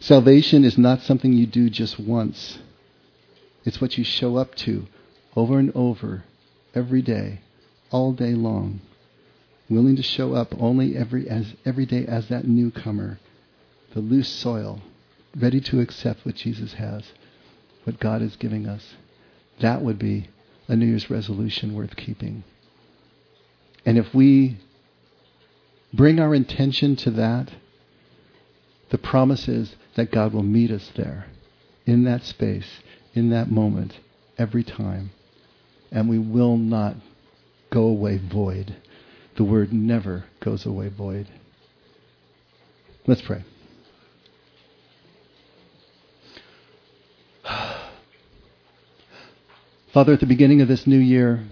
Salvation 0.00 0.64
is 0.64 0.76
not 0.76 1.02
something 1.02 1.32
you 1.32 1.46
do 1.46 1.70
just 1.70 1.98
once. 1.98 2.58
It's 3.64 3.80
what 3.80 3.96
you 3.96 4.04
show 4.04 4.36
up 4.36 4.54
to 4.56 4.86
over 5.36 5.58
and 5.58 5.72
over, 5.74 6.24
every 6.74 7.02
day, 7.02 7.40
all 7.90 8.12
day 8.12 8.34
long. 8.34 8.80
Willing 9.70 9.96
to 9.96 10.02
show 10.02 10.34
up 10.34 10.52
only 10.58 10.96
every, 10.96 11.28
as, 11.28 11.54
every 11.64 11.86
day 11.86 12.04
as 12.06 12.28
that 12.28 12.46
newcomer, 12.46 13.18
the 13.94 14.00
loose 14.00 14.28
soil, 14.28 14.82
ready 15.36 15.60
to 15.60 15.80
accept 15.80 16.26
what 16.26 16.34
Jesus 16.34 16.74
has, 16.74 17.04
what 17.84 17.98
God 17.98 18.20
is 18.20 18.36
giving 18.36 18.66
us. 18.66 18.94
That 19.60 19.82
would 19.82 19.98
be 19.98 20.28
a 20.72 20.76
New 20.76 20.86
Year's 20.86 21.10
resolution 21.10 21.74
worth 21.74 21.94
keeping. 21.96 22.42
And 23.84 23.98
if 23.98 24.14
we 24.14 24.56
bring 25.92 26.18
our 26.18 26.34
intention 26.34 26.96
to 26.96 27.10
that, 27.10 27.50
the 28.88 28.96
promise 28.96 29.48
is 29.48 29.76
that 29.96 30.10
God 30.10 30.32
will 30.32 30.42
meet 30.42 30.70
us 30.70 30.90
there, 30.96 31.26
in 31.84 32.04
that 32.04 32.24
space, 32.24 32.80
in 33.12 33.28
that 33.28 33.50
moment, 33.50 33.98
every 34.38 34.64
time. 34.64 35.10
And 35.90 36.08
we 36.08 36.18
will 36.18 36.56
not 36.56 36.96
go 37.70 37.82
away 37.82 38.16
void. 38.16 38.74
The 39.36 39.44
word 39.44 39.74
never 39.74 40.24
goes 40.40 40.64
away 40.64 40.88
void. 40.88 41.28
Let's 43.06 43.20
pray. 43.20 43.44
Father, 49.92 50.14
at 50.14 50.20
the 50.20 50.26
beginning 50.26 50.62
of 50.62 50.68
this 50.68 50.86
new 50.86 50.98
year, 50.98 51.44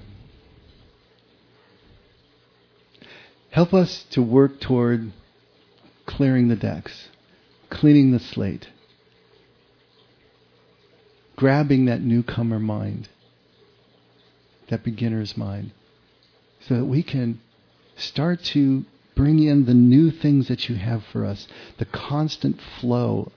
help 3.51 3.75
us 3.75 4.07
to 4.13 4.23
work 4.23 4.61
toward 4.61 5.13
clearing 6.07 6.49
the 6.49 6.57
decks, 6.57 7.09
cleaning 7.69 8.13
the 8.13 8.19
slate, 8.19 8.67
grabbing 11.37 11.85
that 11.85 12.01
newcomer 12.01 12.59
mind, 12.59 13.11
that 14.71 14.83
beginner's 14.83 15.37
mind, 15.37 15.73
so 16.61 16.77
that 16.77 16.87
we 16.87 17.03
can 17.03 17.39
start 17.95 18.43
to 18.43 18.87
bring 19.15 19.43
in 19.43 19.67
the 19.67 19.75
new 19.75 20.11
things 20.11 20.49
that 20.49 20.67
you 20.67 20.77
have 20.77 21.05
for 21.13 21.27
us, 21.27 21.47
the 21.77 21.85
constant 21.85 22.59
flow 22.81 23.31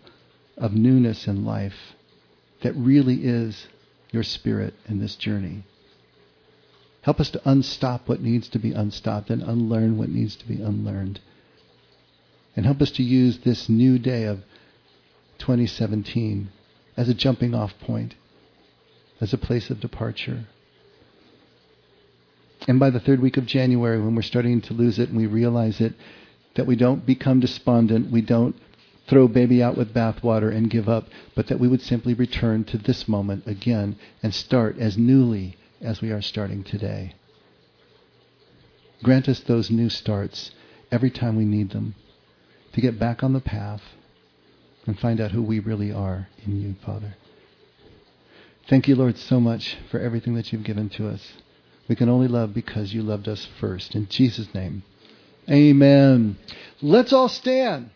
of 0.57 0.71
newness 0.71 1.27
in 1.27 1.43
life 1.43 1.93
that 2.61 2.73
really 2.73 3.25
is 3.25 3.67
your 4.13 4.23
spirit 4.23 4.75
in 4.87 4.99
this 4.99 5.15
journey. 5.15 5.63
Help 7.01 7.19
us 7.19 7.29
to 7.31 7.49
unstop 7.49 8.07
what 8.07 8.21
needs 8.21 8.47
to 8.47 8.59
be 8.59 8.71
unstopped 8.71 9.29
and 9.29 9.41
unlearn 9.41 9.97
what 9.97 10.07
needs 10.07 10.37
to 10.37 10.47
be 10.47 10.61
unlearned. 10.61 11.19
And 12.55 12.65
help 12.65 12.81
us 12.81 12.91
to 12.91 13.03
use 13.03 13.39
this 13.39 13.67
new 13.67 13.99
day 13.99 14.23
of 14.23 14.43
2017 15.39 16.49
as 16.95 17.09
a 17.09 17.13
jumping 17.13 17.53
off 17.53 17.73
point, 17.79 18.15
as 19.19 19.33
a 19.33 19.37
place 19.37 19.69
of 19.69 19.81
departure. 19.81 20.45
And 22.67 22.79
by 22.79 22.91
the 22.91 22.99
third 22.99 23.19
week 23.19 23.35
of 23.35 23.45
January, 23.45 23.99
when 23.99 24.15
we're 24.15 24.21
starting 24.21 24.61
to 24.61 24.73
lose 24.73 24.99
it 24.99 25.09
and 25.09 25.17
we 25.17 25.25
realize 25.25 25.81
it, 25.81 25.93
that 26.55 26.67
we 26.67 26.75
don't 26.75 27.05
become 27.05 27.39
despondent, 27.39 28.11
we 28.11 28.21
don't 28.21 28.55
throw 29.07 29.27
baby 29.27 29.61
out 29.61 29.77
with 29.77 29.93
bathwater 29.93 30.53
and 30.53 30.69
give 30.69 30.87
up, 30.87 31.07
but 31.35 31.47
that 31.47 31.59
we 31.59 31.67
would 31.67 31.81
simply 31.81 32.13
return 32.13 32.63
to 32.63 32.77
this 32.77 33.07
moment 33.07 33.45
again 33.45 33.97
and 34.21 34.33
start 34.33 34.77
as 34.77 34.97
newly 34.97 35.57
as 35.81 36.01
we 36.01 36.11
are 36.11 36.21
starting 36.21 36.63
today. 36.63 37.13
Grant 39.03 39.27
us 39.27 39.41
those 39.41 39.69
new 39.69 39.89
starts 39.89 40.51
every 40.91 41.09
time 41.09 41.35
we 41.35 41.45
need 41.45 41.71
them 41.71 41.95
to 42.73 42.81
get 42.81 42.99
back 42.99 43.21
on 43.21 43.33
the 43.33 43.41
path 43.41 43.81
and 44.85 44.99
find 44.99 45.19
out 45.19 45.31
who 45.31 45.41
we 45.41 45.59
really 45.59 45.91
are 45.91 46.27
in 46.45 46.61
you, 46.61 46.75
Father. 46.85 47.15
Thank 48.69 48.87
you, 48.87 48.95
Lord, 48.95 49.17
so 49.17 49.39
much 49.39 49.77
for 49.91 49.99
everything 49.99 50.35
that 50.35 50.51
you've 50.51 50.63
given 50.63 50.89
to 50.91 51.09
us. 51.09 51.33
We 51.89 51.95
can 51.95 52.07
only 52.07 52.29
love 52.29 52.53
because 52.53 52.93
you 52.93 53.01
loved 53.01 53.27
us 53.27 53.45
first. 53.59 53.93
In 53.93 54.07
Jesus' 54.07 54.53
name, 54.53 54.83
amen. 55.49 56.37
Let's 56.81 57.11
all 57.11 57.27
stand. 57.27 57.89